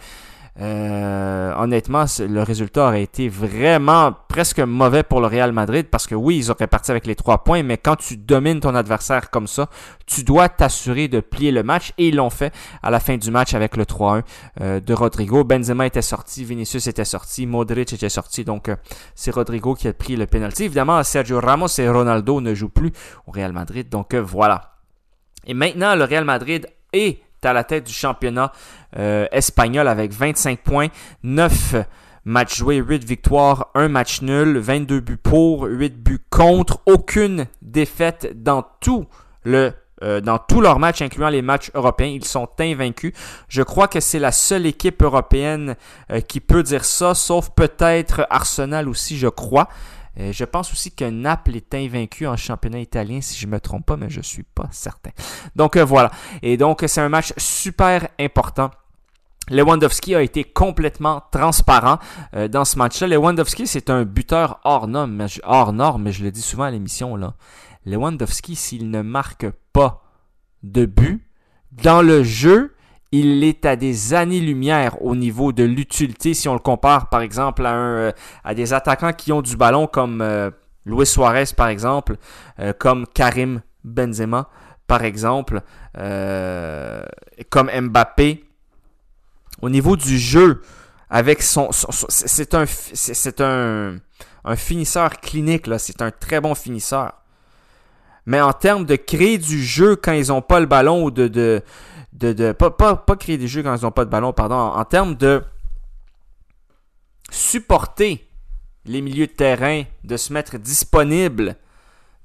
euh, 0.59 1.55
honnêtement, 1.57 2.07
le 2.19 2.43
résultat 2.43 2.87
aurait 2.87 3.03
été 3.03 3.29
vraiment 3.29 4.15
presque 4.29 4.61
mauvais 4.61 5.03
pour 5.03 5.21
le 5.21 5.27
Real 5.27 5.53
Madrid 5.53 5.87
parce 5.91 6.07
que 6.07 6.15
oui, 6.15 6.39
ils 6.39 6.51
auraient 6.51 6.67
parti 6.67 6.91
avec 6.91 7.07
les 7.07 7.15
trois 7.15 7.45
points, 7.45 7.63
mais 7.63 7.77
quand 7.77 7.97
tu 7.97 8.17
domines 8.17 8.61
ton 8.61 8.75
adversaire 8.75 9.31
comme 9.31 9.47
ça, 9.47 9.69
tu 10.07 10.25
dois 10.25 10.49
t'assurer 10.49 11.09
de 11.09 11.21
plier 11.21 11.51
le 11.51 11.63
match 11.63 11.93
et 11.99 12.09
ils 12.09 12.17
l'ont 12.17 12.31
fait 12.31 12.55
à 12.83 12.91
la 12.91 13.01
fin 13.01 13.19
du 13.19 13.31
match 13.31 13.53
avec 13.53 13.77
le 13.77 13.85
3-1 13.85 14.23
euh, 14.63 14.81
de 14.81 14.95
Rodrigo. 14.95 15.45
Benzema 15.45 15.87
était 15.87 16.01
sorti, 16.01 16.45
Vinicius 16.45 16.87
était 16.87 17.05
sorti, 17.05 17.47
Modric 17.47 17.93
était 17.93 18.09
sorti, 18.09 18.45
donc 18.45 18.71
euh, 18.71 18.77
c'est 19.15 19.33
Rodrigo 19.33 19.75
qui 19.75 19.89
a 19.89 19.93
pris 19.93 20.17
le 20.17 20.27
penalty. 20.27 20.65
Évidemment, 20.65 21.03
Sergio 21.03 21.39
Ramos 21.39 21.69
et 21.79 21.89
Ronaldo 21.89 22.41
ne 22.41 22.55
jouent 22.55 22.71
plus 22.71 22.93
au 23.27 23.33
Real 23.33 23.53
Madrid, 23.53 23.91
donc 23.91 24.15
voilà. 24.15 24.73
Et 25.47 25.53
maintenant, 25.53 25.95
le 25.95 26.05
Real 26.05 26.25
Madrid 26.25 26.67
est 26.93 27.21
à 27.47 27.53
la 27.53 27.65
tête 27.65 27.87
du 27.87 27.93
championnat 27.93 28.53
euh, 28.99 29.27
espagnol 29.33 29.89
avec 29.89 30.13
25 30.13 30.61
points, 30.61 30.89
9 31.23 31.77
matchs 32.25 32.57
joués, 32.59 32.77
8 32.77 33.05
victoires, 33.05 33.69
1 33.75 33.89
match 33.89 34.23
nul, 34.23 34.59
22 34.59 35.01
buts 35.01 35.17
pour, 35.17 35.65
8 35.65 36.03
buts 36.03 36.19
contre, 36.31 36.81
aucune 36.87 37.47
défaite 37.63 38.43
dans 38.43 38.65
tout 38.81 39.07
le 39.45 39.73
euh, 40.03 40.21
dans 40.21 40.37
tous 40.37 40.61
leurs 40.61 40.79
matchs, 40.79 41.01
incluant 41.01 41.31
les 41.31 41.41
matchs 41.41 41.71
européens, 41.73 42.09
ils 42.09 42.25
sont 42.25 42.49
invaincus. 42.61 43.15
Je 43.49 43.63
crois 43.63 43.89
que 43.89 44.01
c'est 44.01 44.19
la 44.19 44.31
seule 44.31 44.67
équipe 44.67 45.03
européenne 45.03 45.75
euh, 46.11 46.21
qui 46.21 46.41
peut 46.41 46.63
dire 46.63 46.85
ça, 46.85 47.15
sauf 47.15 47.49
peut-être 47.57 48.27
Arsenal 48.29 48.91
aussi, 48.91 49.17
je 49.17 49.29
crois. 49.29 49.69
Euh, 50.19 50.33
je 50.33 50.45
pense 50.45 50.73
aussi 50.73 50.93
que 50.93 51.05
Naples 51.05 51.57
est 51.57 51.75
invaincu 51.75 52.27
en 52.27 52.37
championnat 52.37 52.81
italien, 52.81 53.21
si 53.21 53.39
je 53.39 53.47
ne 53.47 53.53
me 53.53 53.61
trompe 53.61 53.87
pas, 53.87 53.97
mais 53.97 54.09
je 54.09 54.19
ne 54.19 54.25
suis 54.25 54.43
pas 54.43 54.69
certain. 54.71 55.11
Donc 55.55 55.77
euh, 55.77 55.85
voilà. 55.85 56.11
Et 56.43 56.57
donc 56.57 56.85
c'est 56.87 57.01
un 57.01 57.09
match 57.09 57.33
super 57.37 58.09
important. 58.19 58.71
Lewandowski 59.49 60.15
a 60.15 60.23
été 60.23 60.43
complètement 60.43 61.23
transparent 61.31 61.99
euh, 62.35 62.49
dans 62.49 62.65
ce 62.65 62.79
match-là. 62.79 63.07
Lewandowski, 63.07 63.67
c'est 63.67 63.91
un 63.91 64.05
buteur 64.05 64.61
hors 64.65 64.89
norme, 64.89 65.27
hors 65.45 65.73
norme, 65.73 66.03
mais 66.05 66.13
je 66.13 66.25
le 66.25 66.33
dis 66.33 66.43
souvent 66.43 66.65
à 66.65 66.71
l'émission 66.71 67.15
là. 67.17 67.35
Lewandowski, 67.85 68.57
s'il 68.57 68.91
ne 68.91 69.03
marque 69.03 69.47
pas 69.73 70.03
de 70.65 70.87
but 70.87 71.25
dans 71.71 72.03
le 72.03 72.25
jeu, 72.25 72.75
il 73.21 73.45
est 73.45 73.65
à 73.65 73.77
des 73.77 74.15
années-lumière 74.15 75.03
au 75.03 75.17
niveau 75.17 75.53
de 75.53 75.65
l'utilité 75.65 76.35
si 76.35 76.49
on 76.49 76.55
le 76.55 76.59
compare 76.59 77.09
par 77.09 77.21
exemple 77.21 77.65
à, 77.65 77.75
euh, 77.75 78.13
des 78.55 78.73
attaquants 78.73 79.13
qui 79.13 79.33
ont 79.33 79.43
du 79.43 79.57
ballon 79.57 79.87
comme 79.87 80.21
euh, 80.21 80.51
Luis 80.85 81.07
Suarez 81.07 81.47
par 81.57 81.69
exemple, 81.69 82.17
euh, 82.61 82.73
comme 82.79 83.07
Karim 83.07 83.63
Benzema 83.85 84.49
par 84.87 85.03
exemple, 85.03 85.63
comme 87.51 87.71
Mbappé. 87.75 88.45
Au 89.63 89.69
niveau 89.69 89.97
du 89.97 90.17
jeu, 90.17 90.63
avec 91.11 91.43
son, 91.43 91.71
c'est 91.73 92.55
un 92.55 93.97
finisseur 94.57 95.19
clinique 95.19 95.69
c'est 95.79 96.03
un 96.03 96.13
très 96.13 96.41
bon 96.41 96.55
finisseur. 96.55 97.15
Mais 98.27 98.41
en 98.41 98.53
termes 98.53 98.85
de 98.85 98.95
créer 98.95 99.39
du 99.39 99.65
jeu 99.65 99.97
quand 99.97 100.13
ils 100.13 100.29
n'ont 100.29 100.43
pas 100.43 100.61
le 100.61 100.67
ballon 100.67 101.05
ou 101.05 101.11
de 101.11 101.63
de, 102.17 102.33
de 102.33 102.53
pas, 102.53 103.05
créer 103.19 103.39
des 103.39 103.47
jeux 103.47 103.63
quand 103.63 103.77
ils 103.77 103.83
n'ont 103.83 103.91
pas 103.91 104.05
de 104.05 104.11
ballon, 104.11 104.33
pardon, 104.33 104.57
en, 104.57 104.85
termes 104.85 105.15
de 105.15 105.43
supporter 107.31 108.27
les 108.87 109.03
milieux 109.03 109.27
de 109.27 109.33
terrain, 109.33 109.83
de 110.05 110.17
se 110.17 110.33
mettre 110.33 110.59
disponible, 110.59 111.57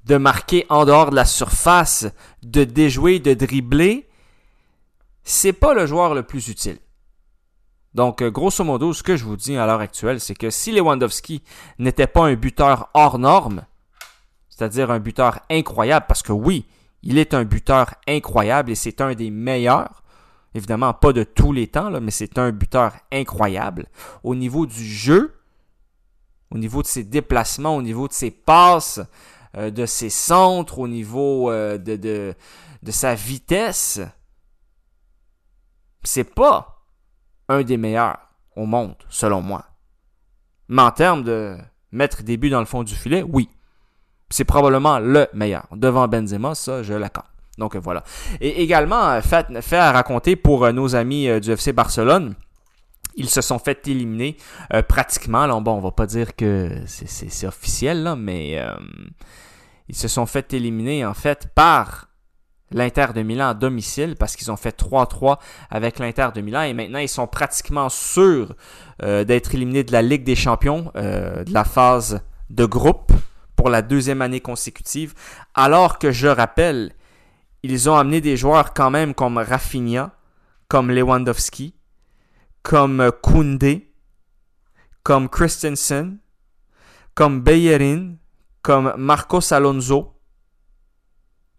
de 0.04 0.16
marquer 0.16 0.64
en 0.68 0.84
dehors 0.84 1.10
de 1.10 1.16
la 1.16 1.24
surface, 1.24 2.06
de 2.42 2.64
déjouer, 2.64 3.18
de 3.18 3.34
dribbler, 3.34 4.08
c'est 5.24 5.52
pas 5.52 5.74
le 5.74 5.86
joueur 5.86 6.14
le 6.14 6.22
plus 6.22 6.48
utile. 6.48 6.78
Donc, 7.94 8.22
euh, 8.22 8.30
grosso 8.30 8.64
modo, 8.64 8.94
ce 8.94 9.02
que 9.02 9.16
je 9.16 9.24
vous 9.24 9.36
dis 9.36 9.56
à 9.56 9.66
l'heure 9.66 9.80
actuelle, 9.80 10.20
c'est 10.20 10.34
que 10.34 10.48
si 10.48 10.72
Lewandowski 10.72 11.42
n'était 11.78 12.06
pas 12.06 12.24
un 12.24 12.34
buteur 12.34 12.88
hors 12.94 13.18
norme, 13.18 13.66
c'est-à-dire 14.48 14.90
un 14.90 14.98
buteur 14.98 15.40
incroyable, 15.50 16.06
parce 16.08 16.22
que 16.22 16.32
oui, 16.32 16.64
il 17.02 17.18
est 17.18 17.34
un 17.34 17.44
buteur 17.44 17.94
incroyable 18.06 18.70
et 18.70 18.74
c'est 18.74 19.00
un 19.00 19.14
des 19.14 19.30
meilleurs. 19.30 20.02
Évidemment, 20.54 20.92
pas 20.92 21.12
de 21.12 21.24
tous 21.24 21.52
les 21.52 21.66
temps, 21.66 21.90
là, 21.90 22.00
mais 22.00 22.10
c'est 22.10 22.38
un 22.38 22.52
buteur 22.52 22.92
incroyable. 23.10 23.86
Au 24.22 24.34
niveau 24.34 24.66
du 24.66 24.84
jeu, 24.84 25.34
au 26.50 26.58
niveau 26.58 26.82
de 26.82 26.86
ses 26.86 27.04
déplacements, 27.04 27.76
au 27.76 27.82
niveau 27.82 28.06
de 28.06 28.12
ses 28.12 28.30
passes, 28.30 29.00
euh, 29.56 29.70
de 29.70 29.86
ses 29.86 30.10
centres, 30.10 30.78
au 30.78 30.88
niveau 30.88 31.50
euh, 31.50 31.78
de, 31.78 31.96
de, 31.96 32.34
de 32.82 32.90
sa 32.90 33.14
vitesse, 33.14 34.00
c'est 36.04 36.34
pas 36.34 36.84
un 37.48 37.62
des 37.62 37.76
meilleurs 37.78 38.18
au 38.54 38.66
monde, 38.66 38.96
selon 39.08 39.40
moi. 39.40 39.64
Mais 40.68 40.82
en 40.82 40.90
termes 40.90 41.22
de 41.22 41.56
mettre 41.90 42.22
des 42.22 42.36
buts 42.36 42.50
dans 42.50 42.60
le 42.60 42.66
fond 42.66 42.82
du 42.82 42.94
filet, 42.94 43.22
oui 43.22 43.48
c'est 44.32 44.44
probablement 44.44 44.98
le 44.98 45.28
meilleur. 45.32 45.66
Devant 45.72 46.08
Benzema, 46.08 46.54
ça, 46.54 46.82
je 46.82 46.94
l'accorde. 46.94 47.26
Donc 47.58 47.76
voilà. 47.76 48.02
Et 48.40 48.62
également, 48.62 49.20
fait, 49.20 49.46
fait 49.60 49.76
à 49.76 49.92
raconter 49.92 50.36
pour 50.36 50.72
nos 50.72 50.96
amis 50.96 51.28
du 51.40 51.52
FC 51.52 51.72
Barcelone, 51.72 52.34
ils 53.14 53.28
se 53.28 53.42
sont 53.42 53.58
fait 53.58 53.86
éliminer 53.86 54.36
pratiquement. 54.88 55.46
Là, 55.46 55.60
bon, 55.60 55.72
on 55.72 55.80
va 55.80 55.90
pas 55.90 56.06
dire 56.06 56.34
que 56.34 56.70
c'est 56.86 57.46
officiel, 57.46 58.14
mais 58.16 58.58
ils 59.88 59.96
se 59.96 60.08
sont 60.08 60.24
fait 60.24 60.54
éliminer 60.54 61.04
en 61.04 61.12
fait 61.12 61.48
par 61.54 62.08
l'Inter 62.70 63.08
de 63.14 63.22
Milan 63.22 63.48
à 63.48 63.54
domicile 63.54 64.16
parce 64.18 64.36
qu'ils 64.36 64.50
ont 64.50 64.56
fait 64.56 64.76
3-3 64.78 65.38
avec 65.70 65.98
l'Inter 65.98 66.28
de 66.34 66.40
Milan 66.40 66.62
et 66.62 66.72
maintenant 66.72 66.98
ils 66.98 67.08
sont 67.08 67.26
pratiquement 67.26 67.88
sûrs 67.88 68.54
euh, 69.02 69.24
d'être 69.24 69.54
éliminés 69.54 69.84
de 69.84 69.92
la 69.92 70.02
Ligue 70.02 70.24
des 70.24 70.34
Champions, 70.34 70.90
euh, 70.96 71.44
de 71.44 71.52
la 71.52 71.64
phase 71.64 72.22
de 72.50 72.64
groupe 72.64 73.11
pour 73.62 73.70
la 73.70 73.82
deuxième 73.82 74.22
année 74.22 74.40
consécutive. 74.40 75.14
Alors 75.54 76.00
que 76.00 76.10
je 76.10 76.26
rappelle, 76.26 76.96
ils 77.62 77.88
ont 77.88 77.94
amené 77.94 78.20
des 78.20 78.36
joueurs 78.36 78.74
quand 78.74 78.90
même 78.90 79.14
comme 79.14 79.38
Rafinha, 79.38 80.10
comme 80.66 80.90
Lewandowski, 80.90 81.72
comme 82.64 83.12
Koundé, 83.22 83.94
comme 85.04 85.28
Christensen, 85.28 86.18
comme 87.14 87.40
Bellerin, 87.40 88.16
comme 88.62 88.94
Marcos 88.96 89.54
Alonso. 89.54 90.20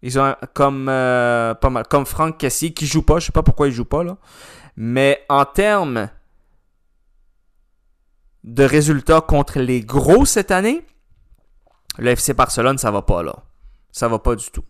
Ils 0.02 0.18
ont 0.18 0.36
comme 0.52 0.90
euh, 0.90 1.54
pas 1.54 1.70
mal, 1.70 1.86
comme 1.88 2.04
Franck 2.04 2.36
Cassie 2.36 2.74
qui 2.74 2.86
joue 2.86 3.00
pas, 3.00 3.18
je 3.18 3.24
sais 3.26 3.32
pas 3.32 3.42
pourquoi 3.42 3.68
il 3.68 3.72
joue 3.72 3.86
pas 3.86 4.04
là. 4.04 4.18
Mais 4.76 5.24
en 5.30 5.46
termes 5.46 6.10
de 8.42 8.62
résultats 8.62 9.22
contre 9.22 9.58
les 9.58 9.80
gros 9.80 10.26
cette 10.26 10.50
année, 10.50 10.84
le 11.98 12.10
FC 12.10 12.34
Barcelone 12.34 12.78
ça 12.78 12.90
va 12.90 13.02
pas 13.02 13.22
là. 13.22 13.34
Ça 13.92 14.08
va 14.08 14.18
pas 14.18 14.34
du 14.34 14.50
tout. 14.50 14.64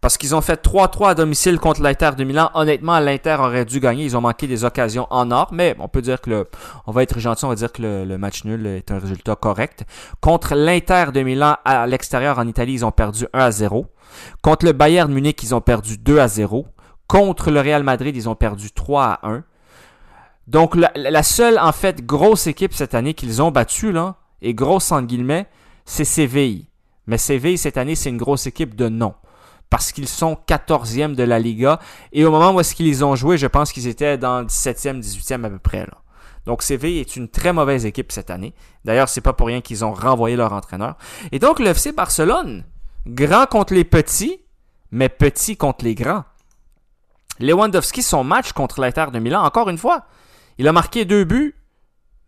Parce 0.00 0.18
qu'ils 0.18 0.34
ont 0.34 0.42
fait 0.42 0.62
3-3 0.62 1.08
à 1.08 1.14
domicile 1.14 1.58
contre 1.58 1.80
l'Inter 1.80 2.10
de 2.16 2.24
Milan. 2.24 2.50
Honnêtement, 2.52 2.98
l'Inter 3.00 3.36
aurait 3.38 3.64
dû 3.64 3.80
gagner. 3.80 4.04
Ils 4.04 4.16
ont 4.18 4.20
manqué 4.20 4.46
des 4.46 4.62
occasions 4.62 5.06
en 5.08 5.30
or, 5.30 5.48
mais 5.50 5.74
on 5.78 5.88
peut 5.88 6.02
dire 6.02 6.20
que 6.20 6.28
le, 6.28 6.46
on 6.86 6.92
va 6.92 7.02
être 7.02 7.18
gentil, 7.20 7.46
on 7.46 7.48
va 7.48 7.54
dire 7.54 7.72
que 7.72 7.80
le, 7.80 8.18
match 8.18 8.44
nul 8.44 8.66
est 8.66 8.90
un 8.90 8.98
résultat 8.98 9.34
correct. 9.34 9.84
Contre 10.20 10.54
l'Inter 10.54 11.06
de 11.14 11.22
Milan 11.22 11.56
à 11.64 11.86
l'extérieur 11.86 12.38
en 12.38 12.46
Italie, 12.46 12.74
ils 12.74 12.84
ont 12.84 12.92
perdu 12.92 13.26
1 13.32 13.38
à 13.38 13.50
0. 13.50 13.86
Contre 14.42 14.66
le 14.66 14.72
Bayern 14.72 15.10
Munich, 15.10 15.42
ils 15.42 15.54
ont 15.54 15.62
perdu 15.62 15.96
2 15.96 16.18
à 16.18 16.28
0. 16.28 16.66
Contre 17.08 17.50
le 17.50 17.60
Real 17.60 17.82
Madrid, 17.82 18.14
ils 18.14 18.28
ont 18.28 18.34
perdu 18.34 18.72
3 18.72 19.04
à 19.04 19.28
1. 19.30 19.44
Donc 20.46 20.76
la, 20.76 21.22
seule 21.22 21.58
en 21.58 21.72
fait 21.72 22.04
grosse 22.04 22.46
équipe 22.46 22.74
cette 22.74 22.94
année 22.94 23.14
qu'ils 23.14 23.40
ont 23.40 23.50
battue 23.50 23.92
là, 23.92 24.16
et 24.42 24.52
grosse 24.52 24.92
en 24.92 25.00
guillemets, 25.00 25.46
c'est 25.84 26.04
Séville. 26.04 26.66
Mais 27.06 27.18
Séville 27.18 27.58
cette 27.58 27.76
année, 27.76 27.94
c'est 27.94 28.10
une 28.10 28.16
grosse 28.16 28.46
équipe 28.46 28.74
de 28.74 28.88
nom 28.88 29.14
parce 29.70 29.92
qu'ils 29.92 30.08
sont 30.08 30.38
14e 30.46 31.14
de 31.14 31.24
la 31.24 31.38
Liga. 31.38 31.80
Et 32.12 32.24
au 32.24 32.30
moment 32.30 32.52
où 32.52 32.60
est-ce 32.60 32.74
qu'ils 32.74 33.04
ont 33.04 33.16
joué, 33.16 33.38
je 33.38 33.46
pense 33.46 33.72
qu'ils 33.72 33.88
étaient 33.88 34.16
dans 34.16 34.44
17e, 34.44 35.00
18e 35.00 35.44
à 35.44 35.50
peu 35.50 35.58
près. 35.58 35.80
Là. 35.80 35.98
Donc 36.46 36.62
Séville 36.62 36.98
est 36.98 37.16
une 37.16 37.28
très 37.28 37.52
mauvaise 37.52 37.86
équipe 37.86 38.12
cette 38.12 38.30
année. 38.30 38.54
D'ailleurs, 38.84 39.08
c'est 39.08 39.20
pas 39.20 39.32
pour 39.32 39.48
rien 39.48 39.60
qu'ils 39.60 39.84
ont 39.84 39.92
renvoyé 39.92 40.36
leur 40.36 40.52
entraîneur. 40.52 40.96
Et 41.32 41.38
donc 41.38 41.58
le 41.58 41.66
FC 41.66 41.92
Barcelone, 41.92 42.64
grand 43.06 43.46
contre 43.46 43.74
les 43.74 43.84
petits, 43.84 44.40
mais 44.90 45.08
petit 45.08 45.56
contre 45.56 45.84
les 45.84 45.94
grands. 45.94 46.24
Lewandowski, 47.40 48.02
son 48.02 48.22
match 48.22 48.52
contre 48.52 48.80
l'Inter 48.80 49.06
de 49.12 49.18
Milan, 49.18 49.42
encore 49.42 49.68
une 49.68 49.78
fois, 49.78 50.04
il 50.58 50.68
a 50.68 50.72
marqué 50.72 51.04
deux 51.04 51.24
buts, 51.24 51.56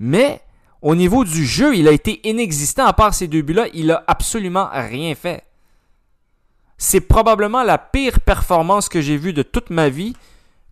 mais 0.01 0.43
au 0.87 0.95
niveau 0.95 1.25
du 1.25 1.45
jeu, 1.45 1.75
il 1.75 1.89
a 1.89 1.91
été 1.91 2.21
inexistant. 2.29 2.87
À 2.87 2.93
part 2.93 3.13
ces 3.13 3.27
deux 3.27 3.43
buts-là, 3.43 3.67
il 3.75 3.91
a 3.91 4.05
absolument 4.07 4.69
rien 4.73 5.17
fait. 5.17 5.43
C'est 6.79 7.01
probablement 7.01 7.65
la 7.65 7.77
pire 7.77 8.21
performance 8.21 8.89
que 8.89 9.01
j'ai 9.01 9.17
vue 9.17 9.33
de 9.33 9.43
toute 9.43 9.71
ma 9.71 9.89
vie 9.89 10.15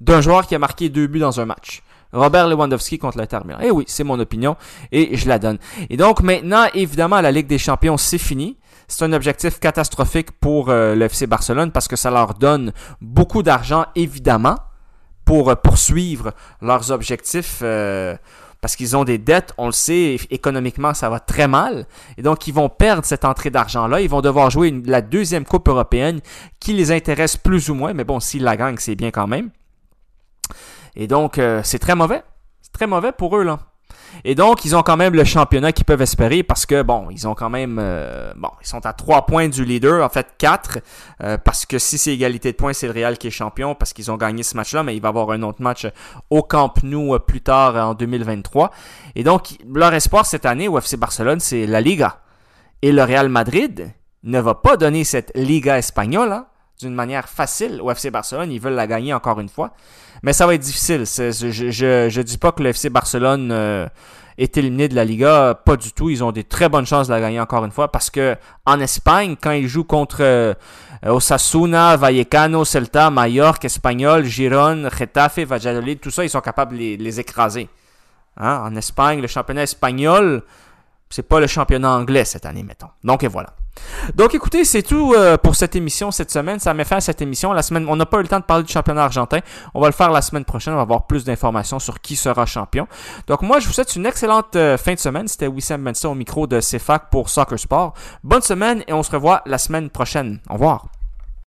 d'un 0.01 0.21
joueur 0.21 0.47
qui 0.47 0.55
a 0.55 0.61
marqué 0.61 0.89
deux 0.89 1.09
buts 1.09 1.19
dans 1.19 1.41
un 1.41 1.47
match. 1.47 1.83
Robert 2.13 2.47
Lewandowski 2.47 2.97
contre 2.97 3.19
l'Inter 3.19 3.41
Milan. 3.45 3.59
Eh 3.61 3.73
oui, 3.73 3.83
c'est 3.89 4.05
mon 4.05 4.21
opinion 4.21 4.57
et 4.93 5.17
je 5.17 5.27
la 5.27 5.41
donne. 5.41 5.59
Et 5.91 5.97
donc 5.97 6.21
maintenant, 6.21 6.67
évidemment, 6.75 7.21
la 7.21 7.33
Ligue 7.33 7.49
des 7.49 7.59
Champions, 7.59 7.97
c'est 7.97 8.19
fini. 8.19 8.57
C'est 8.87 9.05
un 9.05 9.13
objectif 9.15 9.59
catastrophique 9.59 10.31
pour 10.31 10.69
euh, 10.69 10.95
le 10.95 11.07
FC 11.07 11.27
Barcelone 11.27 11.73
parce 11.73 11.89
que 11.89 11.97
ça 11.97 12.13
leur 12.13 12.35
donne 12.35 12.73
beaucoup 13.01 13.43
d'argent, 13.43 13.87
évidemment, 13.97 14.59
pour 15.25 15.51
euh, 15.51 15.57
poursuivre 15.57 16.35
leurs 16.63 16.93
objectifs 16.93 17.63
euh, 17.63 18.15
parce 18.65 18.77
qu'ils 18.77 18.97
ont 18.97 19.05
des 19.05 19.19
dettes, 19.19 19.53
on 19.59 19.67
le 19.67 19.73
sait, 19.73 20.17
économiquement, 20.31 20.95
ça 20.95 21.11
va 21.11 21.21
très 21.21 21.47
mal. 21.47 21.87
Et 22.17 22.23
donc, 22.23 22.47
ils 22.47 22.55
vont 22.55 22.71
perdre 22.71 23.05
cette 23.05 23.27
entrée 23.27 23.51
d'argent-là. 23.51 24.01
Ils 24.01 24.09
vont 24.09 24.23
devoir 24.23 24.49
jouer 24.49 24.75
la 24.87 25.03
deuxième 25.03 25.45
Coupe 25.45 25.69
européenne 25.69 26.23
qui 26.61 26.73
les 26.73 26.91
intéresse 26.91 27.37
plus 27.37 27.69
ou 27.69 27.75
moins. 27.75 27.93
Mais 27.93 28.05
bon, 28.05 28.21
s'ils 28.21 28.43
la 28.43 28.57
gagnent, 28.57 28.79
c'est 28.79 28.95
bien 28.95 29.11
quand 29.11 29.27
même. 29.27 29.51
Et 30.97 31.07
donc, 31.07 31.37
euh, 31.37 31.61
c'est 31.63 31.79
très 31.79 31.95
mauvais. 31.95 32.23
C'est 32.63 32.73
très 32.73 32.87
mauvais 32.87 33.13
pour 33.13 33.37
eux, 33.37 33.43
là. 33.43 33.59
Et 34.25 34.35
donc, 34.35 34.65
ils 34.65 34.77
ont 34.77 34.83
quand 34.83 34.97
même 34.97 35.15
le 35.15 35.25
championnat 35.25 35.73
qu'ils 35.73 35.85
peuvent 35.85 36.03
espérer 36.03 36.43
parce 36.43 36.67
que, 36.67 36.83
bon, 36.83 37.09
ils 37.11 37.27
ont 37.27 37.35
quand 37.35 37.51
même, 37.51 37.79
euh, 37.81 38.33
bon, 38.37 38.51
ils 38.61 38.67
sont 38.67 38.85
à 38.87 38.93
trois 38.93 39.27
points 39.27 39.49
du 39.49 39.65
leader, 39.65 40.05
en 40.05 40.09
fait 40.09 40.29
quatre, 40.39 40.79
euh, 41.23 41.37
parce 41.37 41.67
que 41.67 41.79
si 41.79 41.99
c'est 41.99 42.13
égalité 42.13 42.53
de 42.53 42.57
points, 42.57 42.73
c'est 42.73 42.87
le 42.87 42.93
Real 42.93 43.19
qui 43.19 43.27
est 43.27 43.31
champion 43.31 43.75
parce 43.75 43.93
qu'ils 43.93 44.11
ont 44.11 44.17
gagné 44.17 44.43
ce 44.43 44.57
match-là, 44.57 44.83
mais 44.83 44.97
il 44.97 45.03
va 45.03 45.09
y 45.09 45.11
avoir 45.11 45.31
un 45.31 45.43
autre 45.43 45.63
match 45.63 45.87
au 46.31 46.43
Camp 46.43 46.83
Nou 46.83 47.15
euh, 47.15 47.19
plus 47.19 47.41
tard 47.41 47.77
en 47.77 47.95
2023. 47.95 48.71
Et 49.15 49.25
donc, 49.25 49.57
leur 49.73 49.93
espoir 49.95 50.27
cette 50.27 50.47
année 50.47 50.69
au 50.69 50.79
FC 50.79 50.97
Barcelone, 50.97 51.41
c'est 51.41 51.67
la 51.67 51.81
Liga. 51.81 52.21
Et 52.83 52.93
le 52.93 53.03
Real 53.03 53.29
Madrid 53.29 53.93
ne 54.23 54.41
va 54.41 54.55
pas 54.55 54.77
donner 54.77 55.05
cette 55.05 55.33
Liga 55.35 55.79
espagnole, 55.79 56.33
hein, 56.33 56.47
d'une 56.81 56.95
manière 56.95 57.29
facile 57.29 57.81
au 57.81 57.91
FC 57.91 58.11
Barcelone. 58.11 58.51
Ils 58.51 58.61
veulent 58.61 58.75
la 58.75 58.87
gagner 58.87 59.15
encore 59.15 59.41
une 59.41 59.49
fois. 59.49 59.73
Mais 60.23 60.33
ça 60.33 60.47
va 60.47 60.55
être 60.55 60.63
difficile. 60.63 61.05
Je, 61.07 62.09
je 62.11 62.21
dis 62.21 62.39
pas 62.39 62.53
que 62.53 62.63
le 62.63 62.71
FC 62.71 62.91
Barcelone 62.91 63.51
euh, 63.53 63.87
est 64.39 64.57
éliminé 64.57 64.89
de 64.89 64.95
la 64.95 65.05
Liga. 65.05 65.55
Pas 65.65 65.77
du 65.77 65.93
tout. 65.93 66.11
Ils 66.11 66.25
ont 66.25 66.33
des 66.33 66.45
très 66.45 66.69
bonnes 66.69 66.87
chances 66.87 67.09
de 67.09 67.13
la 67.13 67.21
gagner 67.21 67.41
encore 67.41 67.65
une 67.65 67.71
fois. 67.71 67.91
Parce 67.93 68.11
que 68.11 68.37
en 68.67 68.81
Espagne, 68.81 69.37
quand 69.41 69.53
ils 69.53 69.69
jouent 69.69 69.85
contre 69.85 70.19
euh, 70.21 70.55
Osasuna, 71.05 71.97
Vallecano, 71.97 72.65
Celta, 72.65 73.11
Mallorca, 73.11 73.67
Espagnol, 73.67 74.25
Giron, 74.25 74.89
Getafe, 74.91 75.41
Valladolid, 75.41 76.01
tout 76.01 76.11
ça, 76.11 76.25
ils 76.25 76.31
sont 76.31 76.41
capables 76.41 76.73
de 76.73 76.97
les, 76.97 77.21
écraser. 77.21 77.69
Hein? 78.37 78.63
En 78.65 78.75
Espagne, 78.77 79.21
le 79.21 79.29
championnat 79.29 79.63
espagnol, 79.63 80.43
c'est 81.11 81.29
pas 81.29 81.39
le 81.39 81.47
championnat 81.47 81.91
anglais 81.91 82.25
cette 82.25 82.47
année, 82.47 82.63
mettons. 82.63 82.89
Donc 83.05 83.25
voilà. 83.25 83.51
Donc 84.15 84.35
écoutez, 84.35 84.65
c'est 84.65 84.83
tout 84.83 85.15
euh, 85.15 85.37
pour 85.37 85.57
cette 85.57 85.77
émission 85.77 86.11
cette 86.11 86.31
semaine. 86.31 86.59
Ça 86.59 86.75
met 86.75 86.85
fin 86.85 86.97
à 86.97 87.01
cette 87.01 87.23
émission. 87.23 87.53
La 87.53 87.63
semaine, 87.63 87.87
on 87.89 87.97
n'a 87.97 88.07
pas 88.07 88.19
eu 88.19 88.23
le 88.23 88.29
temps 88.29 88.41
de 88.41 88.45
parler 88.45 88.65
du 88.65 88.73
championnat 88.73 89.05
argentin. 89.05 89.41
On 89.75 89.81
va 89.81 89.89
le 89.89 89.93
faire 89.93 90.11
la 90.11 90.23
semaine 90.23 90.45
prochaine. 90.45 90.75
On 90.75 90.77
va 90.77 90.83
avoir 90.83 91.07
plus 91.07 91.25
d'informations 91.25 91.79
sur 91.79 92.01
qui 92.01 92.17
sera 92.17 92.47
champion. 92.47 92.87
Donc 93.27 93.43
moi, 93.43 93.59
je 93.61 93.67
vous 93.67 93.73
souhaite 93.73 93.95
une 93.97 94.07
excellente 94.07 94.57
euh, 94.57 94.77
fin 94.77 94.95
de 94.95 94.99
semaine. 94.99 95.29
C'était 95.29 95.47
Wissam 95.47 95.83
Benson 95.83 96.09
au 96.09 96.15
micro 96.15 96.47
de 96.47 96.61
CFAC 96.61 97.11
pour 97.11 97.29
Soccer 97.29 97.59
Sport. 97.59 97.95
Bonne 98.23 98.43
semaine 98.43 98.85
et 98.87 98.93
on 98.93 99.03
se 99.03 99.11
revoit 99.11 99.43
la 99.47 99.59
semaine 99.59 99.91
prochaine. 99.91 100.41
Au 100.49 100.55
revoir. 100.55 100.94